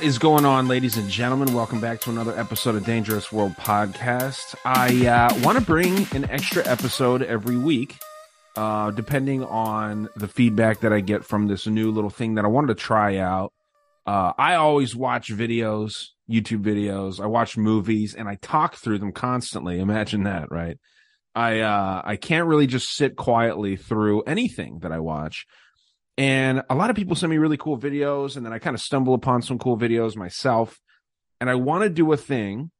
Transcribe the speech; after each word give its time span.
What 0.00 0.06
is 0.06 0.16
going 0.16 0.46
on, 0.46 0.66
ladies 0.66 0.96
and 0.96 1.10
gentlemen? 1.10 1.52
Welcome 1.52 1.78
back 1.78 2.00
to 2.00 2.10
another 2.10 2.34
episode 2.34 2.74
of 2.74 2.86
Dangerous 2.86 3.30
World 3.30 3.52
Podcast. 3.56 4.54
I 4.64 5.06
uh, 5.06 5.38
want 5.44 5.58
to 5.58 5.64
bring 5.64 6.06
an 6.14 6.24
extra 6.30 6.66
episode 6.66 7.22
every 7.22 7.58
week, 7.58 7.98
uh, 8.56 8.92
depending 8.92 9.44
on 9.44 10.08
the 10.16 10.26
feedback 10.26 10.80
that 10.80 10.92
I 10.94 11.00
get 11.00 11.26
from 11.26 11.48
this 11.48 11.66
new 11.66 11.90
little 11.90 12.08
thing 12.08 12.36
that 12.36 12.46
I 12.46 12.48
wanted 12.48 12.68
to 12.68 12.76
try 12.76 13.18
out. 13.18 13.52
Uh, 14.06 14.32
I 14.38 14.54
always 14.54 14.96
watch 14.96 15.30
videos, 15.30 16.06
YouTube 16.30 16.62
videos. 16.62 17.20
I 17.20 17.26
watch 17.26 17.58
movies, 17.58 18.14
and 18.14 18.26
I 18.26 18.36
talk 18.36 18.76
through 18.76 19.00
them 19.00 19.12
constantly. 19.12 19.80
Imagine 19.80 20.22
that, 20.22 20.50
right? 20.50 20.78
I 21.34 21.60
uh, 21.60 22.00
I 22.02 22.16
can't 22.16 22.48
really 22.48 22.66
just 22.66 22.88
sit 22.96 23.16
quietly 23.16 23.76
through 23.76 24.22
anything 24.22 24.78
that 24.78 24.92
I 24.92 24.98
watch. 25.00 25.44
And 26.20 26.62
a 26.68 26.74
lot 26.74 26.90
of 26.90 26.96
people 26.96 27.16
send 27.16 27.30
me 27.30 27.38
really 27.38 27.56
cool 27.56 27.78
videos, 27.78 28.36
and 28.36 28.44
then 28.44 28.52
I 28.52 28.58
kind 28.58 28.74
of 28.74 28.82
stumble 28.82 29.14
upon 29.14 29.40
some 29.40 29.58
cool 29.58 29.78
videos 29.78 30.16
myself. 30.16 30.78
And 31.40 31.48
I 31.48 31.54
want 31.54 31.82
to 31.82 31.88
do 31.88 32.12
a 32.12 32.16
thing 32.18 32.72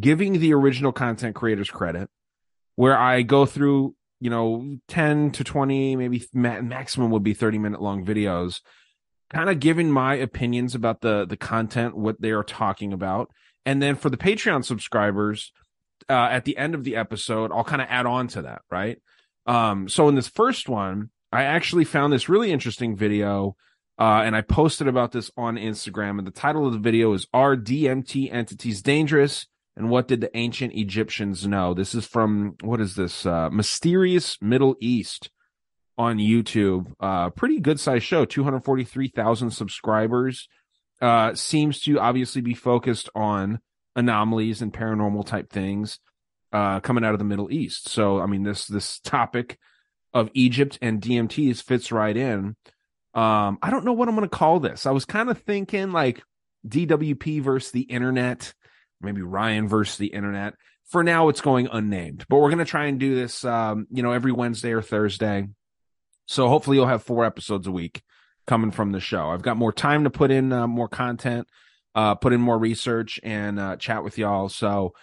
giving 0.00 0.40
the 0.40 0.54
original 0.54 0.92
content 0.92 1.34
creators 1.34 1.70
credit 1.70 2.08
where 2.74 2.96
I 2.96 3.20
go 3.20 3.44
through, 3.44 3.94
you 4.18 4.30
know, 4.30 4.78
10 4.88 5.32
to 5.32 5.44
20, 5.44 5.94
maybe 5.96 6.24
ma- 6.32 6.62
maximum 6.62 7.10
would 7.10 7.22
be 7.22 7.34
30 7.34 7.58
minute 7.58 7.82
long 7.82 8.02
videos, 8.02 8.62
kind 9.28 9.50
of 9.50 9.60
giving 9.60 9.90
my 9.90 10.14
opinions 10.14 10.74
about 10.74 11.02
the 11.02 11.26
the 11.26 11.36
content, 11.36 11.98
what 11.98 12.22
they 12.22 12.30
are 12.30 12.42
talking 12.42 12.94
about. 12.94 13.30
And 13.66 13.82
then 13.82 13.96
for 13.96 14.08
the 14.08 14.16
Patreon 14.16 14.64
subscribers, 14.64 15.52
uh, 16.08 16.28
at 16.30 16.46
the 16.46 16.56
end 16.56 16.74
of 16.74 16.82
the 16.82 16.96
episode, 16.96 17.52
I'll 17.52 17.62
kind 17.62 17.82
of 17.82 17.88
add 17.90 18.06
on 18.06 18.28
to 18.28 18.42
that, 18.42 18.62
right? 18.70 19.02
Um, 19.44 19.86
so 19.86 20.08
in 20.08 20.14
this 20.14 20.28
first 20.28 20.66
one, 20.66 21.10
I 21.32 21.44
actually 21.44 21.84
found 21.84 22.12
this 22.12 22.28
really 22.28 22.52
interesting 22.52 22.96
video, 22.96 23.56
uh, 23.98 24.22
and 24.24 24.36
I 24.36 24.42
posted 24.42 24.88
about 24.88 25.12
this 25.12 25.30
on 25.36 25.56
Instagram. 25.56 26.18
And 26.18 26.26
the 26.26 26.32
title 26.32 26.66
of 26.66 26.72
the 26.72 26.78
video 26.78 27.12
is 27.12 27.26
Are 27.32 27.56
DMT 27.56 28.32
Entities 28.32 28.82
Dangerous? 28.82 29.46
And 29.76 29.90
what 29.90 30.08
did 30.08 30.20
the 30.22 30.34
ancient 30.36 30.74
Egyptians 30.74 31.46
know? 31.46 31.74
This 31.74 31.94
is 31.94 32.06
from, 32.06 32.56
what 32.62 32.80
is 32.80 32.94
this? 32.94 33.26
Uh, 33.26 33.50
Mysterious 33.50 34.38
Middle 34.40 34.76
East 34.80 35.30
on 35.98 36.18
YouTube. 36.18 36.92
Uh, 36.98 37.30
pretty 37.30 37.60
good 37.60 37.78
sized 37.78 38.04
show, 38.04 38.24
243,000 38.24 39.50
subscribers. 39.50 40.48
Uh, 41.00 41.34
seems 41.34 41.80
to 41.80 41.98
obviously 41.98 42.40
be 42.40 42.54
focused 42.54 43.10
on 43.14 43.60
anomalies 43.94 44.62
and 44.62 44.72
paranormal 44.72 45.26
type 45.26 45.50
things, 45.50 45.98
uh, 46.52 46.80
coming 46.80 47.04
out 47.04 47.12
of 47.12 47.18
the 47.18 47.24
Middle 47.24 47.52
East. 47.52 47.88
So, 47.90 48.20
I 48.20 48.26
mean, 48.26 48.44
this, 48.44 48.66
this 48.66 48.98
topic, 49.00 49.58
of 50.16 50.30
Egypt 50.32 50.78
and 50.80 51.02
DMTs 51.02 51.62
fits 51.62 51.92
right 51.92 52.16
in. 52.16 52.56
Um, 53.12 53.58
I 53.62 53.70
don't 53.70 53.84
know 53.84 53.92
what 53.92 54.08
I'm 54.08 54.16
going 54.16 54.26
to 54.26 54.34
call 54.34 54.60
this. 54.60 54.86
I 54.86 54.90
was 54.90 55.04
kind 55.04 55.28
of 55.28 55.42
thinking 55.42 55.92
like 55.92 56.22
DWP 56.66 57.42
versus 57.42 57.70
the 57.70 57.82
internet, 57.82 58.54
maybe 59.02 59.20
Ryan 59.20 59.68
versus 59.68 59.98
the 59.98 60.06
internet. 60.06 60.54
For 60.86 61.04
now, 61.04 61.28
it's 61.28 61.42
going 61.42 61.68
unnamed, 61.70 62.24
but 62.30 62.38
we're 62.38 62.48
going 62.48 62.60
to 62.60 62.64
try 62.64 62.86
and 62.86 62.98
do 62.98 63.14
this, 63.14 63.44
um, 63.44 63.86
you 63.90 64.02
know, 64.02 64.12
every 64.12 64.32
Wednesday 64.32 64.72
or 64.72 64.80
Thursday. 64.80 65.48
So 66.24 66.48
hopefully 66.48 66.78
you'll 66.78 66.86
have 66.86 67.02
four 67.02 67.26
episodes 67.26 67.66
a 67.66 67.72
week 67.72 68.00
coming 68.46 68.70
from 68.70 68.92
the 68.92 69.00
show. 69.00 69.28
I've 69.28 69.42
got 69.42 69.58
more 69.58 69.72
time 69.72 70.04
to 70.04 70.10
put 70.10 70.30
in 70.30 70.50
uh, 70.50 70.66
more 70.66 70.88
content, 70.88 71.46
uh, 71.94 72.14
put 72.14 72.32
in 72.32 72.40
more 72.40 72.58
research 72.58 73.20
and 73.22 73.60
uh, 73.60 73.76
chat 73.76 74.02
with 74.02 74.16
y'all. 74.16 74.48
So, 74.48 74.94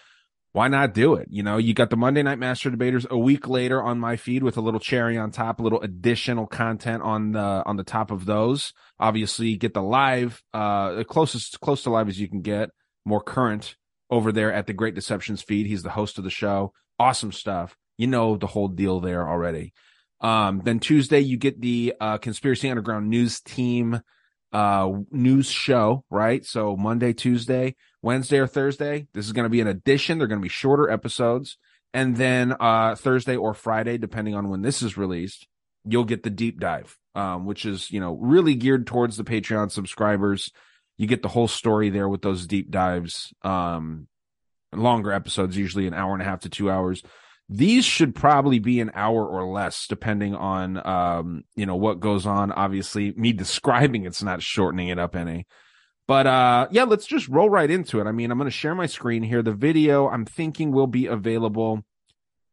why 0.54 0.68
not 0.68 0.94
do 0.94 1.14
it? 1.14 1.26
You 1.32 1.42
know, 1.42 1.56
you 1.56 1.74
got 1.74 1.90
the 1.90 1.96
Monday 1.96 2.22
Night 2.22 2.38
Master 2.38 2.70
Debaters 2.70 3.04
a 3.10 3.18
week 3.18 3.48
later 3.48 3.82
on 3.82 3.98
my 3.98 4.14
feed 4.14 4.44
with 4.44 4.56
a 4.56 4.60
little 4.60 4.78
cherry 4.78 5.18
on 5.18 5.32
top, 5.32 5.58
a 5.58 5.62
little 5.64 5.80
additional 5.80 6.46
content 6.46 7.02
on 7.02 7.32
the 7.32 7.64
on 7.66 7.76
the 7.76 7.82
top 7.82 8.12
of 8.12 8.24
those. 8.24 8.72
Obviously, 9.00 9.56
get 9.56 9.74
the 9.74 9.82
live, 9.82 10.44
uh, 10.54 11.02
closest 11.08 11.58
close 11.58 11.82
to 11.82 11.90
live 11.90 12.08
as 12.08 12.20
you 12.20 12.28
can 12.28 12.40
get, 12.40 12.70
more 13.04 13.20
current 13.20 13.74
over 14.10 14.30
there 14.30 14.52
at 14.52 14.68
the 14.68 14.72
Great 14.72 14.94
Deceptions 14.94 15.42
feed. 15.42 15.66
He's 15.66 15.82
the 15.82 15.90
host 15.90 16.18
of 16.18 16.24
the 16.24 16.30
show. 16.30 16.72
Awesome 17.00 17.32
stuff. 17.32 17.76
You 17.98 18.06
know 18.06 18.36
the 18.36 18.46
whole 18.46 18.68
deal 18.68 19.00
there 19.00 19.28
already. 19.28 19.72
Um, 20.20 20.62
then 20.64 20.78
Tuesday 20.78 21.18
you 21.18 21.36
get 21.36 21.60
the 21.60 21.94
uh, 22.00 22.18
Conspiracy 22.18 22.70
Underground 22.70 23.10
news 23.10 23.40
team 23.40 24.02
uh 24.54 24.90
news 25.10 25.50
show, 25.50 26.04
right? 26.10 26.46
So 26.46 26.76
Monday, 26.76 27.12
Tuesday, 27.12 27.74
Wednesday 28.00 28.38
or 28.38 28.46
Thursday, 28.46 29.08
this 29.12 29.26
is 29.26 29.32
going 29.32 29.44
to 29.44 29.50
be 29.50 29.60
an 29.60 29.66
addition. 29.66 30.18
They're 30.18 30.28
going 30.28 30.40
to 30.40 30.44
be 30.44 30.48
shorter 30.48 30.88
episodes. 30.88 31.58
And 31.92 32.16
then 32.16 32.54
uh 32.58 32.94
Thursday 32.94 33.36
or 33.36 33.52
Friday, 33.52 33.98
depending 33.98 34.34
on 34.34 34.48
when 34.48 34.62
this 34.62 34.80
is 34.80 34.96
released, 34.96 35.46
you'll 35.84 36.04
get 36.04 36.22
the 36.22 36.30
deep 36.30 36.60
dive, 36.60 36.96
um, 37.14 37.44
which 37.44 37.66
is, 37.66 37.90
you 37.90 38.00
know, 38.00 38.14
really 38.14 38.54
geared 38.54 38.86
towards 38.86 39.16
the 39.16 39.24
Patreon 39.24 39.70
subscribers. 39.70 40.50
You 40.96 41.06
get 41.08 41.22
the 41.22 41.28
whole 41.28 41.48
story 41.48 41.90
there 41.90 42.08
with 42.08 42.22
those 42.22 42.46
deep 42.46 42.70
dives. 42.70 43.34
Um 43.42 44.08
longer 44.72 45.12
episodes, 45.12 45.56
usually 45.56 45.86
an 45.86 45.94
hour 45.94 46.12
and 46.14 46.22
a 46.22 46.24
half 46.24 46.40
to 46.40 46.48
two 46.48 46.70
hours. 46.70 47.02
These 47.48 47.84
should 47.84 48.14
probably 48.14 48.58
be 48.58 48.80
an 48.80 48.90
hour 48.94 49.26
or 49.26 49.46
less, 49.46 49.86
depending 49.86 50.34
on 50.34 50.84
um, 50.86 51.44
you 51.54 51.66
know, 51.66 51.76
what 51.76 52.00
goes 52.00 52.26
on. 52.26 52.52
Obviously, 52.52 53.12
me 53.12 53.32
describing 53.32 54.04
it's 54.04 54.22
not 54.22 54.42
shortening 54.42 54.88
it 54.88 54.98
up 54.98 55.14
any. 55.14 55.46
But 56.06 56.26
uh 56.26 56.68
yeah, 56.70 56.84
let's 56.84 57.06
just 57.06 57.28
roll 57.28 57.48
right 57.48 57.70
into 57.70 58.00
it. 58.00 58.06
I 58.06 58.12
mean, 58.12 58.30
I'm 58.30 58.38
going 58.38 58.50
to 58.50 58.56
share 58.56 58.74
my 58.74 58.86
screen 58.86 59.22
here. 59.22 59.42
The 59.42 59.52
video 59.52 60.08
I'm 60.08 60.26
thinking 60.26 60.70
will 60.70 60.86
be 60.86 61.06
available 61.06 61.82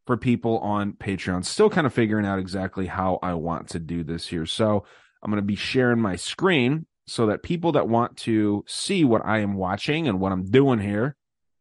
for 0.07 0.17
people 0.17 0.59
on 0.59 0.93
Patreon. 0.93 1.43
Still 1.45 1.69
kind 1.69 1.85
of 1.85 1.93
figuring 1.93 2.25
out 2.25 2.39
exactly 2.39 2.87
how 2.87 3.19
I 3.21 3.33
want 3.33 3.69
to 3.69 3.79
do 3.79 4.03
this 4.03 4.27
here. 4.27 4.45
So, 4.45 4.85
I'm 5.21 5.29
going 5.29 5.41
to 5.41 5.45
be 5.45 5.55
sharing 5.55 5.99
my 5.99 6.15
screen 6.15 6.85
so 7.07 7.27
that 7.27 7.43
people 7.43 7.73
that 7.73 7.87
want 7.87 8.17
to 8.17 8.63
see 8.67 9.03
what 9.03 9.25
I 9.25 9.39
am 9.39 9.55
watching 9.55 10.07
and 10.07 10.19
what 10.19 10.31
I'm 10.31 10.49
doing 10.49 10.79
here 10.79 11.15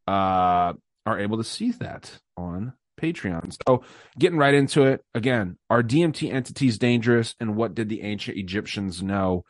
uh 0.06 0.72
are 1.06 1.18
able 1.18 1.38
to 1.38 1.44
see 1.44 1.72
that 1.72 2.20
on 2.36 2.72
Patreon. 3.00 3.56
So, 3.66 3.82
getting 4.18 4.38
right 4.38 4.54
into 4.54 4.84
it 4.84 5.04
again, 5.14 5.58
are 5.68 5.82
DMT 5.82 6.32
entities 6.32 6.78
dangerous 6.78 7.34
and 7.40 7.56
what 7.56 7.74
did 7.74 7.88
the 7.88 8.02
ancient 8.02 8.36
Egyptians 8.36 9.02
know? 9.02 9.44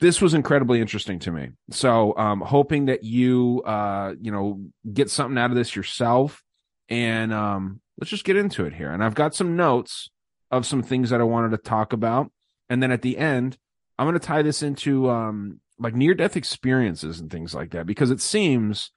This 0.00 0.20
was 0.20 0.32
incredibly 0.32 0.80
interesting 0.80 1.18
to 1.20 1.30
me. 1.30 1.50
So, 1.70 2.16
um, 2.16 2.40
hoping 2.40 2.86
that 2.86 3.04
you, 3.04 3.62
uh, 3.64 4.14
you 4.20 4.32
know, 4.32 4.60
get 4.90 5.10
something 5.10 5.38
out 5.38 5.50
of 5.50 5.56
this 5.56 5.76
yourself. 5.76 6.42
And 6.88 7.32
um, 7.32 7.80
let's 7.98 8.10
just 8.10 8.24
get 8.24 8.36
into 8.36 8.64
it 8.64 8.74
here. 8.74 8.90
And 8.90 9.04
I've 9.04 9.14
got 9.14 9.34
some 9.34 9.56
notes 9.56 10.10
of 10.50 10.66
some 10.66 10.82
things 10.82 11.10
that 11.10 11.20
I 11.20 11.24
wanted 11.24 11.50
to 11.50 11.58
talk 11.58 11.92
about. 11.92 12.32
And 12.68 12.82
then 12.82 12.90
at 12.90 13.02
the 13.02 13.18
end, 13.18 13.58
I'm 13.98 14.06
going 14.06 14.18
to 14.18 14.26
tie 14.26 14.42
this 14.42 14.62
into 14.62 15.10
um, 15.10 15.60
like 15.78 15.94
near 15.94 16.14
death 16.14 16.36
experiences 16.36 17.20
and 17.20 17.30
things 17.30 17.54
like 17.54 17.70
that 17.70 17.86
because 17.86 18.10
it 18.10 18.20
seems 18.20 18.90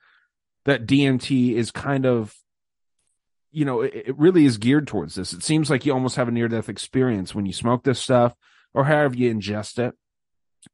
that 0.66 0.86
DMT 0.86 1.54
is 1.54 1.72
kind 1.72 2.06
of 2.06 2.34
you 3.54 3.66
know, 3.66 3.82
it, 3.82 3.94
it 4.08 4.18
really 4.18 4.46
is 4.46 4.58
geared 4.58 4.88
towards 4.88 5.16
this. 5.16 5.32
It 5.32 5.44
seems 5.44 5.70
like 5.70 5.86
you 5.86 5.94
almost 5.94 6.16
have 6.16 6.28
a 6.28 6.32
near 6.32 6.48
death 6.48 6.70
experience 6.70 7.34
when 7.34 7.46
you 7.46 7.54
smoke 7.54 7.84
this 7.84 8.00
stuff 8.00 8.36
or 8.74 8.86
however 8.86 9.16
you 9.16 9.34
ingest 9.34 9.80
it. 9.80 9.96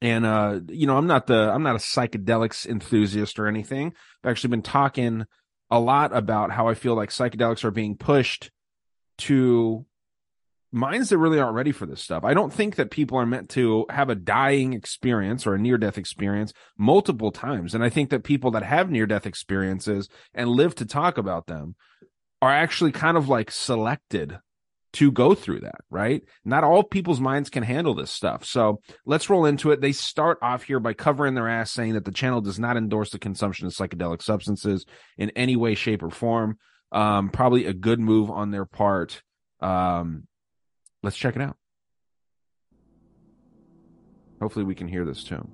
And 0.02 0.26
uh, 0.26 0.62
you 0.70 0.88
know, 0.88 0.98
I'm 0.98 1.08
not 1.08 1.28
the 1.28 1.52
I'm 1.52 1.64
not 1.64 1.76
a 1.76 1.80
psychedelics 1.80 2.66
enthusiast 2.66 3.40
or 3.40 3.48
anything. 3.48 3.94
I've 4.24 4.32
actually 4.32 4.52
been 4.52 4.62
talking 4.62 5.26
a 5.72 5.80
lot 5.80 6.16
about 6.16 6.52
how 6.52 6.68
I 6.68 6.74
feel 6.74 6.96
like 6.96 7.10
psychedelics 7.10 7.64
are 7.64 7.72
being 7.72 7.98
pushed 7.98 8.52
to 9.20 9.86
minds 10.72 11.10
that 11.10 11.18
really 11.18 11.40
aren't 11.40 11.56
ready 11.56 11.72
for 11.72 11.86
this 11.86 12.02
stuff. 12.02 12.24
I 12.24 12.34
don't 12.34 12.54
think 12.54 12.76
that 12.76 12.92
people 12.92 13.18
are 13.18 13.26
meant 13.26 13.50
to 13.50 13.86
have 13.90 14.10
a 14.10 14.16
dying 14.16 14.74
experience 14.74 15.48
or 15.48 15.56
a 15.56 15.60
near 15.60 15.78
death 15.78 15.98
experience 15.98 16.54
multiple 16.78 17.32
times. 17.32 17.74
And 17.74 17.84
I 17.84 17.90
think 17.90 18.12
that 18.12 18.24
people 18.24 18.52
that 18.52 18.64
have 18.64 18.92
near 18.92 19.08
death 19.08 19.26
experiences 19.26 20.10
and 20.34 20.50
live 20.50 20.76
to 20.76 20.86
talk 20.86 21.18
about 21.18 21.48
them 21.48 21.76
are 22.42 22.52
actually 22.52 22.92
kind 22.92 23.18
of 23.18 23.28
like 23.28 23.52
selected 23.52 24.40
to 24.92 25.12
go 25.12 25.36
through 25.36 25.60
that, 25.60 25.82
right? 25.90 26.24
Not 26.44 26.64
all 26.64 26.84
people's 26.84 27.20
minds 27.20 27.50
can 27.50 27.64
handle 27.64 27.94
this 27.94 28.10
stuff. 28.10 28.44
So 28.46 28.82
let's 29.06 29.30
roll 29.30 29.46
into 29.46 29.72
it. 29.72 29.82
They 29.82 29.92
start 29.92 30.40
off 30.42 30.64
here 30.64 30.80
by 30.80 30.94
covering 30.94 31.36
their 31.36 31.48
ass 31.48 31.72
saying 31.72 31.94
that 31.94 32.06
the 32.06 32.12
channel 32.12 32.42
does 32.42 32.60
not 32.60 32.76
endorse 32.76 33.12
the 33.12 33.20
consumption 33.20 33.68
of 33.68 33.74
psychedelic 33.74 34.24
substances 34.24 34.86
in 35.18 35.30
any 35.32 35.56
way, 35.56 35.76
shape, 35.76 36.02
or 36.02 36.10
form. 36.10 36.58
Um, 36.92 37.30
probably 37.30 37.66
a 37.66 37.74
good 37.74 38.00
move 38.00 38.32
on 38.32 38.50
their 38.50 38.66
part. 38.66 39.22
Um, 39.60 40.28
let's 41.04 41.18
check 41.18 41.36
it 41.36 41.42
out. 41.42 41.56
Hopefully, 44.42 44.66
we 44.66 44.74
can 44.74 44.88
hear 44.88 45.06
this 45.06 45.24
too. 45.24 45.48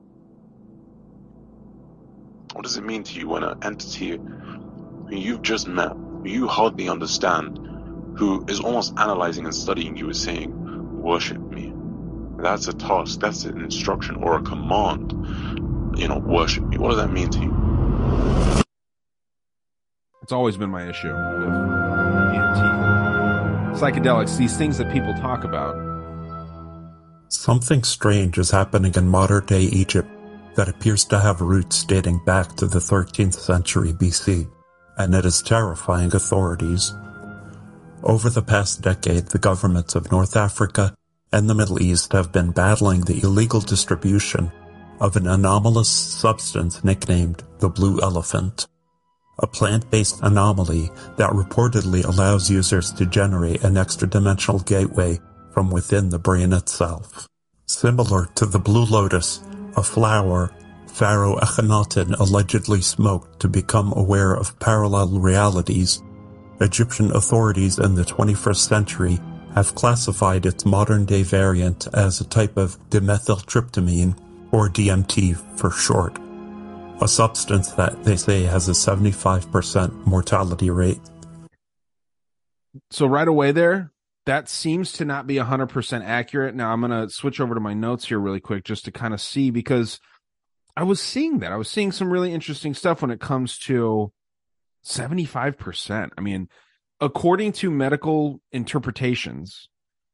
What 2.54 2.64
does 2.64 2.78
it 2.78 2.86
mean 2.86 3.04
to 3.04 3.20
you 3.20 3.28
when 3.28 3.44
an 3.44 3.58
entity 3.64 4.12
who 4.12 5.16
you've 5.16 5.42
just 5.42 5.68
met, 5.68 5.92
you 6.28 6.48
hardly 6.48 6.90
understand, 6.90 7.60
who 8.18 8.46
is 8.48 8.60
almost 8.60 8.94
analyzing 8.98 9.46
and 9.46 9.54
studying 9.54 9.98
you 9.98 10.10
is 10.10 10.22
saying, 10.22 10.52
worship 11.02 11.40
me? 11.40 11.74
That's 12.38 12.68
a 12.68 12.74
task, 12.74 13.20
that's 13.20 13.46
an 13.46 13.62
instruction 13.62 14.18
or 14.18 14.38
a 14.38 14.42
command. 14.42 15.12
You 15.98 16.08
know, 16.08 16.18
worship 16.18 16.66
me. 16.66 16.78
What 16.78 16.90
does 16.90 16.98
that 16.98 17.12
mean 17.12 17.30
to 17.30 17.40
you? 17.40 18.64
It's 20.22 20.32
always 20.32 20.58
been 20.58 20.72
my 20.72 20.90
issue 20.90 21.08
with 21.10 21.50
DMT. 22.34 22.86
Psychedelics, 23.78 24.38
these 24.38 24.58
things 24.58 24.78
that 24.80 24.92
people 24.92 25.14
talk 25.14 25.44
about. 25.44 25.76
Something 27.30 27.84
strange 27.84 28.38
is 28.38 28.50
happening 28.52 28.94
in 28.96 29.08
modern 29.08 29.46
day 29.46 29.62
Egypt 29.64 30.10
that 30.56 30.70
appears 30.70 31.06
to 31.06 31.20
have 31.20 31.42
roots 31.42 31.84
dating 31.84 32.22
back 32.26 32.56
to 32.56 32.66
the 32.66 32.80
13th 32.80 33.36
century 33.36 33.94
BC, 33.94 34.50
and 34.98 35.14
it 35.14 35.26
is 35.26 35.42
terrifying 35.42 36.16
authorities. 36.16 36.94
Over 38.04 38.30
the 38.30 38.42
past 38.42 38.82
decade, 38.82 39.28
the 39.28 39.40
governments 39.40 39.96
of 39.96 40.12
North 40.12 40.36
Africa 40.36 40.96
and 41.32 41.50
the 41.50 41.56
Middle 41.56 41.82
East 41.82 42.14
have 42.14 42.32
been 42.32 42.52
battling 42.52 43.02
the 43.02 43.22
illegal 43.24 43.60
distribution 43.60 44.52
of 45.00 45.16
an 45.16 45.28
anomalous 45.28 45.90
substance 45.90 46.84
nicknamed 46.84 47.44
the 47.60 47.70
blue 47.70 48.00
elephant, 48.02 48.68
a 49.40 49.48
plant-based 49.48 50.20
anomaly 50.22 50.90
that 51.18 51.32
reportedly 51.32 52.06
allows 52.06 52.50
users 52.50 52.92
to 52.94 53.06
generate 53.06 53.64
an 53.64 53.76
extra-dimensional 53.76 54.60
gateway 54.62 55.20
from 55.52 55.70
within 55.72 56.10
the 56.10 56.20
brain 56.20 56.54
itself. 56.54 57.28
Similar 57.66 58.28
to 58.36 58.46
the 58.46 58.60
blue 58.60 58.86
lotus, 58.86 59.42
a 59.76 59.84
flower 59.84 60.52
Pharaoh 60.96 61.36
Akhenaten 61.36 62.18
allegedly 62.22 62.80
smoked 62.80 63.42
to 63.42 63.50
become 63.50 63.92
aware 63.98 64.34
of 64.34 64.58
parallel 64.60 65.20
realities, 65.20 66.02
Egyptian 66.62 67.12
authorities 67.12 67.80
in 67.80 67.96
the 67.96 68.06
21st 68.06 68.56
century 68.56 69.20
have 69.56 69.76
classified 69.76 70.46
its 70.46 70.66
modern-day 70.66 71.24
variant 71.24 71.90
as 71.94 72.22
a 72.22 72.26
type 72.26 72.56
of 72.56 72.78
dimethyltryptamine, 72.92 74.18
or 74.54 74.70
DMT 74.70 75.36
for 75.60 75.70
short, 75.70 76.18
a 77.02 77.10
substance 77.10 77.72
that 77.72 78.06
they 78.06 78.16
say 78.16 78.44
has 78.44 78.70
a 78.70 78.72
75% 78.72 80.06
mortality 80.06 80.70
rate. 80.70 81.02
So 82.90 83.06
right 83.06 83.28
away 83.28 83.52
there, 83.52 83.92
that 84.26 84.48
seems 84.48 84.94
to 84.94 85.04
not 85.04 85.28
be 85.28 85.36
100% 85.36 86.06
accurate. 86.06 86.56
Now 86.56 86.72
I'm 86.72 86.80
going 86.80 86.92
to 86.92 87.14
switch 87.14 87.42
over 87.42 87.54
to 87.54 87.60
my 87.60 87.74
notes 87.74 88.06
here 88.06 88.18
really 88.18 88.40
quick 88.40 88.64
just 88.64 88.86
to 88.86 88.94
kind 88.94 89.14
of 89.14 89.20
see 89.20 89.52
because 89.52 90.00
I 90.78 90.84
was 90.84 91.02
seeing 91.02 91.40
that. 91.40 91.52
I 91.52 91.58
was 91.58 91.70
seeing 91.70 91.92
some 91.92 92.12
really 92.12 92.34
interesting 92.34 92.74
stuff 92.74 93.02
when 93.02 93.12
it 93.12 93.20
comes 93.20 93.58
to 93.60 94.12
75%. 94.84 96.10
I 96.18 96.22
mean, 96.22 96.50
according 97.00 97.54
to 97.54 97.72
medical 97.72 98.42
interpretations, 98.52 99.70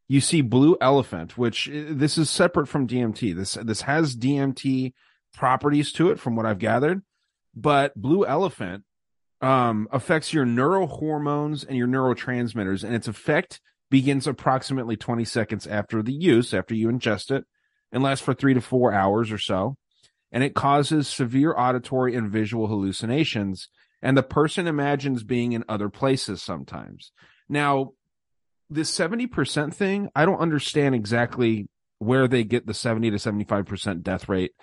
you 0.08 0.22
see 0.22 0.42
blue 0.42 0.78
elephant, 0.82 1.38
which 1.38 1.70
uh, 1.70 1.86
this 1.90 2.18
is 2.18 2.30
separate 2.30 2.68
from 2.68 2.88
DMT. 2.88 3.36
This 3.36 3.54
this 3.54 3.82
has 3.84 4.16
DMT 4.16 4.94
properties 5.34 5.92
to 5.94 6.12
it 6.12 6.20
from 6.20 6.36
what 6.36 6.46
I've 6.46 6.60
gathered, 6.60 7.02
but 7.56 8.00
blue 8.00 8.26
elephant 8.26 8.84
um, 9.40 9.88
affects 9.92 10.34
your 10.34 10.46
neurohormones 10.46 11.66
and 11.66 11.78
your 11.78 11.88
neurotransmitters, 11.88 12.84
and 12.84 12.94
its 12.94 13.08
effect 13.08 13.62
begins 13.90 14.28
approximately 14.28 14.96
20 14.98 15.26
seconds 15.26 15.66
after 15.66 16.02
the 16.04 16.14
use, 16.14 16.54
after 16.54 16.76
you 16.76 16.90
ingest 16.90 17.32
it, 17.32 17.46
and 17.92 18.04
lasts 18.04 18.24
for 18.24 18.34
three 18.34 18.54
to 18.54 18.62
four 18.62 18.94
hours 18.94 19.32
or 19.32 19.38
so. 19.38 19.78
And 20.32 20.44
it 20.44 20.56
causes 20.56 21.08
severe 21.08 21.54
auditory 21.58 22.16
and 22.16 22.32
visual 22.32 22.68
hallucinations. 22.68 23.68
And 24.02 24.18
the 24.18 24.24
person 24.24 24.68
imagines 24.68 25.24
being 25.24 25.52
in 25.52 25.64
other 25.68 25.90
places 25.90 26.42
sometimes. 26.42 27.12
Now, 27.50 27.92
this 28.70 28.98
70% 28.98 29.74
thing, 29.74 30.10
I 30.16 30.26
don't 30.26 30.40
understand 30.40 30.96
exactly 30.96 31.68
where 32.00 32.28
they 32.28 32.44
get 32.44 32.66
the 32.66 32.74
70 32.74 33.12
to 33.12 33.18
75% 33.18 34.02
death 34.02 34.30
rate. 34.30 34.54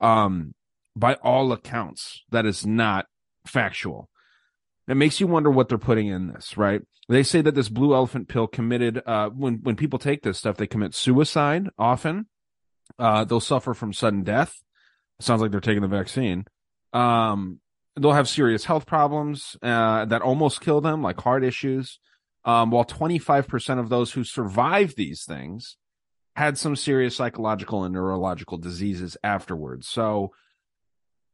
Um, 0.00 0.54
by 0.94 1.14
all 1.14 1.50
accounts, 1.52 2.22
that 2.30 2.46
is 2.46 2.64
not 2.64 3.06
factual. 3.46 4.08
It 4.86 4.96
makes 4.96 5.18
you 5.18 5.26
wonder 5.26 5.50
what 5.50 5.68
they're 5.68 5.78
putting 5.78 6.08
in 6.08 6.28
this, 6.28 6.56
right? 6.56 6.82
They 7.08 7.22
say 7.22 7.40
that 7.40 7.54
this 7.54 7.68
blue 7.68 7.94
elephant 7.94 8.28
pill 8.28 8.46
committed, 8.46 9.02
uh, 9.04 9.30
when, 9.30 9.60
when 9.62 9.76
people 9.76 9.98
take 9.98 10.22
this 10.22 10.38
stuff, 10.38 10.56
they 10.56 10.66
commit 10.66 10.94
suicide 10.94 11.68
often. 11.78 12.26
Uh, 12.98 13.24
they'll 13.24 13.40
suffer 13.40 13.74
from 13.74 13.92
sudden 13.92 14.22
death. 14.22 14.62
Sounds 15.20 15.40
like 15.40 15.50
they're 15.50 15.60
taking 15.60 15.82
the 15.82 15.88
vaccine. 15.88 16.44
Um, 16.92 17.60
they'll 17.96 18.12
have 18.12 18.28
serious 18.28 18.64
health 18.64 18.86
problems, 18.86 19.56
uh, 19.62 20.04
that 20.06 20.22
almost 20.22 20.60
kill 20.60 20.80
them, 20.80 21.02
like 21.02 21.20
heart 21.20 21.44
issues. 21.44 21.98
Um, 22.44 22.70
while 22.70 22.84
25% 22.84 23.78
of 23.78 23.88
those 23.88 24.12
who 24.12 24.22
survive 24.22 24.94
these 24.96 25.24
things 25.24 25.78
had 26.36 26.58
some 26.58 26.76
serious 26.76 27.16
psychological 27.16 27.84
and 27.84 27.94
neurological 27.94 28.58
diseases 28.58 29.16
afterwards. 29.24 29.88
So 29.88 30.32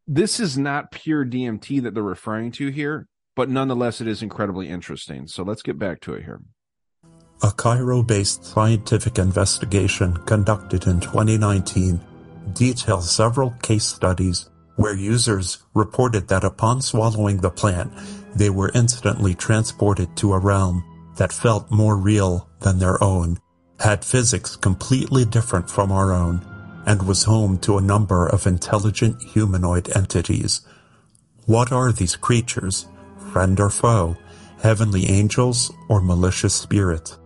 this 0.06 0.38
is 0.38 0.56
not 0.56 0.92
pure 0.92 1.24
DMT 1.24 1.82
that 1.82 1.94
they're 1.94 2.02
referring 2.02 2.52
to 2.52 2.68
here 2.68 3.08
but 3.36 3.48
nonetheless, 3.48 4.02
it 4.02 4.06
is 4.06 4.22
incredibly 4.22 4.68
interesting. 4.68 5.26
So 5.26 5.42
let's 5.42 5.62
get 5.62 5.78
back 5.78 6.00
to 6.02 6.14
it 6.14 6.24
here. 6.24 6.42
A 7.42 7.50
Cairo-based 7.50 8.44
scientific 8.44 9.18
investigation 9.18 10.14
conducted 10.26 10.86
in 10.86 11.00
2019 11.00 12.00
details 12.52 13.10
several 13.10 13.50
case 13.62 13.84
studies 13.84 14.50
where 14.76 14.94
users 14.94 15.58
reported 15.74 16.28
that 16.28 16.44
upon 16.44 16.80
swallowing 16.80 17.38
the 17.38 17.50
plant, 17.50 17.92
they 18.34 18.48
were 18.48 18.72
instantly 18.74 19.34
transported 19.34 20.16
to 20.16 20.32
a 20.32 20.38
realm 20.38 20.84
that 21.16 21.32
felt 21.32 21.70
more 21.70 21.96
real 21.96 22.48
than 22.60 22.78
their 22.78 23.02
own, 23.04 23.38
had 23.78 24.04
physics 24.04 24.56
completely 24.56 25.24
different 25.24 25.68
from 25.68 25.92
our 25.92 26.12
own, 26.12 26.40
and 26.86 27.06
was 27.06 27.24
home 27.24 27.58
to 27.58 27.76
a 27.76 27.82
number 27.82 28.26
of 28.26 28.46
intelligent 28.46 29.22
humanoid 29.22 29.94
entities. 29.94 30.62
What 31.44 31.72
are 31.72 31.92
these 31.92 32.16
creatures? 32.16 32.86
friend 33.32 33.60
or 33.60 33.70
foe, 33.70 34.16
heavenly 34.62 35.08
angels 35.08 35.72
or 35.88 36.00
malicious 36.00 36.54
spirits? 36.54 37.18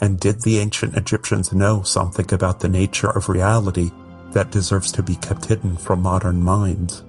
And 0.00 0.18
did 0.18 0.42
the 0.42 0.58
ancient 0.58 0.96
Egyptians 0.96 1.52
know 1.52 1.82
something 1.82 2.32
about 2.32 2.60
the 2.60 2.68
nature 2.68 3.10
of 3.10 3.28
reality 3.28 3.90
that 4.32 4.50
deserves 4.50 4.92
to 4.92 5.02
be 5.02 5.16
kept 5.16 5.46
hidden 5.46 5.76
from 5.76 6.02
modern 6.02 6.42
minds? 6.42 7.02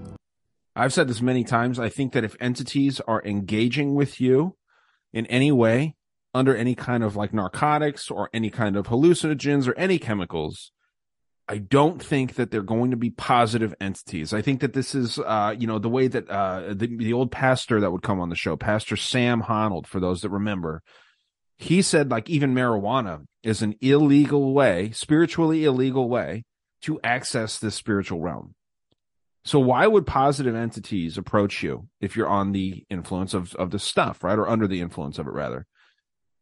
I've 0.76 0.94
said 0.94 1.08
this 1.08 1.22
many 1.22 1.44
times. 1.44 1.80
I 1.80 1.90
think 1.90 2.14
that 2.14 2.24
if 2.24 2.36
entities 2.40 3.00
are 3.02 3.22
engaging 3.24 3.94
with 3.96 4.20
you 4.20 4.56
in 5.12 5.26
any 5.28 5.52
way, 5.52 5.96
under 6.34 6.56
any 6.56 6.74
kind 6.74 7.04
of 7.04 7.16
like 7.16 7.34
narcotics 7.34 8.10
or 8.10 8.30
any 8.34 8.50
kind 8.50 8.76
of 8.76 8.88
hallucinogens 8.88 9.68
or 9.68 9.78
any 9.78 10.00
chemicals, 10.00 10.72
I 11.48 11.58
don't 11.58 12.02
think 12.02 12.36
that 12.36 12.50
they're 12.50 12.64
going 12.64 12.92
to 12.92 12.98
be 12.98 13.12
positive 13.12 13.76
entities. 13.80 14.34
I 14.34 14.42
think 14.42 14.62
that 14.62 14.74
this 14.74 14.96
is, 14.96 15.20
uh, 15.20 15.54
you 15.58 15.68
know, 15.68 15.78
the 15.78 15.90
way 15.90 16.08
that 16.08 16.30
uh, 16.30 16.74
the, 16.74 16.88
the 16.88 17.14
old 17.14 17.32
pastor 17.32 17.82
that 17.82 17.92
would 17.92 18.02
come 18.02 18.20
on 18.20 18.30
the 18.30 18.36
show, 18.36 18.56
Pastor 18.56 18.96
Sam 18.96 19.44
Honold, 19.44 19.86
for 19.86 20.00
those 20.00 20.22
that 20.22 20.30
remember, 20.30 20.82
he 21.58 21.82
said 21.82 22.10
like 22.10 22.30
even 22.30 22.56
marijuana 22.56 23.26
is 23.44 23.62
an 23.62 23.76
illegal 23.82 24.54
way, 24.54 24.92
spiritually 24.92 25.66
illegal 25.66 26.10
way 26.10 26.46
to 26.84 27.00
access 27.04 27.60
this 27.60 27.76
spiritual 27.76 28.22
realm. 28.22 28.56
So 29.46 29.60
why 29.60 29.86
would 29.86 30.06
positive 30.06 30.56
entities 30.56 31.18
approach 31.18 31.64
you 31.64 31.88
if 32.00 32.16
you're 32.16 32.30
on 32.30 32.54
the 32.54 32.86
influence 32.90 33.34
of 33.34 33.54
of 33.56 33.72
the 33.72 33.80
stuff, 33.80 34.24
right, 34.24 34.38
or 34.40 34.48
under 34.48 34.68
the 34.68 34.80
influence 34.80 35.20
of 35.20 35.28
it 35.28 35.34
rather? 35.34 35.66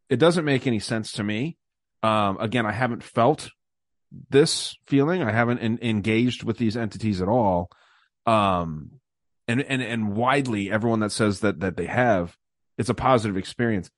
It 0.09 0.17
doesn't 0.17 0.45
make 0.45 0.67
any 0.67 0.79
sense 0.79 1.13
to 1.13 1.23
me. 1.23 1.57
Um, 2.03 2.37
again, 2.39 2.65
I 2.65 2.71
haven't 2.73 3.03
felt 3.03 3.49
this 4.29 4.75
feeling. 4.85 5.23
I 5.23 5.31
haven't 5.31 5.61
engaged 5.81 6.43
with 6.43 6.57
these 6.57 6.75
entities 6.75 7.21
at 7.21 7.27
all. 7.27 7.69
Um, 8.25 8.99
and, 9.47 9.61
and, 9.61 9.81
and 9.81 10.15
widely 10.15 10.71
everyone 10.71 10.99
that 10.99 11.11
says 11.11 11.39
that, 11.41 11.61
that 11.61 11.77
they 11.77 11.85
have, 11.85 12.35
it's 12.77 12.89
a 12.89 12.93
positive 12.93 13.37
experience. 13.37 13.89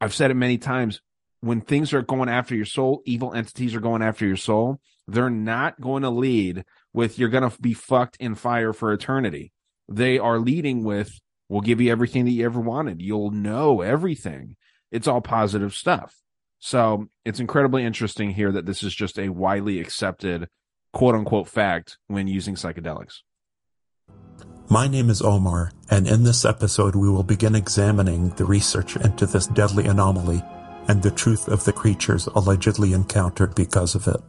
I've 0.00 0.14
said 0.14 0.30
it 0.30 0.34
many 0.34 0.58
times. 0.58 1.00
When 1.40 1.60
things 1.60 1.94
are 1.94 2.02
going 2.02 2.28
after 2.28 2.54
your 2.54 2.64
soul, 2.64 3.02
evil 3.04 3.32
entities 3.32 3.74
are 3.74 3.80
going 3.80 4.02
after 4.02 4.26
your 4.26 4.36
soul. 4.36 4.80
They're 5.08 5.30
not 5.30 5.80
going 5.80 6.02
to 6.02 6.10
lead 6.10 6.64
with, 6.92 7.18
you're 7.18 7.30
going 7.30 7.48
to 7.50 7.60
be 7.60 7.72
fucked 7.72 8.18
in 8.20 8.34
fire 8.34 8.74
for 8.74 8.92
eternity. 8.92 9.52
They 9.88 10.18
are 10.18 10.38
leading 10.38 10.84
with, 10.84 11.18
we'll 11.48 11.62
give 11.62 11.80
you 11.80 11.90
everything 11.90 12.26
that 12.26 12.32
you 12.32 12.44
ever 12.44 12.60
wanted. 12.60 13.00
You'll 13.00 13.30
know 13.30 13.80
everything. 13.80 14.56
It's 14.92 15.08
all 15.08 15.22
positive 15.22 15.72
stuff. 15.74 16.14
So 16.58 17.06
it's 17.24 17.40
incredibly 17.40 17.84
interesting 17.84 18.30
here 18.30 18.52
that 18.52 18.66
this 18.66 18.82
is 18.82 18.94
just 18.94 19.18
a 19.18 19.30
widely 19.30 19.80
accepted 19.80 20.48
quote 20.92 21.14
unquote 21.14 21.48
fact 21.48 21.96
when 22.08 22.28
using 22.28 22.54
psychedelics. 22.54 23.20
My 24.68 24.88
name 24.88 25.08
is 25.08 25.22
Omar, 25.22 25.72
and 25.90 26.06
in 26.06 26.24
this 26.24 26.44
episode 26.44 26.94
we 26.94 27.08
will 27.08 27.22
begin 27.22 27.54
examining 27.54 28.30
the 28.30 28.44
research 28.44 28.96
into 28.96 29.24
this 29.24 29.46
deadly 29.46 29.86
anomaly 29.86 30.42
and 30.88 31.02
the 31.02 31.10
truth 31.10 31.48
of 31.48 31.64
the 31.64 31.72
creatures 31.72 32.26
allegedly 32.26 32.92
encountered 32.92 33.54
because 33.54 33.94
of 33.94 34.06
it. 34.06 34.20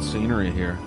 Good 0.00 0.08
scenery 0.08 0.50
here. 0.50 0.78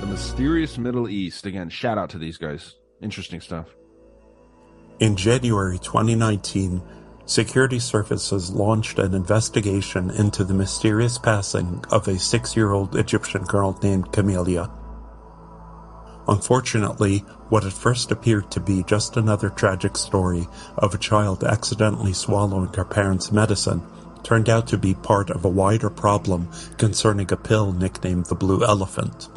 The 0.00 0.06
mysterious 0.06 0.76
Middle 0.76 1.08
East. 1.08 1.46
Again, 1.46 1.70
shout 1.70 1.96
out 1.96 2.10
to 2.10 2.18
these 2.18 2.36
guys. 2.36 2.74
Interesting 3.00 3.40
stuff. 3.40 3.74
In 5.00 5.16
January 5.16 5.78
2019, 5.78 6.82
security 7.24 7.78
services 7.78 8.50
launched 8.50 8.98
an 8.98 9.14
investigation 9.14 10.10
into 10.10 10.44
the 10.44 10.52
mysterious 10.52 11.16
passing 11.16 11.82
of 11.90 12.06
a 12.06 12.18
six 12.18 12.54
year 12.54 12.70
old 12.70 12.94
Egyptian 12.94 13.44
girl 13.44 13.78
named 13.82 14.12
Camelia. 14.12 14.70
Unfortunately, 16.28 17.20
what 17.48 17.64
at 17.64 17.72
first 17.72 18.12
appeared 18.12 18.50
to 18.50 18.60
be 18.60 18.84
just 18.84 19.16
another 19.16 19.48
tragic 19.48 19.96
story 19.96 20.46
of 20.76 20.94
a 20.94 20.98
child 20.98 21.42
accidentally 21.44 22.12
swallowing 22.12 22.72
her 22.74 22.84
parents' 22.84 23.32
medicine 23.32 23.82
turned 24.22 24.48
out 24.48 24.66
to 24.68 24.78
be 24.78 24.94
part 24.94 25.30
of 25.30 25.44
a 25.44 25.48
wider 25.48 25.90
problem 25.90 26.50
concerning 26.78 27.30
a 27.32 27.36
pill 27.36 27.72
nicknamed 27.72 28.26
the 28.26 28.34
Blue 28.34 28.64
Elephant. 28.64 29.28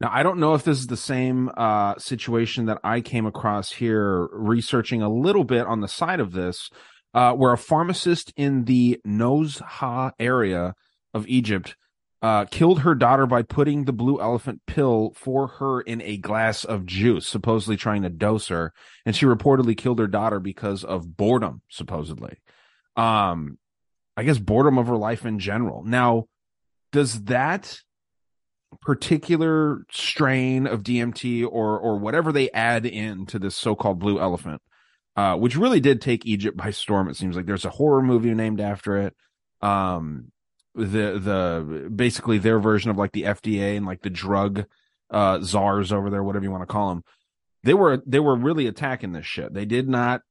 Now, 0.00 0.10
I 0.12 0.22
don't 0.22 0.38
know 0.38 0.54
if 0.54 0.64
this 0.64 0.78
is 0.78 0.88
the 0.88 0.96
same 0.96 1.50
uh, 1.56 1.94
situation 1.98 2.66
that 2.66 2.80
I 2.82 3.00
came 3.00 3.26
across 3.26 3.72
here 3.72 4.28
researching 4.32 5.02
a 5.02 5.08
little 5.08 5.44
bit 5.44 5.66
on 5.66 5.80
the 5.80 5.88
side 5.88 6.20
of 6.20 6.32
this, 6.32 6.68
uh, 7.14 7.32
where 7.32 7.52
a 7.52 7.58
pharmacist 7.58 8.32
in 8.36 8.64
the 8.64 9.00
Nozha 9.06 10.12
area 10.18 10.74
of 11.14 11.26
Egypt 11.28 11.76
uh, 12.24 12.46
killed 12.46 12.80
her 12.80 12.94
daughter 12.94 13.26
by 13.26 13.42
putting 13.42 13.84
the 13.84 13.92
blue 13.92 14.20
elephant 14.20 14.62
pill 14.66 15.12
for 15.14 15.46
her 15.46 15.80
in 15.82 16.00
a 16.00 16.16
glass 16.16 16.64
of 16.64 16.86
juice, 16.86 17.26
supposedly 17.26 17.76
trying 17.76 18.02
to 18.02 18.08
dose 18.08 18.48
her. 18.48 18.72
And 19.04 19.14
she 19.14 19.26
reportedly 19.26 19.76
killed 19.76 19.98
her 19.98 20.06
daughter 20.06 20.40
because 20.40 20.84
of 20.84 21.16
boredom, 21.16 21.60
supposedly. 21.68 22.38
Um, 22.96 23.58
I 24.16 24.24
guess 24.24 24.38
boredom 24.38 24.78
of 24.78 24.86
her 24.86 24.96
life 24.96 25.26
in 25.26 25.38
general. 25.38 25.82
Now, 25.84 26.26
does 26.92 27.24
that 27.24 27.80
particular 28.80 29.84
strain 29.90 30.66
of 30.66 30.82
DMT 30.82 31.44
or 31.44 31.78
or 31.78 31.98
whatever 31.98 32.32
they 32.32 32.50
add 32.50 32.86
in 32.86 33.26
to 33.26 33.38
this 33.38 33.56
so-called 33.56 33.98
blue 33.98 34.20
elephant, 34.20 34.62
uh, 35.16 35.36
which 35.36 35.56
really 35.56 35.80
did 35.80 36.00
take 36.00 36.26
Egypt 36.26 36.56
by 36.56 36.70
storm. 36.70 37.08
It 37.08 37.16
seems 37.16 37.36
like 37.36 37.46
there's 37.46 37.64
a 37.64 37.70
horror 37.70 38.02
movie 38.02 38.34
named 38.34 38.60
after 38.60 38.96
it. 38.98 39.14
Um, 39.60 40.32
the 40.74 41.18
the 41.18 41.90
basically 41.94 42.38
their 42.38 42.58
version 42.58 42.90
of 42.90 42.96
like 42.96 43.12
the 43.12 43.22
FDA 43.22 43.76
and 43.76 43.86
like 43.86 44.02
the 44.02 44.10
drug 44.10 44.64
uh 45.10 45.40
czars 45.40 45.92
over 45.92 46.10
there, 46.10 46.22
whatever 46.22 46.44
you 46.44 46.50
want 46.50 46.62
to 46.62 46.72
call 46.72 46.88
them. 46.90 47.04
They 47.62 47.74
were 47.74 48.02
they 48.06 48.20
were 48.20 48.36
really 48.36 48.66
attacking 48.66 49.12
this 49.12 49.26
shit. 49.26 49.54
They 49.54 49.64
did 49.64 49.88
not 49.88 50.22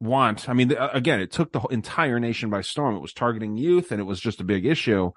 want. 0.00 0.48
I 0.48 0.52
mean, 0.52 0.76
uh, 0.76 0.90
again, 0.92 1.20
it 1.20 1.30
took 1.30 1.52
the 1.52 1.60
entire 1.66 2.20
nation 2.20 2.50
by 2.50 2.60
storm. 2.60 2.96
It 2.96 3.02
was 3.02 3.12
targeting 3.12 3.56
youth, 3.56 3.90
and 3.90 4.00
it 4.00 4.04
was 4.04 4.20
just 4.20 4.40
a 4.40 4.44
big 4.44 4.66
issue. 4.66 5.12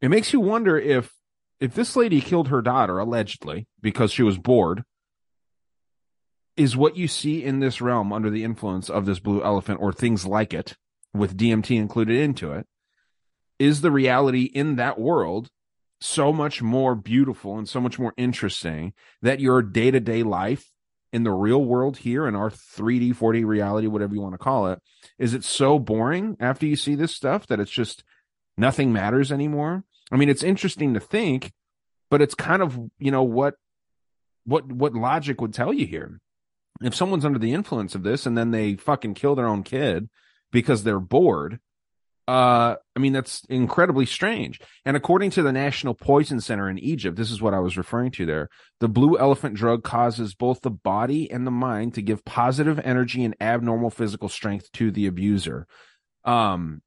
It 0.00 0.08
makes 0.08 0.32
you 0.32 0.40
wonder 0.40 0.78
if 0.78 1.12
if 1.60 1.74
this 1.74 1.94
lady 1.94 2.20
killed 2.20 2.48
her 2.48 2.62
daughter 2.62 2.98
allegedly 2.98 3.66
because 3.82 4.12
she 4.12 4.22
was 4.22 4.38
bored 4.38 4.82
is 6.56 6.76
what 6.76 6.96
you 6.96 7.06
see 7.06 7.44
in 7.44 7.60
this 7.60 7.80
realm 7.80 8.12
under 8.12 8.30
the 8.30 8.44
influence 8.44 8.88
of 8.88 9.06
this 9.06 9.18
blue 9.18 9.42
elephant 9.42 9.78
or 9.80 9.92
things 9.92 10.26
like 10.26 10.54
it 10.54 10.76
with 11.12 11.36
DMT 11.36 11.76
included 11.76 12.16
into 12.16 12.52
it 12.52 12.66
is 13.58 13.82
the 13.82 13.90
reality 13.90 14.44
in 14.44 14.76
that 14.76 14.98
world 14.98 15.50
so 16.00 16.32
much 16.32 16.62
more 16.62 16.94
beautiful 16.94 17.58
and 17.58 17.68
so 17.68 17.80
much 17.80 17.98
more 17.98 18.14
interesting 18.16 18.94
that 19.20 19.40
your 19.40 19.60
day-to-day 19.60 20.22
life 20.22 20.69
in 21.12 21.24
the 21.24 21.32
real 21.32 21.64
world 21.64 21.98
here 21.98 22.26
in 22.26 22.34
our 22.34 22.50
3D 22.50 23.14
4D 23.16 23.44
reality 23.44 23.86
whatever 23.86 24.14
you 24.14 24.20
want 24.20 24.34
to 24.34 24.38
call 24.38 24.68
it 24.68 24.80
is 25.18 25.34
it 25.34 25.44
so 25.44 25.78
boring 25.78 26.36
after 26.38 26.66
you 26.66 26.76
see 26.76 26.94
this 26.94 27.14
stuff 27.14 27.46
that 27.46 27.60
it's 27.60 27.70
just 27.70 28.04
nothing 28.56 28.92
matters 28.92 29.32
anymore 29.32 29.84
I 30.10 30.16
mean, 30.16 30.28
it's 30.28 30.42
interesting 30.42 30.94
to 30.94 31.00
think, 31.00 31.52
but 32.10 32.20
it's 32.20 32.34
kind 32.34 32.62
of, 32.62 32.78
you 32.98 33.10
know, 33.10 33.22
what, 33.22 33.54
what, 34.44 34.70
what 34.70 34.94
logic 34.94 35.40
would 35.40 35.54
tell 35.54 35.72
you 35.72 35.86
here. 35.86 36.20
If 36.82 36.94
someone's 36.94 37.24
under 37.24 37.38
the 37.38 37.52
influence 37.52 37.94
of 37.94 38.02
this 38.02 38.26
and 38.26 38.36
then 38.36 38.50
they 38.50 38.74
fucking 38.74 39.14
kill 39.14 39.34
their 39.34 39.46
own 39.46 39.62
kid 39.62 40.08
because 40.50 40.82
they're 40.82 41.00
bored, 41.00 41.60
uh, 42.30 42.76
I 42.94 43.00
mean, 43.00 43.12
that's 43.12 43.44
incredibly 43.46 44.06
strange. 44.06 44.60
And 44.84 44.96
according 44.96 45.30
to 45.32 45.42
the 45.42 45.50
National 45.50 45.94
Poison 45.94 46.40
Center 46.40 46.70
in 46.70 46.78
Egypt, 46.78 47.16
this 47.16 47.28
is 47.28 47.42
what 47.42 47.54
I 47.54 47.58
was 47.58 47.76
referring 47.76 48.12
to 48.12 48.24
there. 48.24 48.48
The 48.78 48.88
blue 48.88 49.18
elephant 49.18 49.56
drug 49.56 49.82
causes 49.82 50.36
both 50.36 50.60
the 50.60 50.70
body 50.70 51.28
and 51.28 51.44
the 51.44 51.50
mind 51.50 51.94
to 51.94 52.02
give 52.02 52.24
positive 52.24 52.78
energy 52.84 53.24
and 53.24 53.34
abnormal 53.40 53.90
physical 53.90 54.28
strength 54.28 54.70
to 54.74 54.92
the 54.92 55.08
abuser. 55.08 55.66
Um, 56.24 56.82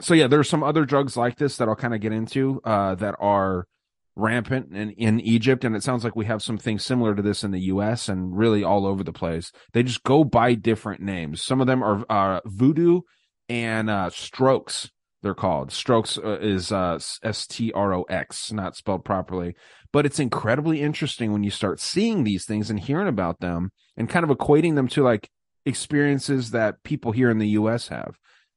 so 0.00 0.14
yeah, 0.14 0.26
there's 0.26 0.48
some 0.48 0.64
other 0.64 0.84
drugs 0.84 1.16
like 1.16 1.36
this 1.36 1.58
that 1.58 1.68
I'll 1.68 1.76
kind 1.76 1.94
of 1.94 2.00
get 2.00 2.12
into 2.12 2.60
uh, 2.64 2.96
that 2.96 3.14
are 3.20 3.68
rampant 4.16 4.74
in, 4.74 4.90
in 4.90 5.20
Egypt, 5.20 5.64
and 5.64 5.76
it 5.76 5.84
sounds 5.84 6.02
like 6.02 6.16
we 6.16 6.24
have 6.24 6.42
some 6.42 6.58
things 6.58 6.84
similar 6.84 7.14
to 7.14 7.22
this 7.22 7.44
in 7.44 7.52
the 7.52 7.60
U.S. 7.60 8.08
and 8.08 8.36
really 8.36 8.64
all 8.64 8.84
over 8.84 9.04
the 9.04 9.12
place. 9.12 9.52
They 9.74 9.84
just 9.84 10.02
go 10.02 10.24
by 10.24 10.54
different 10.54 11.02
names. 11.02 11.40
Some 11.40 11.60
of 11.60 11.68
them 11.68 11.84
are 11.84 12.04
uh, 12.10 12.40
voodoo 12.46 13.02
and 13.52 13.90
uh, 13.90 14.08
strokes. 14.08 14.90
They're 15.20 15.34
called 15.34 15.70
strokes 15.70 16.16
uh, 16.16 16.38
is 16.40 16.72
uh, 16.72 16.98
S 17.22 17.46
T 17.46 17.70
R 17.72 17.92
O 17.92 18.02
X, 18.04 18.50
not 18.50 18.76
spelled 18.76 19.04
properly. 19.04 19.54
But 19.92 20.06
it's 20.06 20.18
incredibly 20.18 20.80
interesting 20.80 21.32
when 21.32 21.44
you 21.44 21.50
start 21.50 21.78
seeing 21.78 22.24
these 22.24 22.46
things 22.46 22.70
and 22.70 22.80
hearing 22.80 23.08
about 23.08 23.40
them 23.40 23.70
and 23.94 24.08
kind 24.08 24.24
of 24.28 24.36
equating 24.36 24.74
them 24.74 24.88
to 24.88 25.02
like 25.02 25.28
experiences 25.66 26.50
that 26.52 26.82
people 26.82 27.12
here 27.12 27.30
in 27.30 27.38
the 27.38 27.48
U.S. 27.48 27.88
have. 27.88 28.16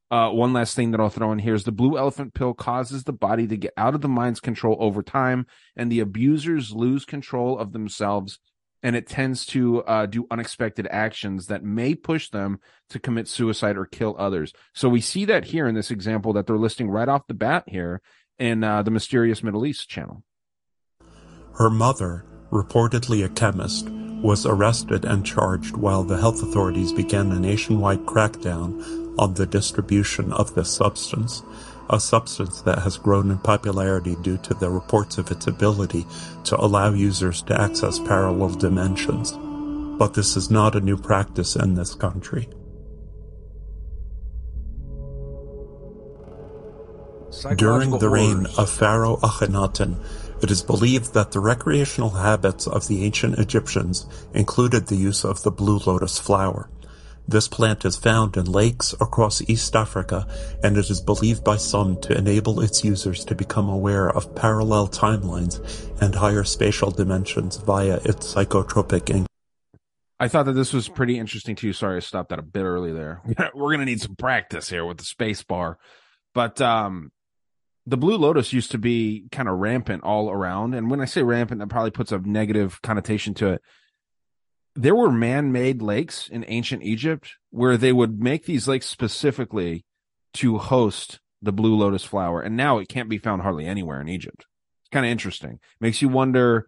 Uh, 0.09 0.29
one 0.29 0.53
last 0.53 0.75
thing 0.75 0.91
that 0.91 1.01
I'll 1.01 1.09
throw 1.09 1.33
in 1.33 1.39
here 1.39 1.55
is 1.55 1.65
the 1.65 1.73
blue 1.73 1.97
elephant 1.97 2.33
pill 2.33 2.53
causes 2.53 3.03
the 3.03 3.11
body 3.11 3.47
to 3.47 3.57
get 3.57 3.73
out 3.75 3.95
of 3.95 4.01
the 4.01 4.07
mind's 4.07 4.39
control 4.39 4.77
over 4.79 5.03
time, 5.03 5.45
and 5.75 5.91
the 5.91 5.99
abusers 5.99 6.71
lose 6.71 7.03
control 7.03 7.59
of 7.59 7.73
themselves, 7.73 8.39
and 8.85 8.95
it 8.95 9.07
tends 9.07 9.47
to 9.47 9.81
uh, 9.85 10.05
do 10.05 10.27
unexpected 10.29 10.87
actions 10.91 11.47
that 11.47 11.63
may 11.63 11.95
push 11.95 12.29
them 12.29 12.59
to 12.87 12.99
commit 12.99 13.27
suicide 13.27 13.77
or 13.77 13.85
kill 13.87 14.15
others. 14.19 14.53
So 14.75 14.89
we 14.89 15.01
see 15.01 15.25
that 15.25 15.45
here 15.45 15.65
in 15.65 15.73
this 15.73 15.89
example 15.89 16.33
that 16.33 16.45
they're 16.45 16.55
listing 16.55 16.91
right 16.91 17.09
off 17.09 17.25
the 17.25 17.33
bat 17.33 17.63
here 17.65 17.99
in 18.37 18.63
uh, 18.63 18.83
the 18.83 18.91
Mysterious 18.91 19.41
Middle 19.41 19.65
East 19.65 19.89
channel. 19.89 20.21
Her 21.55 21.71
mother, 21.71 22.27
reportedly 22.51 23.25
a 23.25 23.29
chemist, 23.29 23.89
was 23.89 24.45
arrested 24.45 25.03
and 25.03 25.25
charged 25.25 25.75
while 25.75 26.03
the 26.03 26.19
health 26.19 26.43
authorities 26.43 26.93
began 26.93 27.31
a 27.31 27.39
nationwide 27.39 28.05
crackdown 28.05 29.15
on 29.17 29.33
the 29.33 29.47
distribution 29.47 30.31
of 30.31 30.53
this 30.53 30.71
substance, 30.71 31.41
a 31.89 31.99
substance 31.99 32.61
that 32.61 32.79
has 32.79 32.97
grown 32.97 33.31
in 33.31 33.37
popularity 33.37 34.15
due 34.21 34.37
to 34.37 34.53
the 34.53 34.69
reports 34.69 35.17
of 35.17 35.31
its 35.31 35.47
ability 35.47 36.05
to 36.43 36.59
allow 36.59 36.93
users 36.93 37.41
to 37.43 37.59
access 37.59 37.99
parallel 37.99 38.49
dimensions. 38.49 39.31
But 39.97 40.13
this 40.13 40.35
is 40.35 40.51
not 40.51 40.75
a 40.75 40.81
new 40.81 40.97
practice 40.97 41.55
in 41.55 41.75
this 41.75 41.95
country. 41.95 42.49
During 47.57 47.99
the 47.99 48.09
reign 48.09 48.47
of 48.57 48.69
Pharaoh 48.69 49.17
Akhenaten, 49.17 49.97
it 50.41 50.51
is 50.51 50.61
believed 50.61 51.13
that 51.13 51.31
the 51.31 51.39
recreational 51.39 52.09
habits 52.09 52.67
of 52.67 52.87
the 52.87 53.03
ancient 53.03 53.39
Egyptians 53.39 54.05
included 54.33 54.87
the 54.87 54.95
use 54.95 55.23
of 55.23 55.43
the 55.43 55.51
blue 55.51 55.79
lotus 55.85 56.19
flower. 56.19 56.69
This 57.27 57.47
plant 57.47 57.85
is 57.85 57.97
found 57.97 58.37
in 58.37 58.45
lakes 58.45 58.93
across 59.01 59.41
East 59.49 59.75
Africa, 59.75 60.27
and 60.63 60.77
it 60.77 60.89
is 60.91 61.01
believed 61.01 61.43
by 61.43 61.57
some 61.57 61.99
to 62.01 62.15
enable 62.15 62.61
its 62.61 62.83
users 62.83 63.25
to 63.25 63.33
become 63.33 63.67
aware 63.67 64.09
of 64.09 64.35
parallel 64.35 64.87
timelines 64.87 65.59
and 66.01 66.13
higher 66.13 66.43
spatial 66.43 66.91
dimensions 66.91 67.57
via 67.57 67.95
its 68.05 68.33
psychotropic 68.33 69.09
ink. 69.09 69.27
I 70.19 70.27
thought 70.27 70.45
that 70.45 70.53
this 70.53 70.71
was 70.71 70.87
pretty 70.87 71.17
interesting 71.17 71.55
too. 71.55 71.73
Sorry, 71.73 71.97
I 71.97 71.99
stopped 71.99 72.29
that 72.29 72.39
a 72.39 72.43
bit 72.43 72.63
early 72.63 72.93
there. 72.93 73.21
We're 73.55 73.71
gonna 73.71 73.85
need 73.85 74.01
some 74.01 74.15
practice 74.15 74.69
here 74.69 74.85
with 74.85 74.99
the 74.99 75.03
space 75.03 75.41
bar, 75.43 75.79
but 76.35 76.61
um, 76.61 77.11
the 77.87 77.97
Blue 77.97 78.17
Lotus 78.17 78.53
used 78.53 78.71
to 78.71 78.77
be 78.77 79.27
kind 79.31 79.49
of 79.49 79.57
rampant 79.57 80.03
all 80.03 80.29
around, 80.29 80.75
and 80.75 80.91
when 80.91 81.01
I 81.01 81.05
say 81.05 81.23
rampant, 81.23 81.59
that 81.59 81.69
probably 81.69 81.91
puts 81.91 82.11
a 82.11 82.19
negative 82.19 82.81
connotation 82.83 83.33
to 83.35 83.53
it 83.53 83.61
there 84.75 84.95
were 84.95 85.11
man-made 85.11 85.81
lakes 85.81 86.27
in 86.27 86.43
ancient 86.47 86.83
Egypt 86.83 87.35
where 87.49 87.77
they 87.77 87.93
would 87.93 88.21
make 88.21 88.45
these 88.45 88.67
lakes 88.67 88.87
specifically 88.87 89.85
to 90.33 90.57
host 90.57 91.19
the 91.41 91.53
blue 91.53 91.75
lotus 91.75 92.03
flower, 92.03 92.41
and 92.41 92.57
now 92.57 92.79
it 92.79 92.89
can't 92.89 93.09
be 93.09 93.17
found 93.17 93.41
hardly 93.41 93.65
anywhere 93.65 94.01
in 94.01 94.09
Egypt. 94.09 94.45
It's 94.81 94.89
kind 94.91 95.05
of 95.05 95.11
interesting. 95.11 95.59
Makes 95.79 96.01
you 96.01 96.09
wonder 96.09 96.67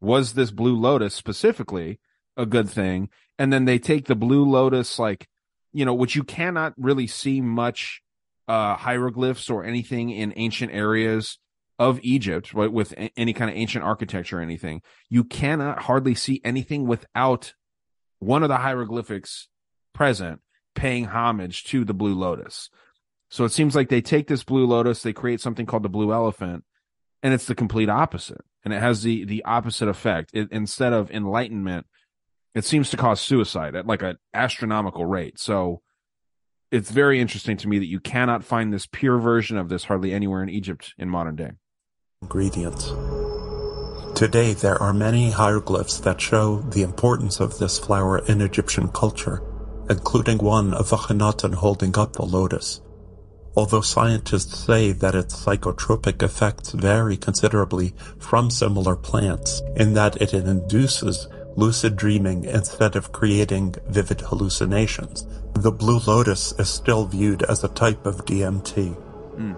was 0.00 0.34
this 0.34 0.50
blue 0.50 0.76
lotus 0.76 1.14
specifically 1.14 1.98
a 2.36 2.46
good 2.46 2.68
thing? 2.68 3.08
And 3.38 3.52
then 3.52 3.64
they 3.64 3.78
take 3.78 4.06
the 4.06 4.14
blue 4.14 4.44
lotus, 4.44 4.98
like, 4.98 5.26
you 5.72 5.84
know, 5.84 5.94
which 5.94 6.14
you 6.14 6.24
cannot 6.24 6.74
really 6.76 7.06
see 7.06 7.40
much 7.40 8.00
uh, 8.46 8.76
hieroglyphs 8.76 9.50
or 9.50 9.64
anything 9.64 10.10
in 10.10 10.32
ancient 10.36 10.72
areas 10.72 11.38
of 11.78 12.00
Egypt, 12.02 12.52
right, 12.54 12.72
with 12.72 12.92
any 13.16 13.32
kind 13.32 13.50
of 13.50 13.56
ancient 13.56 13.84
architecture 13.84 14.38
or 14.38 14.42
anything. 14.42 14.82
You 15.08 15.24
cannot 15.24 15.82
hardly 15.82 16.14
see 16.14 16.40
anything 16.44 16.86
without 16.86 17.54
one 18.18 18.42
of 18.42 18.48
the 18.48 18.56
hieroglyphics 18.56 19.48
present 19.94 20.40
paying 20.74 21.06
homage 21.06 21.64
to 21.64 21.84
the 21.84 21.94
blue 21.94 22.14
lotus. 22.14 22.70
So 23.30 23.44
it 23.44 23.52
seems 23.52 23.76
like 23.76 23.88
they 23.88 24.00
take 24.00 24.26
this 24.26 24.44
blue 24.44 24.66
lotus, 24.66 25.02
they 25.02 25.12
create 25.12 25.40
something 25.40 25.66
called 25.66 25.82
the 25.82 25.88
blue 25.88 26.12
elephant, 26.12 26.64
and 27.22 27.34
it's 27.34 27.46
the 27.46 27.54
complete 27.54 27.88
opposite. 27.88 28.40
And 28.64 28.74
it 28.74 28.80
has 28.80 29.02
the 29.02 29.24
the 29.24 29.44
opposite 29.44 29.88
effect. 29.88 30.30
It, 30.32 30.48
instead 30.50 30.92
of 30.92 31.10
enlightenment, 31.10 31.86
it 32.54 32.64
seems 32.64 32.90
to 32.90 32.96
cause 32.96 33.20
suicide 33.20 33.76
at 33.76 33.86
like 33.86 34.02
an 34.02 34.16
astronomical 34.34 35.06
rate. 35.06 35.38
So 35.38 35.82
it's 36.70 36.90
very 36.90 37.20
interesting 37.20 37.56
to 37.58 37.68
me 37.68 37.78
that 37.78 37.86
you 37.86 38.00
cannot 38.00 38.44
find 38.44 38.72
this 38.72 38.86
pure 38.86 39.18
version 39.18 39.56
of 39.56 39.68
this 39.68 39.84
hardly 39.84 40.12
anywhere 40.12 40.42
in 40.42 40.48
Egypt 40.48 40.92
in 40.98 41.08
modern 41.08 41.36
day. 41.36 41.52
Ingredients. 42.22 42.92
Today, 44.18 44.52
there 44.52 44.76
are 44.82 44.92
many 44.92 45.30
hieroglyphs 45.30 45.98
that 46.00 46.20
show 46.20 46.58
the 46.58 46.82
importance 46.82 47.38
of 47.38 47.58
this 47.58 47.78
flower 47.78 48.18
in 48.26 48.42
Egyptian 48.42 48.88
culture, 48.88 49.40
including 49.88 50.38
one 50.38 50.74
of 50.74 50.90
Akhenaten 50.90 51.54
holding 51.54 51.96
up 51.96 52.14
the 52.14 52.26
lotus. 52.26 52.82
Although 53.56 53.80
scientists 53.82 54.58
say 54.58 54.92
that 54.92 55.14
its 55.14 55.42
psychotropic 55.42 56.20
effects 56.20 56.72
vary 56.72 57.16
considerably 57.16 57.94
from 58.18 58.50
similar 58.50 58.96
plants, 58.96 59.62
in 59.76 59.94
that 59.94 60.20
it 60.20 60.34
induces 60.34 61.28
lucid 61.56 61.96
dreaming 61.96 62.44
instead 62.44 62.96
of 62.96 63.12
creating 63.12 63.76
vivid 63.88 64.20
hallucinations, 64.20 65.24
the 65.54 65.72
blue 65.72 66.00
lotus 66.00 66.52
is 66.58 66.68
still 66.68 67.06
viewed 67.06 67.44
as 67.44 67.64
a 67.64 67.68
type 67.68 68.04
of 68.04 68.26
DMT. 68.26 68.96
Mm. 69.36 69.56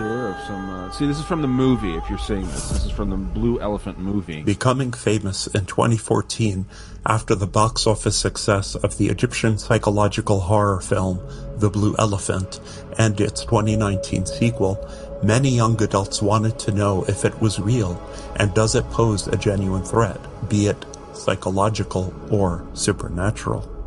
Here 0.00 0.28
of 0.28 0.40
some. 0.46 0.70
Uh, 0.70 0.90
see, 0.90 1.06
this 1.06 1.18
is 1.18 1.24
from 1.24 1.42
the 1.42 1.48
movie. 1.48 1.94
If 1.94 2.08
you're 2.08 2.18
seeing 2.18 2.46
this, 2.46 2.70
this 2.70 2.84
is 2.86 2.90
from 2.90 3.10
the 3.10 3.16
Blue 3.16 3.60
Elephant 3.60 3.98
movie. 3.98 4.42
Becoming 4.42 4.92
famous 4.92 5.46
in 5.46 5.66
2014 5.66 6.64
after 7.04 7.34
the 7.34 7.46
box 7.46 7.86
office 7.86 8.16
success 8.16 8.74
of 8.74 8.96
the 8.98 9.08
Egyptian 9.08 9.58
psychological 9.58 10.40
horror 10.40 10.80
film 10.80 11.20
The 11.58 11.70
Blue 11.70 11.94
Elephant 11.98 12.60
and 12.98 13.20
its 13.20 13.44
2019 13.44 14.26
sequel, 14.26 14.78
many 15.22 15.50
young 15.50 15.80
adults 15.82 16.22
wanted 16.22 16.58
to 16.60 16.72
know 16.72 17.04
if 17.04 17.24
it 17.24 17.40
was 17.40 17.60
real 17.60 18.00
and 18.36 18.54
does 18.54 18.74
it 18.74 18.90
pose 18.90 19.28
a 19.28 19.36
genuine 19.36 19.84
threat, 19.84 20.20
be 20.48 20.66
it 20.66 20.84
psychological 21.12 22.14
or 22.30 22.66
supernatural. 22.74 23.79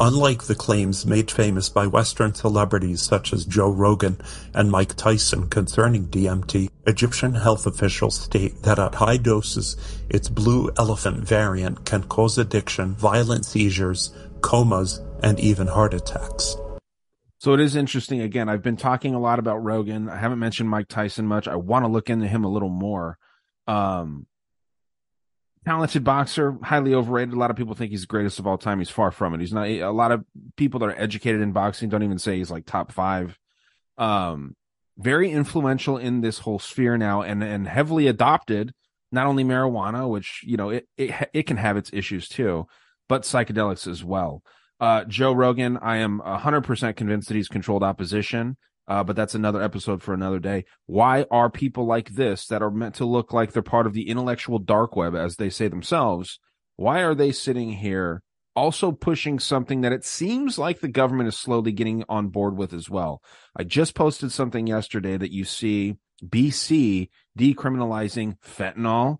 Unlike 0.00 0.44
the 0.44 0.54
claims 0.54 1.04
made 1.04 1.28
famous 1.28 1.68
by 1.68 1.88
Western 1.88 2.32
celebrities 2.32 3.02
such 3.02 3.32
as 3.32 3.44
Joe 3.44 3.70
Rogan 3.70 4.20
and 4.54 4.70
Mike 4.70 4.94
Tyson 4.94 5.48
concerning 5.48 6.06
DMT, 6.06 6.70
Egyptian 6.86 7.34
health 7.34 7.66
officials 7.66 8.20
state 8.20 8.62
that 8.62 8.78
at 8.78 8.94
high 8.94 9.16
doses, 9.16 9.76
its 10.08 10.28
blue 10.28 10.70
elephant 10.78 11.26
variant 11.26 11.84
can 11.84 12.04
cause 12.04 12.38
addiction, 12.38 12.94
violent 12.94 13.44
seizures, 13.44 14.14
comas, 14.40 15.00
and 15.24 15.40
even 15.40 15.66
heart 15.66 15.94
attacks. 15.94 16.54
So 17.38 17.54
it 17.54 17.60
is 17.60 17.74
interesting. 17.74 18.20
Again, 18.20 18.48
I've 18.48 18.62
been 18.62 18.76
talking 18.76 19.16
a 19.16 19.20
lot 19.20 19.40
about 19.40 19.64
Rogan. 19.64 20.08
I 20.08 20.18
haven't 20.18 20.38
mentioned 20.38 20.68
Mike 20.68 20.86
Tyson 20.86 21.26
much. 21.26 21.48
I 21.48 21.56
want 21.56 21.84
to 21.84 21.90
look 21.90 22.08
into 22.08 22.28
him 22.28 22.44
a 22.44 22.48
little 22.48 22.68
more. 22.68 23.18
Um, 23.66 24.27
talented 25.68 26.02
boxer, 26.02 26.56
highly 26.62 26.94
overrated. 26.94 27.34
A 27.34 27.38
lot 27.38 27.50
of 27.50 27.56
people 27.56 27.74
think 27.74 27.90
he's 27.90 28.00
the 28.00 28.06
greatest 28.06 28.38
of 28.38 28.46
all 28.46 28.56
time. 28.56 28.78
He's 28.78 28.88
far 28.88 29.10
from 29.10 29.34
it. 29.34 29.40
He's 29.40 29.52
not. 29.52 29.68
A 29.68 29.90
lot 29.90 30.12
of 30.12 30.24
people 30.56 30.80
that 30.80 30.88
are 30.88 30.98
educated 30.98 31.42
in 31.42 31.52
boxing 31.52 31.90
don't 31.90 32.02
even 32.02 32.18
say 32.18 32.38
he's 32.38 32.50
like 32.50 32.64
top 32.64 32.90
five. 32.90 33.38
Um, 33.98 34.56
very 34.96 35.30
influential 35.30 35.98
in 35.98 36.22
this 36.22 36.38
whole 36.38 36.58
sphere 36.58 36.96
now, 36.96 37.20
and 37.20 37.44
and 37.44 37.68
heavily 37.68 38.06
adopted. 38.06 38.72
Not 39.12 39.26
only 39.26 39.44
marijuana, 39.44 40.08
which 40.08 40.40
you 40.42 40.56
know 40.56 40.70
it 40.70 40.88
it 40.96 41.28
it 41.34 41.42
can 41.42 41.58
have 41.58 41.76
its 41.76 41.90
issues 41.92 42.28
too, 42.28 42.66
but 43.06 43.22
psychedelics 43.22 43.86
as 43.86 44.02
well. 44.02 44.42
Uh, 44.80 45.04
Joe 45.04 45.32
Rogan, 45.32 45.76
I 45.76 45.98
am 45.98 46.20
hundred 46.20 46.62
percent 46.62 46.96
convinced 46.96 47.28
that 47.28 47.34
he's 47.34 47.48
controlled 47.48 47.82
opposition. 47.82 48.56
Uh, 48.88 49.04
but 49.04 49.14
that's 49.14 49.34
another 49.34 49.62
episode 49.62 50.02
for 50.02 50.14
another 50.14 50.38
day. 50.38 50.64
Why 50.86 51.26
are 51.30 51.50
people 51.50 51.84
like 51.84 52.14
this 52.14 52.46
that 52.46 52.62
are 52.62 52.70
meant 52.70 52.94
to 52.96 53.04
look 53.04 53.34
like 53.34 53.52
they're 53.52 53.62
part 53.62 53.86
of 53.86 53.92
the 53.92 54.08
intellectual 54.08 54.58
dark 54.58 54.96
web, 54.96 55.14
as 55.14 55.36
they 55.36 55.50
say 55.50 55.68
themselves? 55.68 56.40
Why 56.76 57.00
are 57.00 57.14
they 57.14 57.30
sitting 57.30 57.72
here 57.74 58.22
also 58.56 58.90
pushing 58.90 59.38
something 59.38 59.82
that 59.82 59.92
it 59.92 60.06
seems 60.06 60.58
like 60.58 60.80
the 60.80 60.88
government 60.88 61.28
is 61.28 61.36
slowly 61.36 61.70
getting 61.70 62.02
on 62.08 62.28
board 62.28 62.56
with 62.56 62.72
as 62.72 62.88
well? 62.88 63.20
I 63.54 63.64
just 63.64 63.94
posted 63.94 64.32
something 64.32 64.66
yesterday 64.66 65.18
that 65.18 65.32
you 65.32 65.44
see 65.44 65.96
BC 66.24 67.10
decriminalizing 67.38 68.38
fentanyl, 68.40 69.18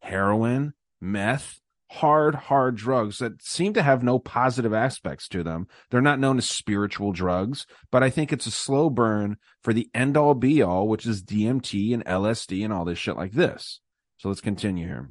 heroin, 0.00 0.74
meth, 1.00 1.60
hard, 1.90 2.34
hard 2.34 2.76
drugs 2.76 3.18
that 3.18 3.42
seem 3.42 3.72
to 3.74 3.82
have 3.82 4.02
no 4.02 4.18
positive 4.18 4.72
aspects 4.72 5.28
to 5.28 5.42
them. 5.42 5.66
They're 5.90 6.00
not 6.00 6.18
known 6.18 6.38
as 6.38 6.48
spiritual 6.48 7.12
drugs, 7.12 7.66
but 7.90 8.02
I 8.02 8.10
think 8.10 8.32
it's 8.32 8.46
a 8.46 8.50
slow 8.50 8.90
burn 8.90 9.36
for 9.62 9.72
the 9.72 9.88
end 9.94 10.16
all 10.16 10.34
be 10.34 10.62
all, 10.62 10.88
which 10.88 11.06
is 11.06 11.22
DMT 11.22 11.94
and 11.94 12.04
LSD 12.04 12.64
and 12.64 12.72
all 12.72 12.84
this 12.84 12.98
shit 12.98 13.16
like 13.16 13.32
this. 13.32 13.80
So 14.18 14.28
let's 14.28 14.40
continue 14.40 14.86
here. 14.86 15.10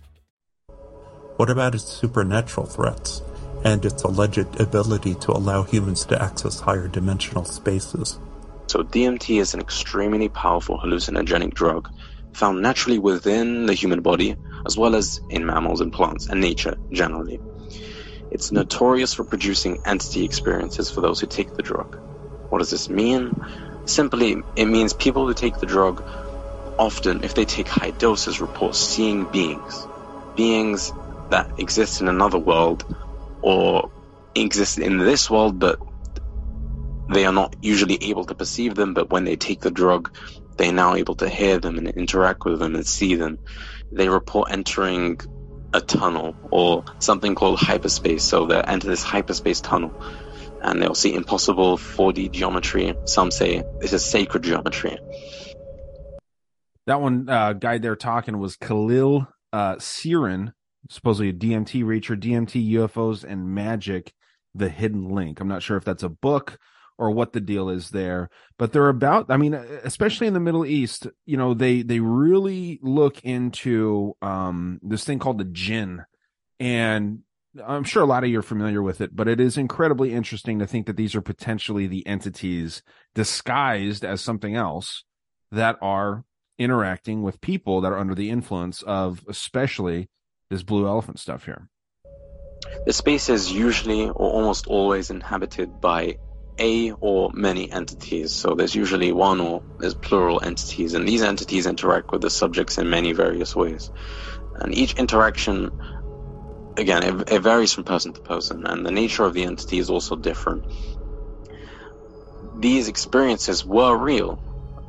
What 1.37 1.49
about 1.49 1.75
its 1.75 1.85
supernatural 1.85 2.67
threats 2.67 3.21
and 3.63 3.83
its 3.85 4.03
alleged 4.03 4.59
ability 4.59 5.15
to 5.15 5.31
allow 5.31 5.63
humans 5.63 6.05
to 6.05 6.21
access 6.21 6.59
higher 6.59 6.87
dimensional 6.87 7.45
spaces? 7.45 8.19
So 8.67 8.83
DMT 8.83 9.39
is 9.39 9.53
an 9.53 9.59
extremely 9.59 10.29
powerful 10.29 10.77
hallucinogenic 10.77 11.53
drug 11.53 11.89
found 12.33 12.61
naturally 12.61 12.99
within 12.99 13.65
the 13.65 13.73
human 13.73 14.01
body 14.01 14.35
as 14.65 14.77
well 14.77 14.95
as 14.95 15.19
in 15.29 15.45
mammals 15.45 15.81
and 15.81 15.91
plants 15.91 16.27
and 16.27 16.39
nature 16.39 16.77
generally. 16.91 17.39
It's 18.31 18.51
notorious 18.51 19.13
for 19.13 19.25
producing 19.25 19.81
entity 19.85 20.23
experiences 20.23 20.89
for 20.89 21.01
those 21.01 21.19
who 21.19 21.27
take 21.27 21.53
the 21.53 21.63
drug. 21.63 21.99
What 22.49 22.59
does 22.59 22.69
this 22.69 22.89
mean? 22.89 23.43
Simply, 23.85 24.41
it 24.55 24.65
means 24.65 24.93
people 24.93 25.27
who 25.27 25.33
take 25.33 25.57
the 25.57 25.65
drug 25.65 26.03
often, 26.77 27.23
if 27.23 27.35
they 27.35 27.45
take 27.45 27.67
high 27.67 27.91
doses, 27.91 28.39
report 28.39 28.75
seeing 28.75 29.25
beings. 29.25 29.85
Beings 30.35 30.93
that 31.31 31.59
exists 31.59 32.01
in 32.01 32.07
another 32.07 32.37
world 32.37 32.85
or 33.41 33.91
exist 34.35 34.79
in 34.79 34.97
this 34.97 35.29
world, 35.29 35.59
but 35.59 35.79
they 37.09 37.25
are 37.25 37.33
not 37.33 37.55
usually 37.61 37.97
able 38.03 38.25
to 38.25 38.35
perceive 38.35 38.75
them. 38.75 38.93
But 38.93 39.09
when 39.09 39.25
they 39.25 39.35
take 39.35 39.61
the 39.61 39.71
drug, 39.71 40.15
they're 40.57 40.71
now 40.71 40.95
able 40.95 41.15
to 41.15 41.27
hear 41.27 41.57
them 41.59 41.77
and 41.77 41.87
interact 41.89 42.45
with 42.45 42.59
them 42.59 42.75
and 42.75 42.85
see 42.85 43.15
them. 43.15 43.39
They 43.91 44.07
report 44.07 44.51
entering 44.51 45.19
a 45.73 45.81
tunnel 45.81 46.35
or 46.51 46.85
something 46.99 47.35
called 47.35 47.59
hyperspace. 47.59 48.23
So 48.23 48.45
they 48.45 48.61
enter 48.61 48.87
this 48.87 49.03
hyperspace 49.03 49.61
tunnel 49.61 49.93
and 50.61 50.81
they'll 50.81 50.95
see 50.95 51.13
impossible 51.13 51.77
4D 51.77 52.31
geometry. 52.31 52.93
Some 53.05 53.31
say 53.31 53.63
this 53.79 53.93
is 53.93 54.03
sacred 54.03 54.43
geometry. 54.43 54.97
That 56.87 57.01
one 57.01 57.29
uh, 57.29 57.53
guy 57.53 57.77
there 57.77 57.95
talking 57.95 58.37
was 58.39 58.55
Khalil 58.57 59.27
uh, 59.53 59.77
Siren, 59.79 60.53
supposedly 60.91 61.29
a 61.29 61.33
DMT 61.33 61.83
reacher, 61.83 62.19
DMT 62.19 62.71
UFOs 62.73 63.23
and 63.23 63.47
magic, 63.55 64.13
the 64.53 64.67
hidden 64.67 65.09
link. 65.09 65.39
I'm 65.39 65.47
not 65.47 65.63
sure 65.63 65.77
if 65.77 65.85
that's 65.85 66.03
a 66.03 66.09
book 66.09 66.59
or 66.97 67.11
what 67.11 67.31
the 67.31 67.39
deal 67.39 67.69
is 67.69 67.91
there, 67.91 68.29
but 68.59 68.73
they're 68.73 68.89
about, 68.89 69.31
I 69.31 69.37
mean, 69.37 69.53
especially 69.53 70.27
in 70.27 70.33
the 70.33 70.39
Middle 70.39 70.65
East, 70.65 71.07
you 71.25 71.37
know, 71.37 71.53
they, 71.53 71.81
they 71.81 72.01
really 72.01 72.77
look 72.83 73.23
into, 73.23 74.15
um, 74.21 74.79
this 74.83 75.05
thing 75.05 75.17
called 75.17 75.37
the 75.37 75.45
jinn 75.45 76.03
and 76.59 77.19
I'm 77.65 77.83
sure 77.83 78.03
a 78.03 78.05
lot 78.05 78.23
of 78.23 78.29
you 78.29 78.39
are 78.39 78.43
familiar 78.43 78.81
with 78.81 79.01
it, 79.01 79.15
but 79.15 79.27
it 79.27 79.39
is 79.39 79.57
incredibly 79.57 80.13
interesting 80.13 80.59
to 80.59 80.67
think 80.67 80.85
that 80.85 80.95
these 80.95 81.15
are 81.15 81.21
potentially 81.21 81.87
the 81.87 82.05
entities 82.05 82.83
disguised 83.15 84.05
as 84.05 84.21
something 84.21 84.55
else 84.55 85.03
that 85.51 85.77
are 85.81 86.23
interacting 86.57 87.23
with 87.23 87.41
people 87.41 87.81
that 87.81 87.91
are 87.91 87.97
under 87.97 88.15
the 88.15 88.29
influence 88.29 88.81
of 88.83 89.25
especially 89.27 90.09
this 90.51 90.63
blue 90.63 90.85
elephant 90.85 91.17
stuff 91.17 91.45
here. 91.45 91.67
The 92.85 92.93
space 92.93 93.29
is 93.29 93.51
usually 93.51 94.03
or 94.03 94.29
almost 94.37 94.67
always 94.67 95.09
inhabited 95.09 95.79
by 95.79 96.17
a 96.59 96.91
or 96.91 97.31
many 97.33 97.71
entities. 97.71 98.33
So 98.33 98.53
there's 98.53 98.75
usually 98.75 99.13
one 99.13 99.39
or 99.39 99.63
there's 99.79 99.95
plural 99.95 100.43
entities, 100.43 100.93
and 100.93 101.07
these 101.07 101.23
entities 101.23 101.65
interact 101.65 102.11
with 102.11 102.21
the 102.21 102.29
subjects 102.29 102.77
in 102.77 102.89
many 102.89 103.13
various 103.13 103.55
ways. 103.55 103.89
And 104.55 104.75
each 104.75 104.95
interaction, 104.95 105.71
again, 106.77 107.03
it, 107.03 107.31
it 107.31 107.39
varies 107.39 107.71
from 107.71 107.85
person 107.85 108.11
to 108.13 108.21
person, 108.21 108.67
and 108.67 108.85
the 108.85 108.91
nature 108.91 109.23
of 109.23 109.33
the 109.33 109.43
entity 109.43 109.79
is 109.79 109.89
also 109.89 110.17
different. 110.17 110.65
These 112.59 112.89
experiences 112.89 113.65
were 113.65 113.95
real, 113.95 114.37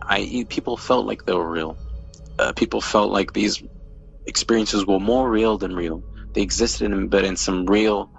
i.e., 0.02 0.44
people 0.44 0.76
felt 0.76 1.06
like 1.06 1.24
they 1.24 1.32
were 1.32 1.48
real. 1.48 1.78
Uh, 2.36 2.52
people 2.52 2.80
felt 2.80 3.12
like 3.12 3.32
these 3.32 3.62
experiences 4.26 4.86
were 4.86 5.00
more 5.00 5.28
real 5.28 5.58
than 5.58 5.74
real. 5.74 6.02
They 6.34 6.42
existed 6.42 6.90
in, 6.90 7.08
but 7.08 7.24
in 7.24 7.36
some 7.36 7.66
real 7.66 8.10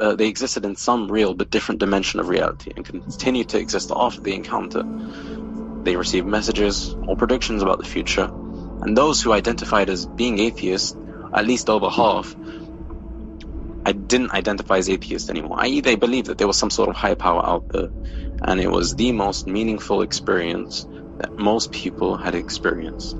uh, 0.00 0.14
they 0.14 0.28
existed 0.28 0.64
in 0.64 0.76
some 0.76 1.10
real 1.10 1.34
but 1.34 1.50
different 1.50 1.80
dimension 1.80 2.20
of 2.20 2.28
reality 2.28 2.72
and 2.74 2.84
continue 2.84 3.44
to 3.44 3.58
exist 3.58 3.90
after 3.94 4.20
the 4.20 4.34
encounter. 4.34 4.84
They 5.82 5.96
received 5.96 6.26
messages 6.26 6.94
or 7.06 7.16
predictions 7.16 7.62
about 7.62 7.78
the 7.78 7.84
future, 7.88 8.24
and 8.24 8.96
those 8.96 9.22
who 9.22 9.32
identified 9.32 9.90
as 9.90 10.06
being 10.06 10.38
atheists, 10.38 10.96
at 11.34 11.46
least 11.46 11.68
over 11.68 11.88
half, 11.88 12.36
I 13.84 13.92
didn't 13.92 14.32
identify 14.32 14.78
as 14.78 14.88
atheist 14.90 15.30
anymore. 15.30 15.56
I.e., 15.60 15.80
they 15.80 15.96
believed 15.96 16.26
that 16.28 16.38
there 16.38 16.46
was 16.46 16.58
some 16.58 16.70
sort 16.70 16.90
of 16.90 16.96
higher 16.96 17.14
power 17.14 17.44
out 17.44 17.68
there, 17.70 17.88
and 18.42 18.60
it 18.60 18.70
was 18.70 18.94
the 18.94 19.12
most 19.12 19.46
meaningful 19.46 20.02
experience 20.02 20.86
that 21.18 21.36
most 21.36 21.72
people 21.72 22.16
had 22.16 22.34
experienced. 22.34 23.16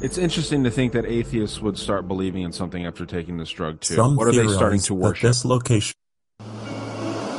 It's 0.00 0.16
interesting 0.16 0.62
to 0.62 0.70
think 0.70 0.92
that 0.92 1.06
atheists 1.06 1.60
would 1.60 1.76
start 1.76 2.06
believing 2.06 2.42
in 2.42 2.52
something 2.52 2.86
after 2.86 3.04
taking 3.04 3.36
this 3.36 3.50
drug 3.50 3.80
too. 3.80 3.94
Some 3.94 4.14
what 4.14 4.28
are 4.28 4.32
they 4.32 4.46
starting 4.46 4.80
to 4.80 4.94
that 4.94 5.00
worship? 5.00 5.28
this 5.28 5.44
location 5.44 5.94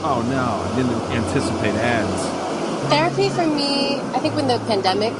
Oh 0.01 0.21
no, 0.29 0.43
I 0.43 0.75
didn't 0.75 1.01
anticipate 1.23 1.73
ads. 1.75 2.89
Therapy 2.89 3.29
for 3.29 3.45
me, 3.47 3.99
I 4.15 4.19
think 4.19 4.35
when 4.35 4.47
the 4.47 4.57
pandemic 4.67 5.13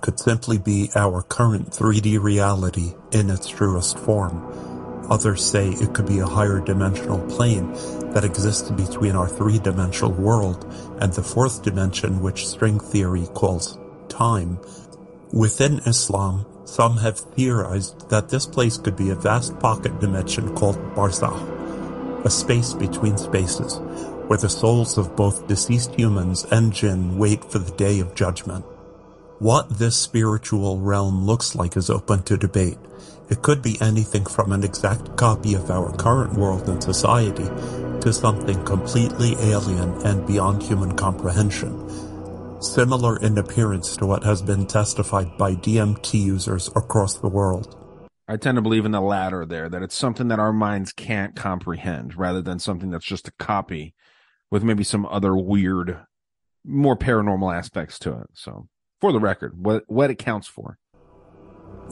could 0.00 0.18
simply 0.18 0.58
be 0.58 0.90
our 0.94 1.22
current 1.22 1.70
3D 1.70 2.20
reality 2.20 2.94
in 3.12 3.30
its 3.30 3.48
truest 3.48 3.98
form. 3.98 5.06
Others 5.10 5.44
say 5.44 5.70
it 5.70 5.94
could 5.94 6.06
be 6.06 6.18
a 6.18 6.26
higher 6.26 6.60
dimensional 6.60 7.18
plane 7.28 7.72
that 8.12 8.24
exists 8.24 8.70
between 8.70 9.16
our 9.16 9.28
three-dimensional 9.28 10.12
world 10.12 10.64
and 11.00 11.12
the 11.12 11.22
fourth 11.22 11.62
dimension 11.62 12.20
which 12.20 12.46
string 12.46 12.78
theory 12.78 13.26
calls 13.34 13.78
time. 14.08 14.58
Within 15.32 15.78
Islam, 15.86 16.44
some 16.64 16.96
have 16.96 17.20
theorized 17.20 18.10
that 18.10 18.28
this 18.28 18.46
place 18.46 18.76
could 18.76 18.96
be 18.96 19.10
a 19.10 19.14
vast 19.14 19.56
pocket 19.60 20.00
dimension 20.00 20.56
called 20.56 20.76
Barzakh, 20.96 22.24
a 22.24 22.30
space 22.30 22.72
between 22.72 23.16
spaces, 23.16 23.78
where 24.26 24.40
the 24.40 24.48
souls 24.48 24.98
of 24.98 25.14
both 25.14 25.46
deceased 25.46 25.94
humans 25.94 26.46
and 26.50 26.72
jinn 26.72 27.16
wait 27.16 27.44
for 27.44 27.60
the 27.60 27.70
day 27.76 28.00
of 28.00 28.16
judgment. 28.16 28.64
What 29.38 29.78
this 29.78 29.96
spiritual 29.96 30.80
realm 30.80 31.24
looks 31.24 31.54
like 31.54 31.76
is 31.76 31.90
open 31.90 32.24
to 32.24 32.36
debate. 32.36 32.78
It 33.28 33.40
could 33.40 33.62
be 33.62 33.80
anything 33.80 34.26
from 34.26 34.50
an 34.50 34.64
exact 34.64 35.16
copy 35.16 35.54
of 35.54 35.70
our 35.70 35.96
current 35.96 36.34
world 36.34 36.68
and 36.68 36.82
society 36.82 37.46
to 38.00 38.12
something 38.12 38.64
completely 38.64 39.36
alien 39.38 39.92
and 40.04 40.26
beyond 40.26 40.64
human 40.64 40.96
comprehension. 40.96 41.88
Similar 42.60 43.16
in 43.20 43.38
appearance 43.38 43.96
to 43.96 44.04
what 44.04 44.22
has 44.22 44.42
been 44.42 44.66
testified 44.66 45.38
by 45.38 45.54
DMT 45.54 46.20
users 46.20 46.68
across 46.76 47.14
the 47.14 47.28
world. 47.28 47.74
I 48.28 48.36
tend 48.36 48.56
to 48.56 48.62
believe 48.62 48.84
in 48.84 48.92
the 48.92 49.00
latter 49.00 49.46
there, 49.46 49.70
that 49.70 49.82
it's 49.82 49.94
something 49.94 50.28
that 50.28 50.38
our 50.38 50.52
minds 50.52 50.92
can't 50.92 51.34
comprehend 51.34 52.18
rather 52.18 52.42
than 52.42 52.58
something 52.58 52.90
that's 52.90 53.06
just 53.06 53.26
a 53.26 53.32
copy 53.38 53.94
with 54.50 54.62
maybe 54.62 54.84
some 54.84 55.06
other 55.06 55.34
weird, 55.34 56.00
more 56.62 56.98
paranormal 56.98 57.56
aspects 57.56 57.98
to 58.00 58.12
it. 58.20 58.28
So 58.34 58.68
for 59.00 59.10
the 59.10 59.20
record, 59.20 59.54
what, 59.56 59.84
what 59.86 60.10
it 60.10 60.18
counts 60.18 60.46
for. 60.46 60.76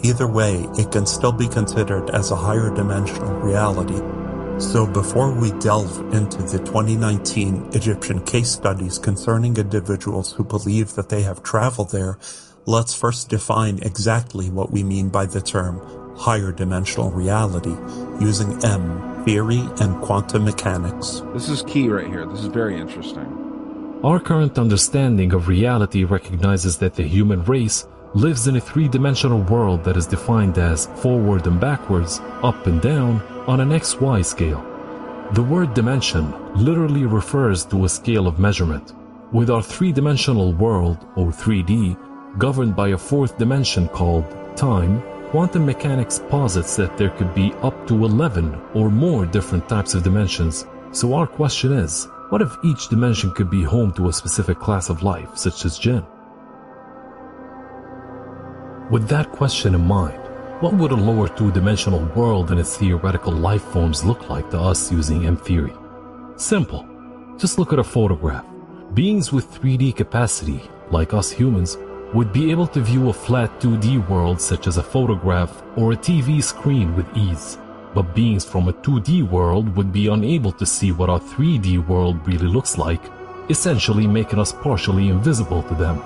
Either 0.04 0.31
way, 0.31 0.66
it 0.76 0.92
can 0.92 1.07
still 1.07 1.33
be 1.33 1.48
considered 1.48 2.11
as 2.11 2.31
a 2.31 2.37
higher 2.37 2.68
dimensional 2.74 3.33
reality. 3.40 4.28
So 4.59 4.87
before 4.87 5.33
we 5.33 5.53
delve 5.61 6.12
into 6.12 6.42
the 6.42 6.59
2019 6.59 7.71
Egyptian 7.75 8.25
case 8.25 8.51
studies 8.51 8.99
concerning 8.99 9.57
individuals 9.57 10.33
who 10.33 10.42
believe 10.42 10.94
that 10.94 11.09
they 11.09 11.23
have 11.23 11.44
traveled 11.44 11.92
there, 11.92 12.18
let's 12.66 12.92
first 12.92 13.29
define 13.29 13.79
exactly 13.83 14.51
what 14.51 14.73
we 14.73 14.83
mean 14.83 15.11
by 15.11 15.27
the 15.27 15.40
term 15.40 15.79
higher 16.16 16.51
dimensional 16.51 17.12
reality 17.12 17.77
using 18.21 18.53
M, 18.64 19.25
theory 19.25 19.62
and 19.81 20.03
quantum 20.03 20.44
mechanics. 20.44 21.23
This 21.33 21.49
is 21.49 21.62
key 21.62 21.88
right 21.88 22.09
here. 22.09 22.27
This 22.27 22.40
is 22.40 22.47
very 22.47 22.77
interesting. 22.77 24.01
Our 24.03 24.18
current 24.18 24.59
understanding 24.59 25.33
of 25.33 25.47
reality 25.47 26.03
recognizes 26.03 26.79
that 26.79 26.94
the 26.94 27.05
human 27.05 27.44
race 27.44 27.87
lives 28.14 28.49
in 28.49 28.57
a 28.57 28.61
three-dimensional 28.61 29.42
world 29.42 29.85
that 29.85 29.97
is 29.97 30.07
defined 30.07 30.59
as 30.59 30.87
forward 30.87 31.47
and 31.47 31.61
backwards, 31.61 32.21
up 32.42 32.66
and 32.66 32.81
down, 32.81 33.21
on 33.47 33.61
an 33.61 33.71
XY 33.71 34.25
scale. 34.25 34.64
The 35.33 35.42
word 35.42 35.75
dimension 35.75 36.33
literally 36.55 37.05
refers 37.05 37.64
to 37.66 37.85
a 37.85 37.88
scale 37.88 38.27
of 38.27 38.38
measurement. 38.38 38.94
With 39.31 39.51
our 39.51 39.62
three-dimensional 39.62 40.55
world, 40.55 41.07
or 41.16 41.27
3D, 41.27 42.38
governed 42.38 42.75
by 42.75 42.88
a 42.88 42.99
fourth 42.99 43.37
dimension 43.37 43.88
called 43.88 44.25
time, 44.57 45.03
quantum 45.31 45.66
mechanics 45.66 46.23
posits 46.31 46.77
that 46.77 46.97
there 46.97 47.11
could 47.11 47.35
be 47.35 47.53
up 47.61 47.87
to 47.88 48.07
11 48.07 48.59
or 48.73 48.90
more 48.90 49.27
different 49.27 49.68
types 49.68 49.92
of 49.92 50.03
dimensions. 50.03 50.66
So 50.92 51.12
our 51.12 51.27
question 51.27 51.73
is, 51.73 52.09
what 52.31 52.40
if 52.40 52.57
each 52.64 52.88
dimension 52.88 53.33
could 53.33 53.51
be 53.51 53.62
home 53.62 53.92
to 53.92 54.09
a 54.09 54.12
specific 54.12 54.59
class 54.59 54.88
of 54.88 55.03
life, 55.03 55.37
such 55.37 55.66
as 55.66 55.79
jinn? 55.79 56.07
With 58.90 59.07
that 59.09 59.33
question 59.33 59.74
in 59.74 59.87
mind, 59.87 60.18
what 60.62 60.72
would 60.72 60.92
a 60.92 60.96
lower 60.96 61.29
two-dimensional 61.29 62.07
world 62.16 62.51
and 62.51 62.59
its 62.59 62.79
theoretical 62.79 63.35
life 63.35 63.62
forms 63.64 64.03
look 64.03 64.31
like 64.31 64.48
to 64.51 64.59
us 64.59 64.90
using 64.90 65.27
M-theory? 65.27 65.74
Simple. 66.37 66.88
Just 67.37 67.59
look 67.59 67.74
at 67.74 67.79
a 67.79 67.85
photograph. 67.85 68.46
Beings 68.94 69.31
with 69.31 69.53
3D 69.53 69.94
capacity, 69.94 70.62
like 70.90 71.12
us 71.12 71.31
humans, 71.31 71.77
would 72.14 72.33
be 72.33 72.51
able 72.51 72.66
to 72.68 72.81
view 72.81 73.11
a 73.11 73.12
flat 73.12 73.61
2D 73.61 74.09
world 74.09 74.40
such 74.40 74.66
as 74.66 74.79
a 74.79 74.83
photograph 74.83 75.62
or 75.77 75.92
a 75.92 75.96
TV 75.96 76.42
screen 76.42 76.96
with 76.96 77.14
ease. 77.14 77.59
But 77.94 78.14
beings 78.14 78.46
from 78.46 78.68
a 78.68 78.72
2D 78.72 79.29
world 79.29 79.77
would 79.77 79.92
be 79.92 80.07
unable 80.07 80.53
to 80.53 80.64
see 80.64 80.92
what 80.92 81.11
our 81.11 81.20
3D 81.20 81.87
world 81.87 82.27
really 82.27 82.48
looks 82.48 82.79
like, 82.79 83.03
essentially 83.51 84.07
making 84.07 84.38
us 84.38 84.55
partially 84.55 85.09
invisible 85.09 85.62
to 85.64 85.74
them. 85.74 86.03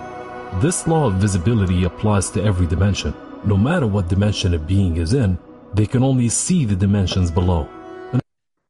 This 0.61 0.87
law 0.87 1.07
of 1.07 1.15
visibility 1.15 1.85
applies 1.85 2.29
to 2.31 2.45
every 2.45 2.67
dimension. 2.67 3.15
No 3.45 3.57
matter 3.57 3.87
what 3.87 4.09
dimension 4.09 4.53
a 4.53 4.59
being 4.59 4.99
is 4.99 5.15
in, 5.15 5.39
they 5.73 5.87
can 5.87 6.03
only 6.03 6.29
see 6.29 6.67
the 6.67 6.77
dimensions 6.77 7.31
below. 7.31 7.69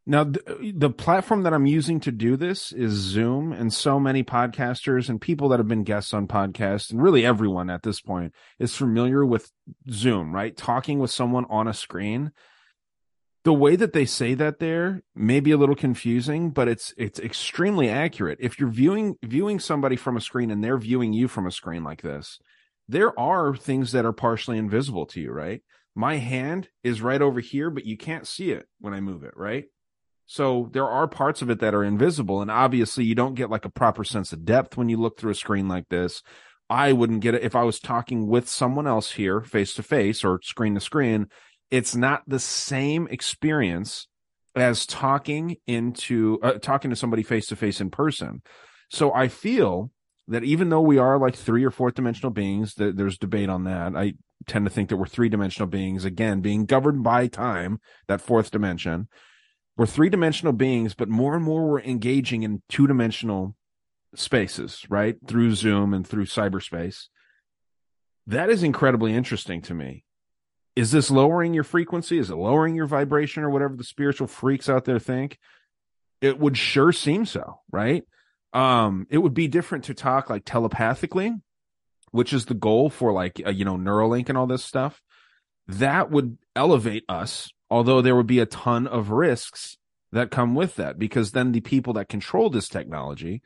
Now, 0.06 0.24
the, 0.24 0.72
the 0.74 0.90
platform 0.90 1.42
that 1.42 1.52
I'm 1.52 1.66
using 1.66 1.98
to 2.00 2.12
do 2.12 2.36
this 2.36 2.72
is 2.72 2.92
Zoom, 2.92 3.52
and 3.52 3.72
so 3.72 3.98
many 3.98 4.22
podcasters 4.22 5.08
and 5.08 5.20
people 5.20 5.48
that 5.48 5.58
have 5.58 5.68
been 5.68 5.82
guests 5.82 6.14
on 6.14 6.28
podcasts, 6.28 6.90
and 6.90 7.02
really 7.02 7.26
everyone 7.26 7.68
at 7.68 7.82
this 7.82 8.00
point 8.00 8.32
is 8.58 8.76
familiar 8.76 9.26
with 9.26 9.50
Zoom, 9.90 10.32
right? 10.34 10.56
Talking 10.56 11.00
with 11.00 11.10
someone 11.10 11.46
on 11.50 11.66
a 11.66 11.74
screen. 11.74 12.30
The 13.44 13.52
way 13.52 13.74
that 13.74 13.92
they 13.92 14.04
say 14.04 14.34
that 14.34 14.60
there 14.60 15.02
may 15.16 15.40
be 15.40 15.50
a 15.50 15.56
little 15.56 15.74
confusing, 15.74 16.50
but 16.50 16.68
it's 16.68 16.94
it's 16.96 17.18
extremely 17.18 17.88
accurate. 17.88 18.38
If 18.40 18.60
you're 18.60 18.68
viewing 18.68 19.16
viewing 19.22 19.58
somebody 19.58 19.96
from 19.96 20.16
a 20.16 20.20
screen 20.20 20.50
and 20.50 20.62
they're 20.62 20.78
viewing 20.78 21.12
you 21.12 21.26
from 21.26 21.46
a 21.46 21.50
screen 21.50 21.82
like 21.82 22.02
this, 22.02 22.38
there 22.88 23.18
are 23.18 23.56
things 23.56 23.92
that 23.92 24.04
are 24.04 24.12
partially 24.12 24.58
invisible 24.58 25.06
to 25.06 25.20
you, 25.20 25.32
right? 25.32 25.62
My 25.94 26.16
hand 26.16 26.68
is 26.84 27.02
right 27.02 27.20
over 27.20 27.40
here, 27.40 27.68
but 27.68 27.84
you 27.84 27.96
can't 27.96 28.26
see 28.26 28.52
it 28.52 28.68
when 28.80 28.94
I 28.94 29.00
move 29.00 29.24
it, 29.24 29.36
right? 29.36 29.64
So 30.26 30.70
there 30.72 30.88
are 30.88 31.08
parts 31.08 31.42
of 31.42 31.50
it 31.50 31.60
that 31.60 31.74
are 31.74 31.84
invisible. 31.84 32.40
And 32.40 32.50
obviously 32.50 33.04
you 33.04 33.14
don't 33.14 33.34
get 33.34 33.50
like 33.50 33.64
a 33.64 33.70
proper 33.70 34.04
sense 34.04 34.32
of 34.32 34.44
depth 34.44 34.76
when 34.76 34.88
you 34.88 34.96
look 34.96 35.18
through 35.18 35.32
a 35.32 35.34
screen 35.34 35.68
like 35.68 35.88
this. 35.88 36.22
I 36.70 36.92
wouldn't 36.92 37.20
get 37.20 37.34
it 37.34 37.42
if 37.42 37.54
I 37.54 37.64
was 37.64 37.78
talking 37.78 38.26
with 38.26 38.48
someone 38.48 38.86
else 38.86 39.12
here 39.12 39.42
face 39.42 39.74
to 39.74 39.82
face 39.82 40.24
or 40.24 40.40
screen 40.42 40.74
to 40.74 40.80
screen. 40.80 41.26
It's 41.72 41.96
not 41.96 42.22
the 42.28 42.38
same 42.38 43.08
experience 43.08 44.06
as 44.54 44.84
talking 44.84 45.56
into 45.66 46.38
uh, 46.42 46.58
talking 46.58 46.90
to 46.90 46.96
somebody 46.96 47.22
face 47.22 47.46
to 47.46 47.56
face 47.56 47.80
in 47.80 47.88
person. 47.88 48.42
So 48.90 49.10
I 49.14 49.28
feel 49.28 49.90
that 50.28 50.44
even 50.44 50.68
though 50.68 50.82
we 50.82 50.98
are 50.98 51.18
like 51.18 51.34
three 51.34 51.64
or 51.64 51.70
fourth 51.70 51.94
dimensional 51.94 52.30
beings, 52.30 52.74
that 52.74 52.98
there's 52.98 53.16
debate 53.16 53.48
on 53.48 53.64
that. 53.64 53.96
I 53.96 54.12
tend 54.46 54.66
to 54.66 54.70
think 54.70 54.90
that 54.90 54.98
we're 54.98 55.06
three 55.06 55.30
dimensional 55.30 55.66
beings, 55.66 56.04
again, 56.04 56.42
being 56.42 56.66
governed 56.66 57.02
by 57.02 57.26
time, 57.26 57.80
that 58.06 58.20
fourth 58.20 58.50
dimension. 58.50 59.08
We're 59.78 59.86
three 59.86 60.10
dimensional 60.10 60.52
beings, 60.52 60.92
but 60.92 61.08
more 61.08 61.34
and 61.34 61.42
more 61.42 61.66
we're 61.66 61.80
engaging 61.80 62.42
in 62.42 62.60
two 62.68 62.86
dimensional 62.86 63.56
spaces, 64.14 64.84
right? 64.90 65.16
Through 65.26 65.54
Zoom 65.54 65.94
and 65.94 66.06
through 66.06 66.26
cyberspace. 66.26 67.06
That 68.26 68.50
is 68.50 68.62
incredibly 68.62 69.14
interesting 69.14 69.62
to 69.62 69.74
me. 69.74 70.04
Is 70.74 70.90
this 70.90 71.10
lowering 71.10 71.54
your 71.54 71.64
frequency? 71.64 72.18
Is 72.18 72.30
it 72.30 72.36
lowering 72.36 72.74
your 72.74 72.86
vibration 72.86 73.42
or 73.42 73.50
whatever 73.50 73.76
the 73.76 73.84
spiritual 73.84 74.26
freaks 74.26 74.68
out 74.68 74.84
there 74.84 74.98
think? 74.98 75.38
It 76.20 76.38
would 76.38 76.56
sure 76.56 76.92
seem 76.92 77.26
so, 77.26 77.60
right? 77.70 78.04
Um, 78.52 79.06
it 79.10 79.18
would 79.18 79.34
be 79.34 79.48
different 79.48 79.84
to 79.84 79.94
talk 79.94 80.30
like 80.30 80.44
telepathically, 80.44 81.34
which 82.10 82.32
is 82.32 82.46
the 82.46 82.54
goal 82.54 82.90
for 82.90 83.12
like, 83.12 83.40
uh, 83.44 83.50
you 83.50 83.64
know, 83.64 83.76
Neuralink 83.76 84.28
and 84.28 84.38
all 84.38 84.46
this 84.46 84.64
stuff. 84.64 85.02
That 85.66 86.10
would 86.10 86.38
elevate 86.56 87.04
us, 87.08 87.50
although 87.70 88.00
there 88.00 88.16
would 88.16 88.26
be 88.26 88.40
a 88.40 88.46
ton 88.46 88.86
of 88.86 89.10
risks 89.10 89.76
that 90.12 90.30
come 90.30 90.54
with 90.54 90.76
that 90.76 90.98
because 90.98 91.32
then 91.32 91.52
the 91.52 91.60
people 91.60 91.94
that 91.94 92.08
control 92.08 92.50
this 92.50 92.68
technology 92.68 93.42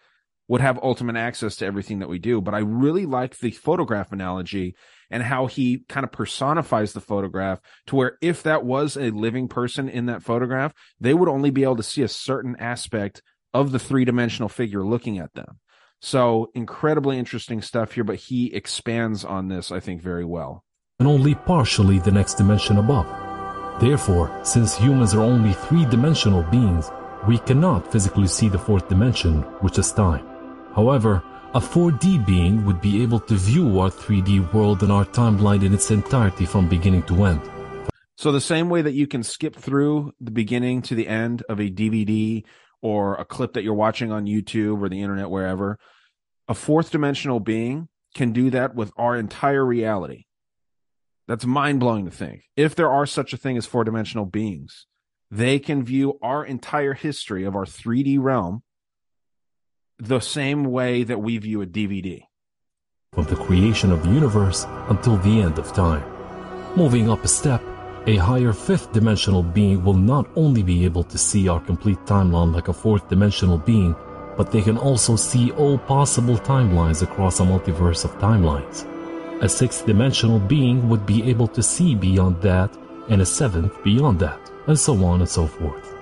would 0.49 0.61
have 0.61 0.79
ultimate 0.83 1.17
access 1.17 1.57
to 1.57 1.67
everything 1.67 2.01
that 2.01 2.09
we 2.09 2.19
do. 2.19 2.41
But 2.41 2.55
I 2.55 2.59
really 2.59 3.07
like 3.07 3.39
the 3.39 3.51
photograph 3.51 4.12
analogy 4.12 4.75
and 5.11 5.23
how 5.23 5.47
he 5.47 5.85
kind 5.88 6.05
of 6.05 6.12
personifies 6.12 6.92
the 6.92 7.01
photograph 7.01 7.61
to 7.87 7.97
where 7.97 8.19
if 8.21 8.42
that 8.42 8.64
was 8.64 8.97
a 8.97 9.11
living 9.11 9.49
person 9.49 9.88
in 9.88 10.07
that 10.07 10.23
photograph, 10.23 10.73
they 11.01 11.14
would 11.14 11.29
only 11.29 11.51
be 11.51 11.62
able 11.62 11.77
to 11.77 11.83
see 11.83 12.03
a 12.03 12.09
certain 12.09 12.57
aspect 12.59 13.23
of 13.55 13.73
the 13.73 13.79
three 13.79 14.05
dimensional 14.05 14.49
figure 14.49 14.85
looking 14.85 15.19
at 15.19 15.33
them. 15.35 15.59
So 16.01 16.51
incredibly 16.55 17.19
interesting 17.19 17.62
stuff 17.62 17.92
here, 17.92 18.05
but 18.05 18.16
he 18.16 18.53
expands 18.55 19.25
on 19.25 19.49
this, 19.49 19.73
I 19.73 19.81
think, 19.81 20.03
very 20.03 20.25
well. 20.25 20.62
And 20.99 21.09
only 21.09 21.35
partially 21.35 21.99
the 21.99 22.12
next 22.12 22.35
dimension 22.35 22.77
above. 22.79 23.07
Therefore, 23.81 24.31
since 24.42 24.77
humans 24.77 25.14
are 25.14 25.21
only 25.21 25.53
three 25.53 25.85
dimensional 25.87 26.42
beings, 26.45 26.90
we 27.27 27.38
cannot 27.38 27.90
physically 27.90 28.27
see 28.27 28.49
the 28.49 28.59
fourth 28.59 28.88
dimension, 28.88 29.42
which 29.61 29.79
is 29.79 29.92
time. 29.92 30.27
However, 30.75 31.23
a 31.57 31.59
4D 31.59 32.27
being 32.27 32.66
would 32.66 32.83
be 32.83 33.03
able 33.03 33.19
to 33.19 33.35
view 33.35 33.81
our 33.81 33.88
3D 33.88 34.53
world 34.53 34.83
and 34.83 34.92
our 34.92 35.07
timeline 35.07 35.64
in 35.64 35.73
its 35.73 35.90
entirety 35.90 36.45
from 36.45 36.69
beginning 36.69 37.03
to 37.05 37.25
end. 37.25 37.40
So, 38.19 38.31
the 38.31 38.42
same 38.42 38.69
way 38.69 38.83
that 38.83 38.92
you 38.92 39.07
can 39.07 39.23
skip 39.23 39.57
through 39.57 40.12
the 40.21 40.31
beginning 40.31 40.83
to 40.83 40.95
the 40.95 41.09
end 41.09 41.42
of 41.49 41.59
a 41.59 41.71
DVD 41.71 42.45
or 42.83 43.14
a 43.14 43.25
clip 43.25 43.55
that 43.55 43.64
you're 43.64 43.73
watching 43.73 44.12
on 44.12 44.27
YouTube 44.27 44.83
or 44.83 44.90
the 44.90 45.01
internet, 45.01 45.31
wherever, 45.31 45.79
a 46.47 46.53
fourth 46.53 46.90
dimensional 46.90 47.40
being 47.40 47.88
can 48.14 48.33
do 48.33 48.51
that 48.51 48.75
with 48.75 48.92
our 48.99 49.16
entire 49.16 49.64
reality. 49.64 50.27
That's 51.27 51.47
mind 51.47 51.81
blowing 51.81 52.05
to 52.05 52.11
think. 52.11 52.42
If 52.55 52.75
there 52.75 52.90
are 52.90 53.07
such 53.07 53.33
a 53.33 53.38
thing 53.38 53.57
as 53.57 53.64
four 53.64 53.83
dimensional 53.83 54.27
beings, 54.27 54.85
they 55.31 55.59
can 55.59 55.85
view 55.85 56.19
our 56.21 56.45
entire 56.45 56.92
history 56.92 57.45
of 57.45 57.57
our 57.57 57.64
3D 57.64 58.19
realm 58.21 58.62
the 59.98 60.20
same 60.20 60.64
way 60.64 61.04
that 61.04 61.20
we 61.20 61.38
view 61.38 61.62
a 61.62 61.66
DVD. 61.66 62.22
From 63.14 63.24
the 63.24 63.37
creation 63.37 63.90
of 63.92 64.02
the 64.02 64.11
universe 64.11 64.66
until 64.88 65.16
the 65.16 65.40
end 65.40 65.59
of 65.59 65.72
time. 65.72 66.04
Moving 66.76 67.09
up 67.09 67.24
a 67.24 67.28
step, 67.28 67.62
a 68.06 68.16
higher 68.16 68.52
fifth 68.52 68.92
dimensional 68.92 69.42
being 69.42 69.82
will 69.82 69.94
not 69.94 70.28
only 70.37 70.62
be 70.62 70.85
able 70.85 71.02
to 71.04 71.16
see 71.16 71.48
our 71.48 71.61
complete 71.61 71.98
timeline 72.00 72.54
like 72.54 72.68
a 72.68 72.74
fourth 72.74 73.09
dimensional 73.09 73.56
being, 73.56 73.96
but 74.37 74.52
they 74.52 74.61
can 74.61 74.76
also 74.76 75.16
see 75.16 75.50
all 75.52 75.78
possible 75.78 76.37
timelines 76.37 77.02
across 77.02 77.40
a 77.40 77.42
multiverse 77.42 78.04
of 78.04 78.12
timelines. 78.18 78.85
A 79.42 79.48
sixth 79.48 79.87
dimensional 79.87 80.38
being 80.38 80.90
would 80.90 81.06
be 81.06 81.22
able 81.30 81.48
to 81.48 81.62
see 81.62 81.94
beyond 81.94 82.42
that, 82.42 82.70
and 83.09 83.22
a 83.22 83.26
seventh 83.26 83.82
beyond 83.82 84.20
that, 84.20 84.50
and 84.66 84.78
so 84.78 85.02
on 85.04 85.20
and 85.20 85.28
so 85.28 85.46
forth. 85.46 85.94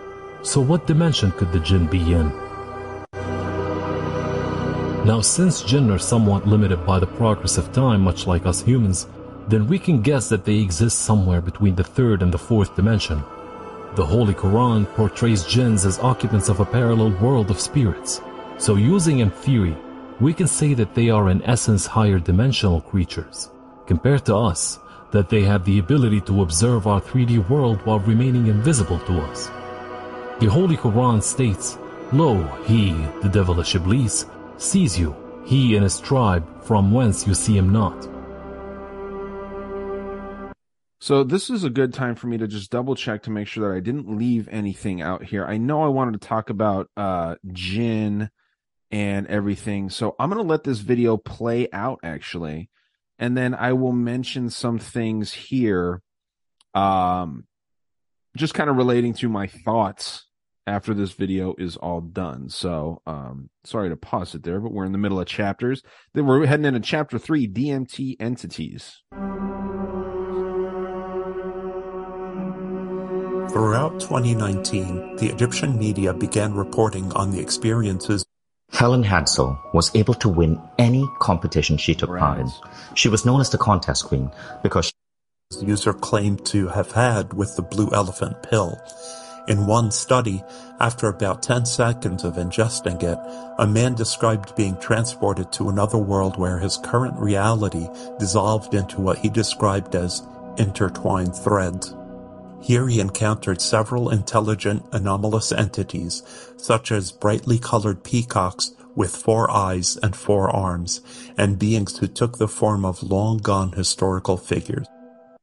So, 0.43 0.61
what 0.61 0.89
dimension 0.89 1.31
could 1.31 1.53
the 1.53 1.61
jinn 1.61 1.87
be 1.87 2.13
in? 2.13 2.33
Now, 5.05 5.21
since 5.21 5.61
jinn 5.63 5.91
are 5.91 5.99
somewhat 5.99 6.49
limited 6.49 6.87
by 6.87 6.99
the 6.99 7.07
progress 7.07 7.59
of 7.59 7.71
time, 7.73 8.01
much 8.01 8.27
like 8.27 8.47
us 8.47 8.63
humans, 8.63 9.07
then 9.49 9.67
we 9.67 9.79
can 9.79 10.01
guess 10.01 10.31
that 10.31 10.47
they 10.47 10.57
exist 10.57 11.01
somewhere 11.01 11.43
between 11.43 11.75
the 11.75 11.85
third 11.85 12.23
and 12.23 12.33
the 12.33 12.39
fourth 12.39 12.75
dimension. 12.75 13.23
The 13.97 14.07
Holy 14.07 14.33
Quran 14.33 14.87
portrays 14.95 15.45
jinns 15.45 15.85
as 15.85 15.99
occupants 15.99 16.49
of 16.49 16.61
a 16.61 16.65
parallel 16.65 17.11
world 17.21 17.51
of 17.51 17.61
spirits. 17.61 18.23
So, 18.57 18.77
using 18.77 19.21
M 19.21 19.31
theory, 19.31 19.77
we 20.21 20.33
can 20.33 20.49
say 20.49 20.73
that 20.73 20.95
they 20.95 21.11
are 21.11 21.29
in 21.29 21.43
essence 21.43 21.85
higher 21.85 22.19
dimensional 22.19 22.81
creatures, 22.81 23.51
compared 23.87 24.25
to 24.25 24.35
us, 24.35 24.79
that 25.11 25.29
they 25.29 25.43
have 25.43 25.67
the 25.67 25.81
ability 25.81 26.23
to 26.23 26.41
observe 26.41 26.87
our 26.87 27.01
3D 27.01 27.47
world 27.51 27.85
while 27.85 28.01
remaining 28.01 28.47
invisible 28.47 29.01
to 29.01 29.21
us. 29.21 29.49
The 30.41 30.47
Holy 30.47 30.79
Quran 30.79 31.23
states, 31.23 31.77
Lo, 32.13 32.43
he, 32.65 32.93
the 33.23 33.29
devilish 33.29 33.75
Iblis, 33.75 34.27
sees 34.57 34.99
you, 34.99 35.15
he 35.45 35.75
and 35.75 35.85
his 35.85 36.01
tribe, 36.01 36.65
from 36.65 36.93
whence 36.93 37.27
you 37.27 37.35
see 37.35 37.57
him 37.57 37.71
not. 37.71 38.09
So 41.01 41.23
this 41.23 41.51
is 41.51 41.65
a 41.65 41.71
good 41.71 41.93
time 41.93 42.15
for 42.15 42.29
me 42.29 42.39
to 42.39 42.49
just 42.49 42.71
double 42.71 42.95
check 42.95 43.25
to 43.25 43.31
make 43.31 43.47
sure 43.47 43.69
that 43.69 43.77
I 43.77 43.81
didn't 43.81 44.17
leave 44.17 44.49
anything 44.51 45.03
out 45.03 45.23
here. 45.23 45.45
I 45.45 45.59
know 45.59 45.83
I 45.83 45.89
wanted 45.89 46.19
to 46.19 46.27
talk 46.27 46.49
about 46.49 46.89
uh 46.97 47.35
Jinn 47.53 48.31
and 48.91 49.27
everything. 49.27 49.91
So 49.91 50.17
I'm 50.19 50.31
going 50.31 50.43
to 50.43 50.49
let 50.49 50.65
this 50.65 50.79
video 50.79 51.19
play 51.19 51.69
out 51.73 52.01
actually 52.03 52.71
and 53.19 53.37
then 53.37 53.55
I 53.55 53.75
will 53.75 53.93
mention 53.93 54.51
some 54.51 54.79
things 54.79 55.33
here 55.33 56.01
um 56.75 57.47
just 58.37 58.55
kind 58.55 58.69
of 58.69 58.77
relating 58.77 59.15
to 59.15 59.29
my 59.29 59.47
thoughts 59.47 60.27
after 60.67 60.95
this 60.95 61.13
video 61.13 61.55
is 61.59 61.77
all 61.77 62.01
done. 62.01 62.49
So, 62.49 63.03
um, 63.07 63.51
sorry 63.65 63.91
to 63.91 63.97
pause 63.97 64.35
it 64.35 64.43
there, 64.43 64.61
but 64.61 64.73
we're 64.73 64.87
in 64.87 64.93
the 64.93 64.99
middle 64.99 65.21
of 65.21 65.27
chapters. 65.27 65.83
Then 66.15 66.27
we're 66.27 66.47
heading 66.47 66.67
into 66.67 66.81
chapter 66.81 67.19
three, 67.19 67.47
DMT 67.47 68.17
entities. 68.21 69.03
Throughout 73.51 74.01
2019, 74.01 75.17
the 75.17 75.31
Egyptian 75.31 75.79
media 75.79 76.13
began 76.13 76.55
reporting 76.55 77.13
on 77.13 77.31
the 77.31 77.41
experiences. 77.41 78.25
Helen 78.73 79.05
Hadsell 79.05 79.73
was 79.73 79.95
able 79.95 80.15
to 80.15 80.29
win 80.29 80.61
any 80.79 81.07
competition 81.21 81.77
she 81.77 81.95
took 81.95 82.11
part 82.11 82.41
in. 82.41 82.51
She 82.95 83.09
was 83.09 83.25
known 83.25 83.41
as 83.41 83.51
the 83.51 83.59
contest 83.59 84.07
queen 84.07 84.33
because 84.63 84.93
the 85.51 85.67
user 85.67 85.93
claimed 85.93 86.45
to 86.47 86.67
have 86.69 86.91
had 86.91 87.35
with 87.35 87.55
the 87.55 87.63
blue 87.63 87.91
elephant 87.93 88.43
pill. 88.43 88.77
In 89.47 89.67
one 89.67 89.91
study, 89.91 90.43
after 90.81 91.09
about 91.09 91.43
10 91.43 91.67
seconds 91.67 92.25
of 92.25 92.37
ingesting 92.37 93.03
it, 93.03 93.19
a 93.59 93.67
man 93.67 93.95
described 93.95 94.57
being 94.57 94.79
transported 94.79 95.53
to 95.53 95.69
another 95.69 95.99
world 95.99 96.39
where 96.39 96.59
his 96.59 96.79
current 96.79 97.19
reality 97.19 97.87
dissolved 98.19 98.73
into 98.73 99.03
what 99.03 99.19
he 99.19 99.29
described 99.29 99.95
as 99.95 100.23
intertwined 100.57 101.37
threads. 101.37 101.95
Here 102.63 102.89
he 102.89 103.01
encountered 103.01 103.61
several 103.61 104.09
intelligent 104.09 104.87
anomalous 104.93 105.53
entities, 105.53 106.23
such 106.57 106.91
as 106.91 107.13
brightly 107.13 107.59
colored 107.59 108.03
peacocks 108.03 108.73
with 108.95 109.15
four 109.15 109.51
eyes 109.51 109.99
and 110.03 110.17
four 110.17 110.49
arms, 110.49 111.03
and 111.37 111.59
beings 111.59 111.99
who 111.99 112.07
took 112.07 112.39
the 112.39 112.49
form 112.49 112.87
of 112.87 113.03
long 113.03 113.39
gone 113.39 113.73
historical 113.73 114.39
figures. 114.39 114.87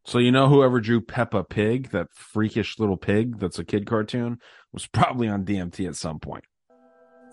So 0.04 0.18
you 0.18 0.32
know 0.32 0.48
whoever 0.48 0.82
drew 0.82 1.02
Peppa 1.02 1.44
Pig, 1.44 1.92
that 1.92 2.08
freakish 2.14 2.80
little 2.80 2.98
pig 2.98 3.40
that's 3.40 3.60
a 3.60 3.66
kid 3.66 3.86
cartoon, 3.86 4.40
was 4.74 4.88
probably 4.88 5.28
on 5.28 5.46
DMT 5.46 5.88
at 5.88 5.96
some 5.96 6.20
point. 6.20 6.46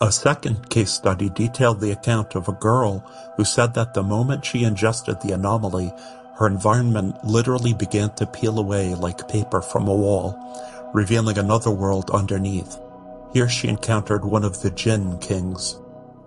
A 0.00 0.12
second 0.12 0.70
case 0.70 0.92
study 0.92 1.28
detailed 1.30 1.80
the 1.80 1.90
account 1.90 2.36
of 2.36 2.46
a 2.46 2.52
girl 2.52 3.00
who 3.36 3.44
said 3.44 3.74
that 3.74 3.94
the 3.94 4.02
moment 4.02 4.44
she 4.44 4.62
ingested 4.62 5.20
the 5.20 5.32
anomaly, 5.32 5.92
her 6.36 6.46
environment 6.46 7.16
literally 7.24 7.74
began 7.74 8.14
to 8.14 8.26
peel 8.26 8.60
away 8.60 8.94
like 8.94 9.26
paper 9.26 9.60
from 9.60 9.88
a 9.88 9.94
wall, 9.94 10.38
revealing 10.94 11.36
another 11.36 11.72
world 11.72 12.10
underneath. 12.12 12.78
Here 13.32 13.48
she 13.48 13.66
encountered 13.66 14.24
one 14.24 14.44
of 14.44 14.62
the 14.62 14.70
Jinn 14.70 15.18
Kings, 15.18 15.80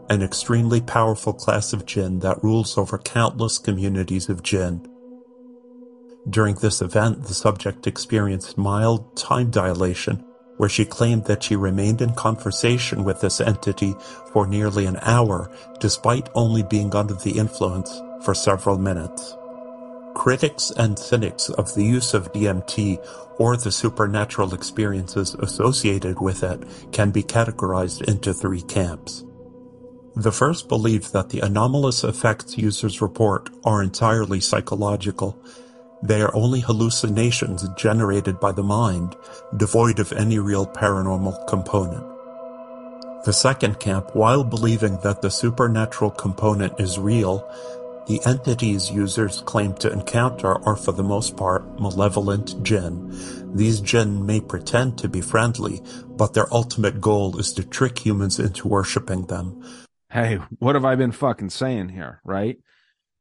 an 0.09 0.21
extremely 0.21 0.81
powerful 0.81 1.31
class 1.31 1.71
of 1.71 1.85
Jinn 1.85 2.19
that 2.19 2.43
rules 2.43 2.77
over 2.77 2.97
countless 2.97 3.57
communities 3.57 4.27
of 4.27 4.43
Jinn. 4.43 4.85
During 6.29 6.55
this 6.55 6.81
event, 6.81 7.23
the 7.23 7.33
subject 7.33 7.87
experienced 7.87 8.57
mild 8.57 9.15
time 9.17 9.49
dilation, 9.49 10.23
where 10.57 10.69
she 10.69 10.85
claimed 10.85 11.25
that 11.25 11.41
she 11.41 11.55
remained 11.55 12.01
in 12.01 12.13
conversation 12.13 13.03
with 13.03 13.21
this 13.21 13.41
entity 13.41 13.95
for 14.31 14.45
nearly 14.45 14.85
an 14.85 14.99
hour, 15.01 15.51
despite 15.79 16.29
only 16.35 16.61
being 16.61 16.95
under 16.95 17.15
the 17.15 17.39
influence 17.39 17.99
for 18.23 18.35
several 18.35 18.77
minutes. 18.77 19.35
Critics 20.13 20.71
and 20.77 20.99
cynics 20.99 21.49
of 21.49 21.73
the 21.73 21.83
use 21.83 22.13
of 22.13 22.31
DMT 22.33 23.03
or 23.39 23.57
the 23.57 23.71
supernatural 23.71 24.53
experiences 24.53 25.33
associated 25.35 26.19
with 26.19 26.43
it 26.43 26.61
can 26.91 27.09
be 27.09 27.23
categorized 27.23 28.07
into 28.07 28.33
three 28.33 28.61
camps. 28.61 29.23
The 30.15 30.31
first 30.31 30.67
believe 30.67 31.11
that 31.13 31.29
the 31.29 31.39
anomalous 31.39 32.03
effects 32.03 32.57
users 32.57 33.01
report 33.01 33.49
are 33.63 33.81
entirely 33.81 34.41
psychological 34.41 35.41
They 36.03 36.21
are 36.21 36.35
only 36.35 36.61
hallucinations 36.61 37.67
generated 37.77 38.39
by 38.39 38.51
the 38.51 38.63
mind, 38.63 39.15
devoid 39.57 39.99
of 39.99 40.11
any 40.13 40.39
real 40.39 40.65
paranormal 40.65 41.47
component. 41.47 42.05
The 43.23 43.33
second 43.33 43.79
camp, 43.79 44.15
while 44.15 44.43
believing 44.43 44.97
that 45.03 45.21
the 45.21 45.29
supernatural 45.29 46.09
component 46.09 46.79
is 46.79 46.97
real, 46.97 47.47
the 48.07 48.19
entities 48.25 48.89
users 48.89 49.41
claim 49.41 49.75
to 49.75 49.91
encounter 49.91 50.57
are 50.67 50.75
for 50.75 50.91
the 50.91 51.03
most 51.03 51.37
part 51.37 51.79
malevolent 51.79 52.63
jinn. 52.63 53.15
These 53.55 53.79
jinn 53.79 54.25
may 54.25 54.41
pretend 54.41 54.97
to 54.97 55.07
be 55.07 55.21
friendly, 55.21 55.81
but 56.07 56.33
their 56.33 56.51
ultimate 56.51 56.99
goal 56.99 57.37
is 57.37 57.53
to 57.53 57.63
trick 57.63 57.99
humans 57.99 58.39
into 58.39 58.67
worshipping 58.67 59.27
them. 59.27 59.63
Hey, 60.09 60.39
what 60.57 60.73
have 60.73 60.83
I 60.83 60.95
been 60.95 61.11
fucking 61.11 61.51
saying 61.51 61.89
here, 61.89 62.21
right? 62.25 62.57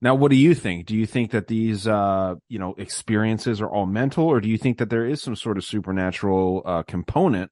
Now, 0.03 0.15
what 0.15 0.31
do 0.31 0.37
you 0.37 0.55
think? 0.55 0.87
Do 0.87 0.97
you 0.97 1.05
think 1.05 1.31
that 1.33 1.47
these, 1.47 1.87
uh, 1.87 2.37
you 2.49 2.59
know, 2.59 2.75
experiences 2.79 3.61
are 3.61 3.69
all 3.69 3.87
mental, 3.87 4.25
or 4.25 4.41
do 4.41 4.49
you 4.49 4.57
think 4.57 4.79
that 4.79 4.89
there 4.89 5.05
is 5.05 5.21
some 5.21 5.37
sort 5.37 5.59
of 5.59 5.65
supernatural 5.65 6.63
uh, 6.65 6.83
component 6.85 7.51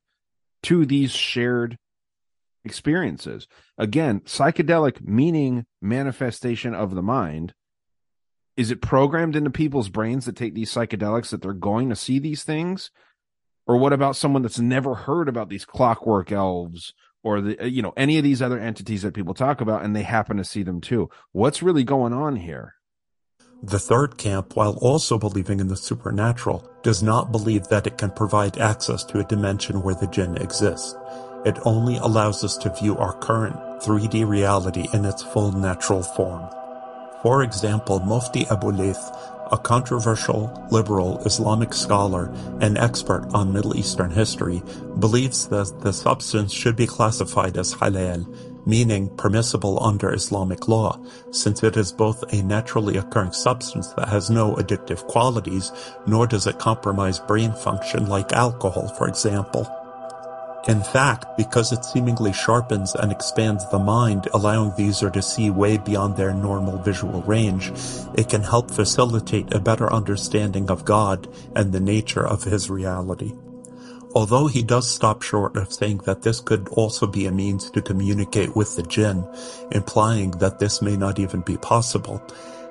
to 0.63 0.87
these 0.87 1.13
shared 1.13 1.77
experiences? 2.65 3.47
Again, 3.77 4.21
psychedelic 4.21 5.07
meaning 5.07 5.67
manifestation 5.83 6.75
of 6.75 6.95
the 6.95 7.03
mind. 7.03 7.53
Is 8.57 8.71
it 8.71 8.81
programmed 8.81 9.37
into 9.37 9.51
people's 9.51 9.91
brains 9.91 10.25
that 10.25 10.35
take 10.35 10.55
these 10.55 10.73
psychedelics 10.73 11.29
that 11.31 11.43
they're 11.43 11.53
going 11.53 11.91
to 11.91 11.97
see 11.97 12.19
these 12.19 12.45
things? 12.45 12.91
Or 13.67 13.77
what 13.77 13.93
about 13.93 14.17
someone 14.17 14.41
that's 14.41 14.59
never 14.59 14.95
heard 14.95 15.29
about 15.29 15.51
these 15.51 15.67
clockwork 15.67 16.33
elves 16.33 16.95
or 17.23 17.41
the 17.41 17.63
uh, 17.63 17.67
you 17.67 17.83
know 17.83 17.93
any 17.97 18.19
of 18.19 18.25
these 18.25 18.43
other 18.43 18.59
entities 18.59 19.03
that 19.03 19.15
people 19.15 19.35
talk 19.35 19.61
about 19.61 19.85
and 19.85 19.95
they 19.95 20.03
happen 20.03 20.37
to 20.37 20.45
see 20.45 20.63
them 20.63 20.81
too. 20.81 21.09
What's 21.33 21.63
really 21.63 21.85
going 21.85 22.13
on 22.13 22.37
here? 22.37 22.75
The 23.63 23.81
third 23.81 24.19
camp 24.19 24.55
while 24.55 24.79
also 24.81 25.19
believing 25.19 25.59
in 25.59 25.67
the 25.67 25.77
supernatural 25.77 26.71
does 26.83 27.03
not 27.03 27.33
believe 27.33 27.67
that 27.69 27.89
it 27.89 27.99
can 27.99 28.13
provide 28.13 28.57
access 28.59 29.03
to 29.05 29.19
a 29.19 29.25
dimension 29.25 29.83
where 29.83 29.97
the 29.97 30.07
jinn 30.07 30.37
exists. 30.37 30.95
It 31.45 31.59
only 31.65 31.97
allows 31.97 32.45
us 32.45 32.57
to 32.59 32.75
view 32.75 32.97
our 32.99 33.15
current 33.19 33.57
3d 33.83 34.29
reality 34.29 34.87
in 34.93 35.05
its 35.05 35.23
full 35.23 35.51
natural 35.51 36.03
form. 36.03 36.49
For 37.23 37.43
example 37.43 37.99
mufti 37.99 38.47
abu 38.47 38.71
a 39.51 39.59
controversial 39.59 40.67
liberal 40.71 41.19
Islamic 41.25 41.73
scholar 41.73 42.33
and 42.61 42.77
expert 42.79 43.27
on 43.33 43.53
Middle 43.53 43.77
Eastern 43.77 44.11
history, 44.11 44.63
believes 44.99 45.49
that 45.49 45.81
the 45.81 45.93
substance 45.93 46.53
should 46.53 46.77
be 46.77 46.87
classified 46.87 47.57
as 47.57 47.75
halal, 47.75 48.27
meaning 48.67 49.09
permissible 49.17 49.83
under 49.83 50.13
Islamic 50.13 50.69
law, 50.69 51.01
since 51.31 51.63
it 51.63 51.77
is 51.77 51.93
both 51.93 52.23
a 52.33 52.43
naturally 52.43 52.97
occurring 52.97 53.33
substance 53.33 53.89
that 53.95 54.09
has 54.09 54.29
no 54.29 54.55
addictive 54.57 55.07
qualities, 55.07 55.73
nor 56.07 56.27
does 56.27 56.47
it 56.47 56.59
compromise 56.59 57.19
brain 57.19 57.53
function 57.53 58.07
like 58.09 58.33
alcohol, 58.33 58.89
for 58.89 59.09
example. 59.09 59.67
In 60.69 60.83
fact, 60.83 61.25
because 61.39 61.73
it 61.73 61.83
seemingly 61.83 62.31
sharpens 62.31 62.95
and 62.95 63.11
expands 63.11 63.69
the 63.71 63.79
mind, 63.79 64.29
allowing 64.35 64.75
the 64.77 64.85
user 64.85 65.09
to 65.09 65.23
see 65.23 65.49
way 65.49 65.79
beyond 65.79 66.19
their 66.19 66.35
normal 66.35 66.77
visual 66.77 67.23
range, 67.23 67.73
it 68.15 68.29
can 68.29 68.43
help 68.43 68.71
facilitate 68.71 69.55
a 69.55 69.61
better 69.61 69.91
understanding 69.91 70.71
of 70.71 70.85
God 70.85 71.27
and 71.57 71.73
the 71.73 71.81
nature 71.81 72.27
of 72.27 72.45
his 72.45 72.69
reality. 72.69 73.33
Although 74.15 74.47
he 74.47 74.63
does 74.63 74.87
stop 74.87 75.23
short 75.23 75.57
of 75.57 75.73
saying 75.73 75.99
that 76.05 76.21
this 76.21 76.41
could 76.41 76.69
also 76.69 77.07
be 77.07 77.25
a 77.25 77.33
means 77.33 77.71
to 77.71 77.81
communicate 77.81 78.55
with 78.55 78.77
the 78.77 78.83
jinn, 78.83 79.27
implying 79.71 80.33
that 80.33 80.59
this 80.59 80.83
may 80.83 80.99
not 80.99 81.19
even 81.19 81.41
be 81.41 81.57
possible, 81.57 82.23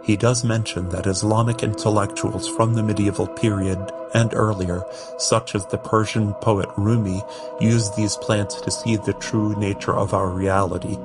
he 0.07 0.15
does 0.15 0.45
mention 0.45 0.87
that 0.87 1.05
Islamic 1.05 1.63
intellectuals 1.63 2.47
from 2.47 2.73
the 2.73 2.81
medieval 2.81 3.27
period 3.27 3.91
and 4.13 4.33
earlier, 4.33 4.85
such 5.17 5.53
as 5.53 5.65
the 5.65 5.77
Persian 5.77 6.33
poet 6.35 6.69
Rumi, 6.77 7.21
used 7.59 7.97
these 7.97 8.15
plants 8.15 8.61
to 8.61 8.71
see 8.71 8.95
the 8.95 9.11
true 9.11 9.53
nature 9.59 9.93
of 9.93 10.13
our 10.13 10.29
reality. 10.29 10.97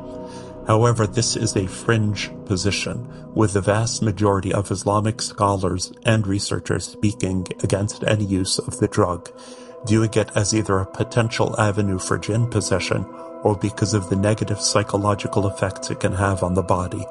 However, 0.68 1.08
this 1.08 1.34
is 1.34 1.56
a 1.56 1.66
fringe 1.66 2.30
position, 2.44 3.34
with 3.34 3.54
the 3.54 3.60
vast 3.60 4.02
majority 4.02 4.52
of 4.52 4.70
Islamic 4.70 5.20
scholars 5.20 5.92
and 6.04 6.24
researchers 6.24 6.84
speaking 6.84 7.48
against 7.64 8.04
any 8.04 8.24
use 8.24 8.60
of 8.60 8.78
the 8.78 8.86
drug, 8.86 9.28
viewing 9.84 10.14
it 10.14 10.30
as 10.36 10.54
either 10.54 10.78
a 10.78 10.86
potential 10.86 11.58
avenue 11.58 11.98
for 11.98 12.18
jinn 12.18 12.46
possession 12.46 13.04
or 13.42 13.56
because 13.56 13.94
of 13.94 14.08
the 14.10 14.16
negative 14.16 14.60
psychological 14.60 15.48
effects 15.48 15.90
it 15.90 15.98
can 15.98 16.12
have 16.12 16.44
on 16.44 16.54
the 16.54 16.62
body. 16.62 17.04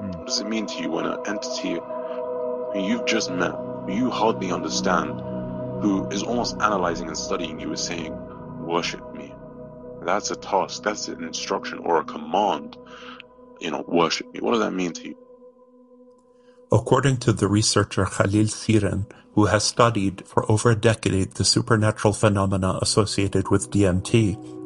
Mm. 0.00 0.16
What 0.16 0.26
does 0.26 0.40
it 0.40 0.48
mean 0.48 0.66
to 0.66 0.82
you 0.82 0.90
when 0.90 1.06
an 1.06 1.18
entity 1.26 1.74
who 1.74 2.86
you've 2.86 3.06
just 3.06 3.30
met, 3.30 3.52
who 3.52 3.92
you 3.92 4.10
hardly 4.10 4.52
understand, 4.52 5.20
who 5.82 6.08
is 6.08 6.22
almost 6.22 6.56
analyzing 6.60 7.08
and 7.08 7.16
studying 7.16 7.60
you 7.60 7.72
is 7.72 7.82
saying, 7.82 8.14
worship 8.64 9.14
me? 9.14 9.34
That's 10.02 10.30
a 10.30 10.36
task, 10.36 10.82
that's 10.82 11.08
an 11.08 11.22
instruction 11.24 11.78
or 11.78 12.00
a 12.00 12.04
command. 12.04 12.76
You 13.60 13.70
know, 13.70 13.84
worship 13.86 14.32
me. 14.32 14.40
What 14.40 14.52
does 14.52 14.60
that 14.60 14.72
mean 14.72 14.92
to 14.92 15.08
you? 15.08 15.16
According 16.72 17.18
to 17.18 17.32
the 17.32 17.48
researcher 17.48 18.06
Khalil 18.06 18.46
Siren, 18.46 19.06
who 19.34 19.46
has 19.46 19.64
studied 19.64 20.26
for 20.26 20.50
over 20.50 20.70
a 20.70 20.76
decade 20.76 21.32
the 21.32 21.44
supernatural 21.44 22.14
phenomena 22.14 22.78
associated 22.80 23.48
with 23.50 23.70
DMT, 23.70 24.59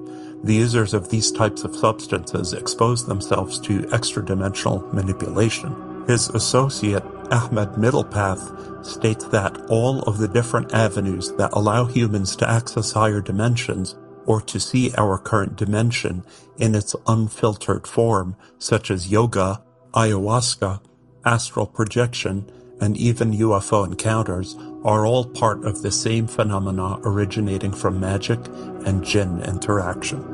the 0.45 0.55
users 0.55 0.93
of 0.93 1.09
these 1.09 1.33
types 1.33 1.65
of 1.65 1.75
substances 1.75 2.53
expose 2.53 3.07
themselves 3.07 3.59
to 3.61 3.89
extra-dimensional 3.93 4.81
manipulation. 4.93 6.05
His 6.07 6.29
associate, 6.29 7.03
Ahmed 7.31 7.71
Middlepath, 7.79 8.85
states 8.85 9.25
that 9.29 9.57
all 9.71 10.03
of 10.03 10.19
the 10.19 10.29
different 10.29 10.75
avenues 10.75 11.33
that 11.37 11.53
allow 11.55 11.87
humans 11.87 12.37
to 12.37 12.49
access 12.49 12.93
higher 12.93 13.23
dimensions 13.23 13.97
or 14.27 14.43
to 14.43 14.61
see 14.61 14.93
our 14.99 15.19
current 15.19 15.57
dimension 15.57 16.25
in 16.59 16.75
its 16.75 16.95
unfiltered 17.07 17.87
form, 17.87 18.37
such 18.59 18.91
as 18.91 19.11
yoga, 19.11 19.63
ayahuasca, 19.95 20.81
astral 21.25 21.67
projection, 21.67 22.51
and 22.81 22.99
even 22.99 23.33
UFO 23.33 23.87
encounters, 23.87 24.57
are 24.85 25.07
all 25.07 25.25
part 25.25 25.65
of 25.65 25.81
the 25.81 25.91
same 25.91 26.27
phenomena 26.27 26.99
originating 27.05 27.73
from 27.73 27.99
magic 27.99 28.41
and 28.85 29.03
jinn 29.03 29.43
interaction. 29.43 30.34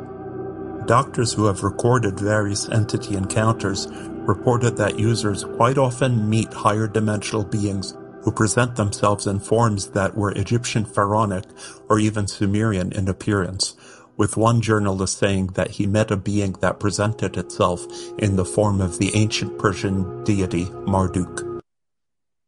Doctors 0.86 1.32
who 1.32 1.44
have 1.46 1.62
recorded 1.62 2.18
various 2.18 2.68
entity 2.68 3.14
encounters 3.14 3.86
reported 4.26 4.76
that 4.76 4.98
users 4.98 5.44
quite 5.44 5.78
often 5.78 6.28
meet 6.28 6.52
higher 6.52 6.86
dimensional 6.88 7.44
beings 7.44 7.96
who 8.22 8.32
present 8.32 8.76
themselves 8.76 9.26
in 9.26 9.40
forms 9.40 9.90
that 9.90 10.16
were 10.16 10.32
Egyptian 10.32 10.84
pharaonic 10.84 11.44
or 11.88 11.98
even 11.98 12.26
Sumerian 12.26 12.92
in 12.92 13.08
appearance, 13.08 13.76
with 14.16 14.36
one 14.36 14.60
journalist 14.60 15.18
saying 15.18 15.48
that 15.48 15.70
he 15.70 15.86
met 15.86 16.10
a 16.10 16.16
being 16.16 16.52
that 16.54 16.80
presented 16.80 17.36
itself 17.36 17.86
in 18.18 18.36
the 18.36 18.44
form 18.44 18.80
of 18.80 18.98
the 18.98 19.14
ancient 19.14 19.58
Persian 19.58 20.24
deity 20.24 20.66
Marduk. 20.86 21.46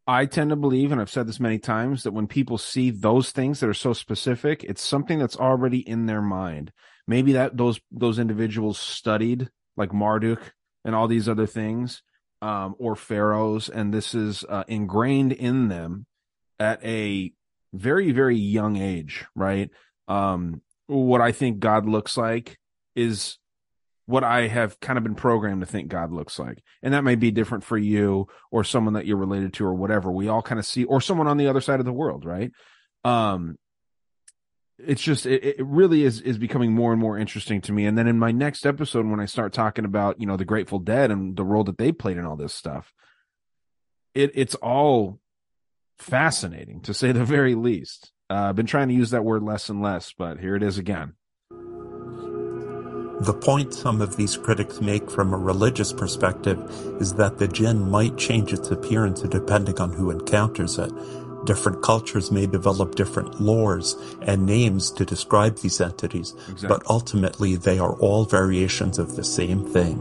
I 0.06 0.26
tend 0.26 0.50
to 0.50 0.56
believe, 0.56 0.90
and 0.90 1.00
I've 1.00 1.10
said 1.10 1.28
this 1.28 1.40
many 1.40 1.58
times, 1.58 2.02
that 2.02 2.12
when 2.12 2.26
people 2.26 2.58
see 2.58 2.90
those 2.90 3.30
things 3.30 3.60
that 3.60 3.68
are 3.68 3.74
so 3.74 3.92
specific, 3.92 4.64
it's 4.64 4.82
something 4.82 5.18
that's 5.18 5.36
already 5.36 5.78
in 5.78 6.06
their 6.06 6.20
mind 6.20 6.72
maybe 7.06 7.32
that 7.32 7.56
those 7.56 7.80
those 7.90 8.18
individuals 8.18 8.78
studied 8.78 9.48
like 9.76 9.92
Marduk 9.92 10.54
and 10.84 10.94
all 10.94 11.08
these 11.08 11.28
other 11.28 11.46
things, 11.46 12.02
um, 12.40 12.74
or 12.78 12.96
pharaohs, 12.96 13.68
and 13.68 13.92
this 13.92 14.14
is 14.14 14.44
uh, 14.48 14.64
ingrained 14.68 15.32
in 15.32 15.68
them 15.68 16.06
at 16.58 16.84
a 16.84 17.32
very 17.72 18.12
very 18.12 18.36
young 18.36 18.76
age, 18.76 19.24
right? 19.34 19.70
Um, 20.08 20.62
what 20.86 21.20
I 21.20 21.32
think 21.32 21.58
God 21.58 21.86
looks 21.86 22.16
like 22.16 22.58
is 22.94 23.38
what 24.06 24.24
I 24.24 24.48
have 24.48 24.80
kind 24.80 24.98
of 24.98 25.04
been 25.04 25.14
programmed 25.14 25.60
to 25.60 25.66
think 25.66 25.88
God 25.88 26.12
looks 26.12 26.38
like. 26.38 26.62
And 26.82 26.92
that 26.92 27.04
may 27.04 27.14
be 27.14 27.30
different 27.30 27.64
for 27.64 27.78
you 27.78 28.26
or 28.50 28.64
someone 28.64 28.94
that 28.94 29.06
you're 29.06 29.16
related 29.16 29.54
to 29.54 29.64
or 29.64 29.74
whatever. 29.74 30.10
We 30.10 30.28
all 30.28 30.42
kind 30.42 30.58
of 30.58 30.66
see, 30.66 30.84
or 30.84 31.00
someone 31.00 31.28
on 31.28 31.36
the 31.36 31.46
other 31.46 31.60
side 31.60 31.78
of 31.78 31.86
the 31.86 31.92
world, 31.92 32.24
right? 32.24 32.50
Um, 33.04 33.56
it's 34.86 35.02
just 35.02 35.26
it, 35.26 35.44
it 35.44 35.66
really 35.66 36.04
is 36.04 36.20
is 36.20 36.38
becoming 36.38 36.72
more 36.72 36.92
and 36.92 37.00
more 37.00 37.18
interesting 37.18 37.60
to 37.62 37.72
me. 37.72 37.86
And 37.86 37.96
then 37.96 38.08
in 38.08 38.18
my 38.18 38.32
next 38.32 38.66
episode 38.66 39.06
when 39.06 39.20
i 39.20 39.26
start 39.26 39.52
talking 39.52 39.84
about 39.84 40.20
you 40.20 40.26
know 40.26 40.36
the 40.36 40.44
grateful 40.44 40.78
dead 40.78 41.10
and 41.10 41.36
the 41.36 41.44
role 41.44 41.64
that 41.64 41.78
they 41.78 41.92
played 41.92 42.16
in 42.16 42.24
all 42.24 42.36
this 42.36 42.54
stuff 42.54 42.92
it 44.14 44.30
it's 44.34 44.54
all 44.56 45.20
fascinating 45.98 46.80
to 46.82 46.94
say 46.94 47.12
the 47.12 47.24
very 47.24 47.54
least. 47.54 48.12
Uh, 48.30 48.48
i've 48.48 48.56
been 48.56 48.66
trying 48.66 48.88
to 48.88 48.94
use 48.94 49.10
that 49.10 49.24
word 49.24 49.42
less 49.42 49.68
and 49.68 49.82
less 49.82 50.12
but 50.16 50.38
here 50.38 50.56
it 50.56 50.62
is 50.62 50.78
again. 50.78 51.14
The 53.20 53.34
point 53.34 53.72
some 53.72 54.00
of 54.00 54.16
these 54.16 54.36
critics 54.36 54.80
make 54.80 55.08
from 55.08 55.32
a 55.32 55.38
religious 55.38 55.92
perspective 55.92 56.58
is 57.00 57.14
that 57.14 57.38
the 57.38 57.46
jinn 57.46 57.88
might 57.88 58.16
change 58.16 58.52
its 58.52 58.70
appearance 58.70 59.20
depending 59.22 59.78
on 59.80 59.92
who 59.92 60.10
encounters 60.10 60.76
it 60.78 60.90
Different 61.44 61.82
cultures 61.82 62.30
may 62.30 62.46
develop 62.46 62.94
different 62.94 63.32
lores 63.40 63.96
and 64.22 64.46
names 64.46 64.90
to 64.92 65.04
describe 65.04 65.58
these 65.58 65.80
entities, 65.80 66.34
exactly. 66.48 66.68
but 66.68 66.82
ultimately 66.88 67.56
they 67.56 67.78
are 67.78 67.94
all 67.94 68.24
variations 68.24 68.98
of 68.98 69.16
the 69.16 69.24
same 69.24 69.64
thing, 69.64 69.96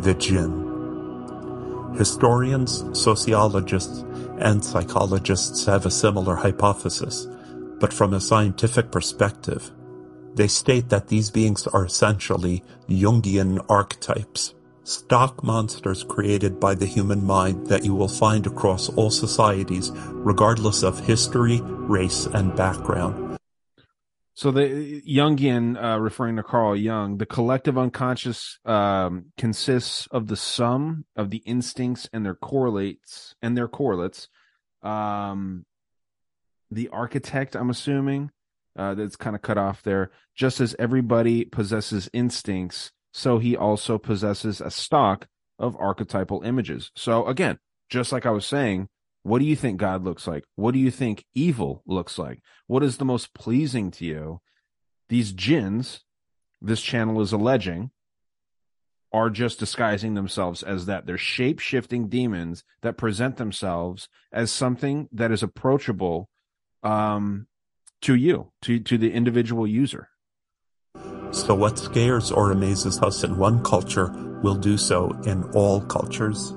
the 0.00 0.14
jinn. 0.14 1.94
Historians, 1.96 2.84
sociologists, 2.98 4.04
and 4.38 4.64
psychologists 4.64 5.64
have 5.66 5.86
a 5.86 5.90
similar 5.90 6.34
hypothesis, 6.34 7.28
but 7.78 7.92
from 7.92 8.14
a 8.14 8.20
scientific 8.20 8.90
perspective, 8.90 9.70
they 10.34 10.48
state 10.48 10.88
that 10.88 11.08
these 11.08 11.30
beings 11.30 11.66
are 11.68 11.84
essentially 11.84 12.64
Jungian 12.88 13.64
archetypes, 13.68 14.54
stock 14.84 15.42
monsters 15.42 16.04
created 16.04 16.58
by 16.58 16.74
the 16.74 16.86
human 16.86 17.24
mind 17.24 17.66
that 17.68 17.84
you 17.84 17.94
will 17.94 18.08
find 18.08 18.46
across 18.46 18.88
all 18.90 19.10
societies, 19.10 19.90
regardless 19.94 20.82
of 20.82 20.98
history, 21.06 21.60
race, 21.62 22.26
and 22.26 22.54
background. 22.56 23.38
So 24.34 24.50
the 24.50 25.02
Jungian, 25.06 25.82
uh, 25.82 26.00
referring 26.00 26.36
to 26.36 26.42
Carl 26.42 26.74
Jung, 26.74 27.18
the 27.18 27.26
collective 27.26 27.76
unconscious 27.76 28.58
um, 28.64 29.26
consists 29.36 30.06
of 30.06 30.26
the 30.26 30.36
sum 30.36 31.04
of 31.16 31.30
the 31.30 31.38
instincts 31.38 32.08
and 32.12 32.24
their 32.24 32.34
correlates 32.34 33.34
and 33.42 33.56
their 33.56 33.68
correlates. 33.68 34.28
Um, 34.82 35.66
the 36.70 36.88
architect, 36.88 37.54
I'm 37.54 37.68
assuming, 37.68 38.30
uh, 38.74 38.94
that's 38.94 39.16
kind 39.16 39.36
of 39.36 39.42
cut 39.42 39.58
off 39.58 39.82
there. 39.82 40.10
Just 40.34 40.60
as 40.60 40.74
everybody 40.78 41.44
possesses 41.44 42.08
instincts, 42.14 42.90
so 43.12 43.38
he 43.38 43.56
also 43.56 43.98
possesses 43.98 44.60
a 44.60 44.70
stock 44.70 45.26
of 45.58 45.76
archetypal 45.78 46.42
images. 46.42 46.90
So 46.96 47.26
again, 47.26 47.58
just 47.88 48.10
like 48.10 48.26
I 48.26 48.30
was 48.30 48.46
saying, 48.46 48.88
what 49.22 49.38
do 49.38 49.44
you 49.44 49.54
think 49.54 49.78
God 49.78 50.02
looks 50.02 50.26
like? 50.26 50.44
What 50.56 50.72
do 50.72 50.80
you 50.80 50.90
think 50.90 51.24
evil 51.34 51.82
looks 51.86 52.18
like? 52.18 52.40
What 52.66 52.82
is 52.82 52.96
the 52.96 53.04
most 53.04 53.34
pleasing 53.34 53.90
to 53.92 54.04
you? 54.04 54.40
These 55.08 55.32
jinns, 55.32 56.00
this 56.60 56.80
channel 56.80 57.20
is 57.20 57.32
alleging, 57.32 57.90
are 59.12 59.30
just 59.30 59.58
disguising 59.58 60.14
themselves 60.14 60.62
as 60.62 60.86
that. 60.86 61.06
They're 61.06 61.18
shape 61.18 61.58
shifting 61.58 62.08
demons 62.08 62.64
that 62.80 62.96
present 62.96 63.36
themselves 63.36 64.08
as 64.32 64.50
something 64.50 65.08
that 65.12 65.30
is 65.30 65.42
approachable 65.42 66.30
um, 66.82 67.46
to 68.00 68.14
you, 68.14 68.52
to, 68.62 68.80
to 68.80 68.98
the 68.98 69.12
individual 69.12 69.66
user. 69.66 70.08
So 71.32 71.54
what 71.54 71.78
scares 71.78 72.30
or 72.30 72.52
amazes 72.52 73.00
us 73.02 73.24
in 73.24 73.36
one 73.38 73.62
culture 73.64 74.08
will 74.42 74.54
do 74.54 74.76
so 74.76 75.10
in 75.24 75.44
all 75.54 75.80
cultures 75.82 76.54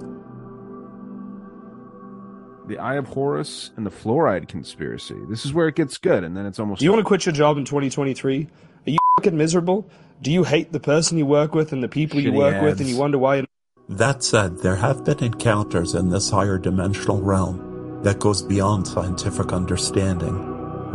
the 2.68 2.80
Eye 2.80 2.96
of 2.96 3.06
Horus 3.06 3.70
and 3.78 3.86
the 3.86 3.92
fluoride 3.92 4.48
conspiracy. 4.48 5.16
This 5.30 5.46
is 5.46 5.54
where 5.54 5.68
it 5.68 5.76
gets 5.76 6.00
good, 6.00 6.24
and 6.24 6.36
then 6.36 6.48
it's 6.48 6.58
almost. 6.60 6.80
Do 6.80 6.86
you 6.86 6.92
want 6.92 7.02
to 7.02 7.08
quit 7.08 7.24
your 7.24 7.34
job 7.34 7.60
in 7.60 7.64
2023? 7.66 8.48
Are 8.88 8.90
you 8.90 8.98
fucking 9.20 9.38
miserable? 9.38 9.88
Do 10.20 10.32
you 10.32 10.44
hate 10.44 10.72
the 10.72 10.80
person 10.80 11.20
you 11.20 11.28
work 11.28 11.54
with 11.54 11.74
and 11.74 11.84
the 11.84 11.88
people 11.88 12.20
you 12.20 12.34
work 12.34 12.64
with, 12.64 12.80
and 12.80 12.90
you 12.90 12.98
wonder 12.98 13.20
why? 13.20 13.36
You- 13.36 13.46
That 13.88 14.24
said, 14.24 14.58
there 14.64 14.78
have 14.78 15.06
been 15.06 15.24
encounters 15.24 15.94
in 15.94 16.10
this 16.10 16.32
higher 16.32 16.58
dimensional 16.58 17.22
realm 17.22 18.00
that 18.02 18.18
goes 18.20 18.42
beyond 18.42 18.88
scientific 18.88 19.54
understanding, 19.54 20.34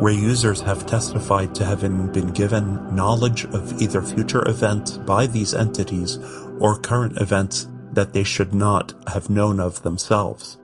where 0.01 0.13
users 0.13 0.63
have 0.63 0.87
testified 0.87 1.55
to 1.55 1.65
having 1.65 2.11
been 2.11 2.33
given 2.33 2.95
knowledge 2.97 3.45
of 3.45 3.81
either 3.83 4.01
future 4.01 4.49
events 4.49 4.97
by 4.97 5.27
these 5.27 5.53
entities 5.53 6.19
or 6.59 6.79
current 6.79 7.21
events 7.21 7.69
that 7.93 8.15
they 8.15 8.25
should 8.25 8.55
not 8.55 8.95
have 9.09 9.29
known 9.29 9.61
of 9.61 9.83
themselves. 9.83 10.59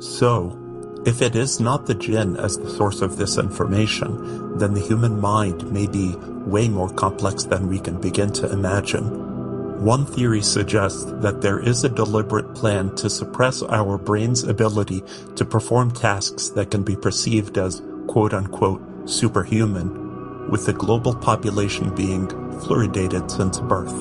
So, 0.00 0.60
if 1.06 1.22
it 1.22 1.36
is 1.36 1.60
not 1.60 1.86
the 1.86 1.94
jinn 1.94 2.36
as 2.36 2.58
the 2.58 2.70
source 2.70 3.02
of 3.02 3.16
this 3.16 3.38
information, 3.38 4.58
then 4.58 4.74
the 4.74 4.80
human 4.80 5.20
mind 5.20 5.70
may 5.70 5.86
be 5.86 6.16
way 6.46 6.68
more 6.68 6.92
complex 6.92 7.44
than 7.44 7.68
we 7.68 7.78
can 7.78 8.00
begin 8.00 8.32
to 8.32 8.50
imagine. 8.50 9.33
One 9.78 10.06
theory 10.06 10.42
suggests 10.42 11.04
that 11.04 11.40
there 11.40 11.58
is 11.58 11.84
a 11.84 11.88
deliberate 11.88 12.54
plan 12.54 12.94
to 12.96 13.10
suppress 13.10 13.62
our 13.62 13.98
brain's 13.98 14.44
ability 14.44 15.02
to 15.36 15.44
perform 15.44 15.90
tasks 15.90 16.48
that 16.50 16.70
can 16.70 16.82
be 16.82 16.96
perceived 16.96 17.58
as 17.58 17.82
quote 18.06 18.32
unquote 18.32 18.82
superhuman, 19.08 20.50
with 20.50 20.66
the 20.66 20.72
global 20.72 21.14
population 21.14 21.94
being 21.94 22.28
fluoridated 22.62 23.30
since 23.30 23.60
birth. 23.60 23.94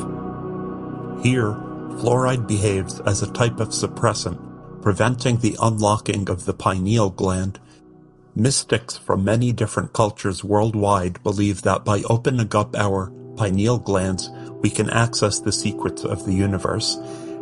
Here, 1.24 1.54
fluoride 2.00 2.48
behaves 2.48 3.00
as 3.02 3.22
a 3.22 3.32
type 3.32 3.60
of 3.60 3.70
suppressant 3.70 4.40
preventing 4.84 5.38
the 5.38 5.56
unlocking 5.62 6.30
of 6.30 6.44
the 6.44 6.54
pineal 6.54 7.10
gland. 7.10 7.58
Mystics 8.36 8.98
from 8.98 9.24
many 9.24 9.54
different 9.54 9.94
cultures 9.94 10.44
worldwide 10.44 11.24
believe 11.24 11.62
that 11.62 11.86
by 11.86 12.04
opening 12.10 12.54
up 12.54 12.76
our 12.76 13.10
pineal 13.36 13.80
glands, 13.80 14.30
we 14.62 14.70
can 14.70 14.90
access 14.90 15.40
the 15.40 15.52
secrets 15.52 16.04
of 16.04 16.26
the 16.26 16.34
universe. 16.34 16.98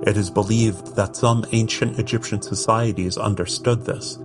It 0.07 0.17
is 0.17 0.29
believed 0.29 0.95
that 0.95 1.15
some 1.15 1.45
ancient 1.51 1.99
Egyptian 1.99 2.41
societies 2.41 3.17
understood 3.17 3.85
this. 3.85 4.17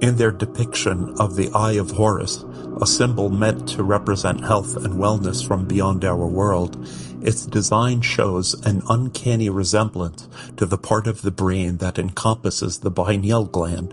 In 0.00 0.16
their 0.16 0.30
depiction 0.30 1.14
of 1.18 1.36
the 1.36 1.50
Eye 1.54 1.72
of 1.72 1.90
Horus, 1.90 2.42
a 2.80 2.86
symbol 2.86 3.28
meant 3.28 3.68
to 3.70 3.82
represent 3.82 4.40
health 4.42 4.76
and 4.76 4.94
wellness 4.94 5.46
from 5.46 5.66
beyond 5.66 6.06
our 6.06 6.26
world, 6.26 6.88
its 7.20 7.44
design 7.44 8.00
shows 8.00 8.54
an 8.64 8.82
uncanny 8.88 9.50
resemblance 9.50 10.26
to 10.56 10.64
the 10.64 10.78
part 10.78 11.06
of 11.06 11.20
the 11.20 11.30
brain 11.30 11.76
that 11.78 11.98
encompasses 11.98 12.78
the 12.78 12.90
pineal 12.90 13.44
gland, 13.44 13.92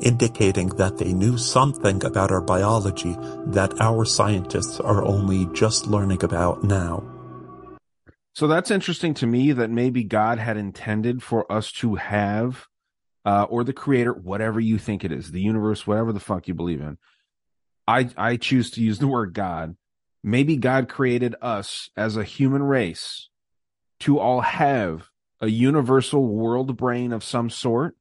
indicating 0.00 0.68
that 0.70 0.98
they 0.98 1.12
knew 1.12 1.38
something 1.38 2.04
about 2.04 2.30
our 2.30 2.40
biology 2.40 3.16
that 3.46 3.80
our 3.80 4.04
scientists 4.04 4.80
are 4.80 5.04
only 5.04 5.46
just 5.52 5.86
learning 5.86 6.22
about 6.24 6.64
now. 6.64 7.04
So 8.34 8.46
that's 8.46 8.70
interesting 8.70 9.14
to 9.14 9.26
me 9.26 9.52
that 9.52 9.70
maybe 9.70 10.04
God 10.04 10.38
had 10.38 10.56
intended 10.56 11.22
for 11.22 11.50
us 11.50 11.72
to 11.72 11.96
have, 11.96 12.66
uh, 13.24 13.44
or 13.44 13.64
the 13.64 13.72
creator, 13.72 14.12
whatever 14.12 14.60
you 14.60 14.78
think 14.78 15.04
it 15.04 15.10
is, 15.10 15.32
the 15.32 15.40
universe, 15.40 15.86
whatever 15.86 16.12
the 16.12 16.20
fuck 16.20 16.46
you 16.46 16.54
believe 16.54 16.80
in. 16.80 16.98
I, 17.86 18.10
I 18.16 18.36
choose 18.36 18.70
to 18.72 18.82
use 18.82 18.98
the 18.98 19.08
word 19.08 19.34
God 19.34 19.76
maybe 20.22 20.56
God 20.56 20.88
created 20.88 21.34
us 21.40 21.90
as 21.96 22.16
a 22.16 22.24
human 22.24 22.62
race 22.62 23.28
to 24.00 24.18
all 24.18 24.40
have 24.40 25.08
a 25.40 25.48
universal 25.48 26.26
world 26.26 26.76
brain 26.76 27.12
of 27.12 27.24
some 27.24 27.50
sort. 27.50 27.96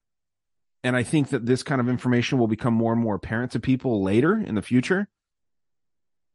And 0.88 0.96
I 0.96 1.04
think 1.04 1.32
that 1.32 1.46
this 1.46 1.64
kind 1.64 1.82
of 1.82 1.90
information 1.90 2.38
will 2.38 2.48
become 2.48 2.74
more 2.74 2.94
and 2.94 3.02
more 3.02 3.16
apparent 3.16 3.52
to 3.52 3.60
people 3.60 4.02
later 4.02 4.38
in 4.38 4.56
the 4.56 4.62
future. 4.62 5.10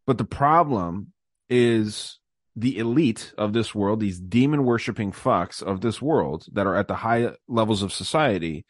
But 0.07 0.19
the 0.19 0.27
problem 0.27 1.15
is 1.49 2.19
the 2.55 2.77
elite 2.77 3.33
of 3.39 3.55
this 3.55 3.75
world, 3.75 4.01
these 4.01 4.21
demon 4.21 4.65
worshiping 4.65 5.11
fucks 5.11 5.63
of 5.63 5.81
this 5.81 6.03
world 6.03 6.45
that 6.53 6.67
are 6.67 6.77
at 6.77 6.87
the 6.87 6.97
high 6.97 7.31
levels 7.49 7.83
of 7.83 7.95
society, 7.95 8.67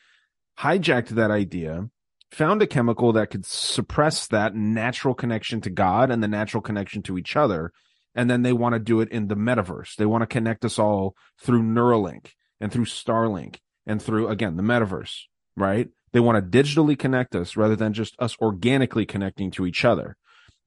hijacked 0.61 1.09
that 1.09 1.33
idea 1.33 1.89
found 2.30 2.62
a 2.62 2.66
chemical 2.68 3.12
that 3.14 3.30
could 3.30 3.45
suppress 3.45 4.28
that 4.28 4.55
natural 4.55 5.14
connection 5.14 5.61
to 5.62 5.70
God 5.70 6.12
and 6.12 6.22
the 6.22 6.28
natural 6.28 6.61
connection 6.61 7.03
to 7.03 7.18
each 7.18 7.35
other. 7.35 7.72
And 8.14 8.30
then 8.30 8.43
they 8.43 8.53
want 8.53 8.74
to 8.74 8.78
do 8.78 9.01
it 9.01 9.09
in 9.09 9.26
the 9.26 9.35
metaverse. 9.35 9.97
They 9.97 10.07
want 10.07 10.22
to 10.22 10.28
connect 10.28 10.64
us 10.64 10.78
all 10.78 11.16
through 11.41 11.64
Neuralink 11.64 12.35
and 12.61 12.70
through 12.70 12.85
Starlink 12.85 13.57
and 13.85 14.01
through, 14.01 14.28
again, 14.28 14.57
the 14.57 14.62
metaverse, 14.62 15.22
right? 15.57 15.88
They 16.12 16.20
want 16.20 16.53
to 16.53 16.62
digitally 16.62 16.98
connect 16.98 17.34
us 17.34 17.57
rather 17.57 17.76
than 17.76 17.92
just 17.92 18.14
us 18.18 18.36
organically 18.40 19.07
connecting 19.07 19.50
to 19.53 19.66
each 19.66 19.84
other. 19.84 20.16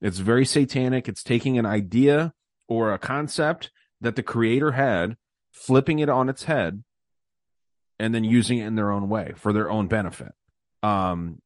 It's 0.00 0.18
very 0.18 0.44
satanic. 0.44 1.08
It's 1.08 1.22
taking 1.22 1.58
an 1.58 1.66
idea 1.66 2.32
or 2.68 2.92
a 2.92 2.98
concept 2.98 3.70
that 4.00 4.16
the 4.16 4.22
creator 4.22 4.72
had, 4.72 5.16
flipping 5.52 6.00
it 6.00 6.08
on 6.08 6.28
its 6.28 6.44
head, 6.44 6.82
and 7.98 8.14
then 8.14 8.24
using 8.24 8.58
it 8.58 8.66
in 8.66 8.74
their 8.74 8.90
own 8.90 9.08
way 9.08 9.32
for 9.36 9.52
their 9.52 9.70
own 9.70 9.86
benefit. 9.86 10.32
Um, 10.82 11.40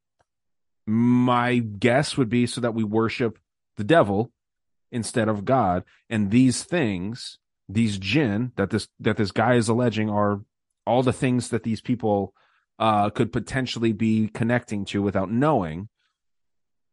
my 0.87 1.59
guess 1.59 2.17
would 2.17 2.29
be 2.29 2.47
so 2.47 2.61
that 2.61 2.75
we 2.75 2.83
worship 2.83 3.39
the 3.77 3.85
devil 3.85 4.33
instead 4.91 5.29
of 5.29 5.45
God. 5.45 5.85
And 6.09 6.31
these 6.31 6.65
things, 6.65 7.39
these 7.69 7.99
jinn 7.99 8.53
that 8.57 8.71
this 8.71 8.89
that 8.99 9.17
this 9.17 9.31
guy 9.31 9.55
is 9.55 9.69
alleging 9.69 10.11
are 10.11 10.41
all 10.87 11.03
the 11.03 11.13
things 11.13 11.51
that 11.51 11.63
these 11.63 11.81
people 11.81 12.35
uh, 12.81 13.11
could 13.11 13.33
potentially 13.33 13.93
be 13.93 14.29
connecting 14.29 14.85
to 14.87 15.01
without 15.03 15.31
knowing 15.31 15.89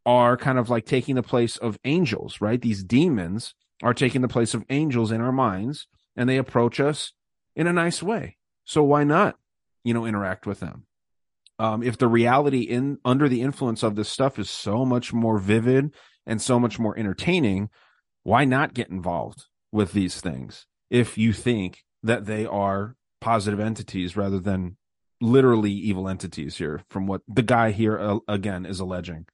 are 0.05 0.37
kind 0.37 0.59
of 0.59 0.69
like 0.69 0.85
taking 0.85 1.15
the 1.15 1.23
place 1.23 1.57
of 1.57 1.79
angels, 1.83 2.39
right? 2.39 2.61
These 2.61 2.83
demons 2.83 3.55
are 3.81 3.93
taking 3.93 4.21
the 4.21 4.27
place 4.27 4.53
of 4.53 4.63
angels 4.69 5.11
in 5.11 5.19
our 5.19 5.31
minds 5.31 5.87
and 6.15 6.29
they 6.29 6.37
approach 6.37 6.79
us 6.79 7.13
in 7.55 7.65
a 7.65 7.73
nice 7.73 8.03
way. 8.03 8.37
So 8.65 8.83
why 8.83 9.03
not, 9.03 9.37
you 9.83 9.95
know, 9.95 10.05
interact 10.05 10.45
with 10.45 10.59
them? 10.59 10.87
um, 11.59 11.83
if 11.83 11.97
the 11.97 12.07
reality 12.07 12.61
in 12.61 12.99
under 13.03 13.27
the 13.27 13.41
influence 13.41 13.83
of 13.83 13.95
this 13.95 14.09
stuff 14.09 14.37
is 14.37 14.49
so 14.49 14.85
much 14.85 15.13
more 15.13 15.39
vivid 15.39 15.93
and 16.25 16.41
so 16.41 16.59
much 16.59 16.77
more 16.77 16.97
entertaining, 16.97 17.69
why 18.23 18.45
not 18.45 18.73
get 18.73 18.89
involved 18.89 19.45
with 19.71 19.93
these 19.93 20.21
things 20.21 20.65
if 20.89 21.17
you 21.17 21.33
think 21.33 21.83
that 22.03 22.25
they 22.25 22.45
are 22.45 22.95
positive 23.19 23.59
entities 23.59 24.15
rather 24.15 24.39
than 24.39 24.77
literally 25.21 25.71
evil 25.71 26.07
entities 26.07 26.57
here 26.57 26.81
from 26.89 27.07
what 27.07 27.21
the 27.27 27.41
guy 27.41 27.71
here 27.71 27.97
uh, 27.99 28.19
again 28.27 28.65
is 28.65 28.79
alleging. 28.79 29.25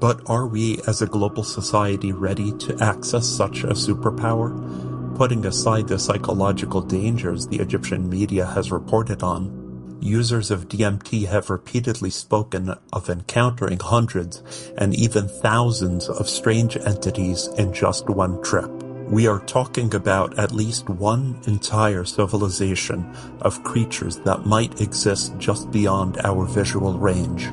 But 0.00 0.28
are 0.28 0.46
we 0.46 0.80
as 0.88 1.02
a 1.02 1.06
global 1.06 1.44
society 1.44 2.12
ready 2.12 2.52
to 2.58 2.76
access 2.80 3.26
such 3.26 3.62
a 3.62 3.68
superpower? 3.68 5.16
Putting 5.16 5.46
aside 5.46 5.86
the 5.86 5.98
psychological 5.98 6.80
dangers 6.80 7.46
the 7.46 7.60
Egyptian 7.60 8.08
media 8.08 8.44
has 8.44 8.72
reported 8.72 9.22
on, 9.22 9.64
users 10.00 10.50
of 10.50 10.68
DMT 10.68 11.28
have 11.28 11.48
repeatedly 11.48 12.10
spoken 12.10 12.74
of 12.92 13.08
encountering 13.08 13.78
hundreds 13.78 14.42
and 14.76 14.94
even 14.94 15.28
thousands 15.28 16.08
of 16.08 16.28
strange 16.28 16.76
entities 16.76 17.46
in 17.56 17.72
just 17.72 18.08
one 18.10 18.42
trip. 18.42 18.83
We 19.08 19.26
are 19.26 19.40
talking 19.40 19.94
about 19.94 20.38
at 20.38 20.52
least 20.52 20.88
one 20.88 21.38
entire 21.46 22.04
civilization 22.04 23.14
of 23.42 23.62
creatures 23.62 24.16
that 24.20 24.46
might 24.46 24.80
exist 24.80 25.36
just 25.38 25.70
beyond 25.70 26.18
our 26.24 26.46
visual 26.46 26.98
range. 26.98 27.44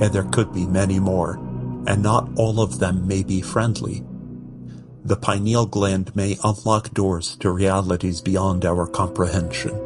And 0.00 0.12
there 0.12 0.24
could 0.24 0.54
be 0.54 0.66
many 0.66 0.98
more, 0.98 1.36
and 1.86 2.02
not 2.02 2.30
all 2.36 2.60
of 2.60 2.78
them 2.78 3.06
may 3.06 3.22
be 3.22 3.42
friendly. 3.42 4.04
The 5.04 5.16
pineal 5.16 5.66
gland 5.66 6.16
may 6.16 6.38
unlock 6.42 6.92
doors 6.92 7.36
to 7.36 7.50
realities 7.50 8.22
beyond 8.22 8.64
our 8.64 8.86
comprehension. 8.86 9.78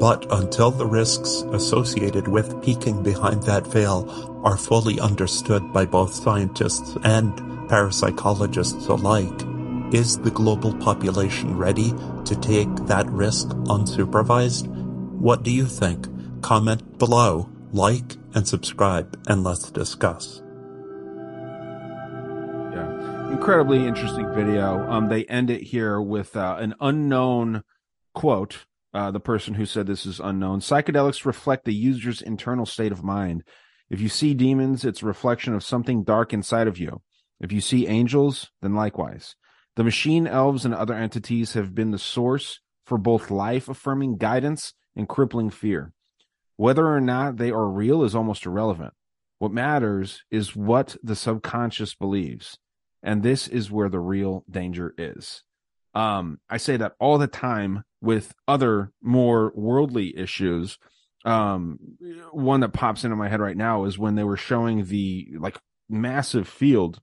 But 0.00 0.26
until 0.30 0.72
the 0.72 0.86
risks 0.86 1.44
associated 1.52 2.28
with 2.28 2.62
peeking 2.62 3.02
behind 3.02 3.44
that 3.44 3.66
veil 3.66 4.42
are 4.44 4.58
fully 4.58 5.00
understood 5.00 5.72
by 5.72 5.86
both 5.86 6.12
scientists 6.12 6.96
and 7.04 7.32
parapsychologists 7.70 8.88
alike, 8.88 9.57
is 9.92 10.18
the 10.18 10.30
global 10.30 10.74
population 10.74 11.56
ready 11.56 11.92
to 12.24 12.36
take 12.40 12.74
that 12.86 13.06
risk 13.10 13.48
unsupervised? 13.48 14.66
What 14.66 15.42
do 15.42 15.50
you 15.50 15.66
think? 15.66 16.06
Comment 16.42 16.98
below, 16.98 17.50
like, 17.72 18.16
and 18.34 18.46
subscribe, 18.46 19.18
and 19.26 19.42
let's 19.42 19.70
discuss. 19.70 20.42
Yeah, 22.72 23.32
incredibly 23.32 23.86
interesting 23.86 24.32
video. 24.34 24.88
Um, 24.88 25.08
they 25.08 25.24
end 25.24 25.50
it 25.50 25.62
here 25.62 26.00
with 26.00 26.36
uh, 26.36 26.56
an 26.58 26.74
unknown 26.80 27.64
quote. 28.14 28.66
Uh, 28.94 29.10
the 29.10 29.20
person 29.20 29.54
who 29.54 29.66
said 29.66 29.86
this 29.86 30.06
is 30.06 30.18
unknown. 30.18 30.60
Psychedelics 30.60 31.26
reflect 31.26 31.64
the 31.64 31.74
user's 31.74 32.22
internal 32.22 32.64
state 32.64 32.90
of 32.90 33.04
mind. 33.04 33.42
If 33.90 34.00
you 34.00 34.08
see 34.08 34.34
demons, 34.34 34.84
it's 34.84 35.02
a 35.02 35.06
reflection 35.06 35.54
of 35.54 35.62
something 35.62 36.04
dark 36.04 36.32
inside 36.32 36.68
of 36.68 36.78
you. 36.78 37.02
If 37.40 37.52
you 37.52 37.60
see 37.60 37.86
angels, 37.86 38.50
then 38.60 38.74
likewise. 38.74 39.36
The 39.78 39.84
machine 39.84 40.26
elves 40.26 40.64
and 40.64 40.74
other 40.74 40.94
entities 40.94 41.52
have 41.52 41.72
been 41.72 41.92
the 41.92 42.00
source 42.00 42.58
for 42.84 42.98
both 42.98 43.30
life 43.30 43.68
affirming 43.68 44.16
guidance 44.16 44.74
and 44.96 45.08
crippling 45.08 45.50
fear. 45.50 45.92
Whether 46.56 46.84
or 46.84 47.00
not 47.00 47.36
they 47.36 47.52
are 47.52 47.68
real 47.68 48.02
is 48.02 48.12
almost 48.12 48.44
irrelevant. 48.44 48.92
What 49.38 49.52
matters 49.52 50.24
is 50.32 50.56
what 50.56 50.96
the 51.04 51.14
subconscious 51.14 51.94
believes. 51.94 52.58
And 53.04 53.22
this 53.22 53.46
is 53.46 53.70
where 53.70 53.88
the 53.88 54.00
real 54.00 54.42
danger 54.50 54.94
is. 54.98 55.44
Um, 55.94 56.40
I 56.50 56.56
say 56.56 56.76
that 56.78 56.94
all 56.98 57.16
the 57.16 57.28
time 57.28 57.84
with 58.00 58.34
other 58.48 58.90
more 59.00 59.52
worldly 59.54 60.18
issues. 60.18 60.76
Um, 61.24 61.78
one 62.32 62.62
that 62.62 62.72
pops 62.72 63.04
into 63.04 63.14
my 63.14 63.28
head 63.28 63.40
right 63.40 63.56
now 63.56 63.84
is 63.84 63.96
when 63.96 64.16
they 64.16 64.24
were 64.24 64.36
showing 64.36 64.86
the 64.86 65.28
like 65.38 65.56
massive 65.88 66.48
field 66.48 67.00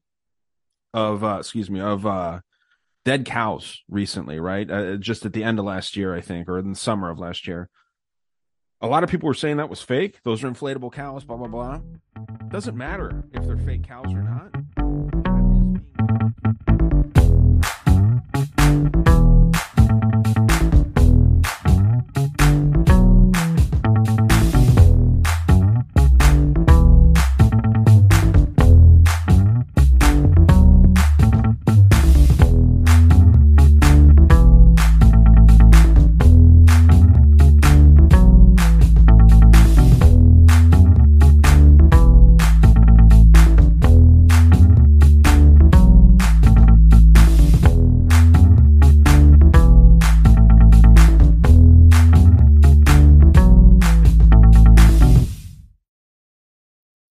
of, 0.94 1.24
uh, 1.24 1.38
excuse 1.40 1.70
me, 1.70 1.80
of, 1.80 2.06
uh, 2.06 2.42
dead 3.06 3.24
cows 3.24 3.84
recently, 3.88 4.40
right? 4.40 4.70
Uh, 4.70 4.98
just 4.98 5.26
at 5.26 5.32
the 5.32 5.44
end 5.44 5.60
of 5.60 5.66
last 5.66 5.96
year, 5.96 6.14
I 6.14 6.22
think, 6.22 6.50
or 6.50 6.60
in 6.60 6.72
the 6.72 6.76
summer 6.76 7.10
of 7.10 7.20
last 7.20 7.48
year. 7.48 7.70
A 8.82 8.88
lot 8.88 9.04
of 9.04 9.10
people 9.10 9.28
were 9.28 9.34
saying 9.34 9.58
that 9.58 9.70
was 9.70 9.82
fake. 9.82 10.20
Those 10.24 10.44
are 10.44 10.50
inflatable 10.50 10.92
cows, 10.92 11.24
blah, 11.24 11.38
blah, 11.38 11.48
blah. 11.48 11.80
Doesn't 12.50 12.76
matter 12.76 13.24
if 13.32 13.46
they're 13.46 13.58
fake 13.58 13.88
cows 13.88 14.14
or 14.14 14.22
not. 14.22 14.52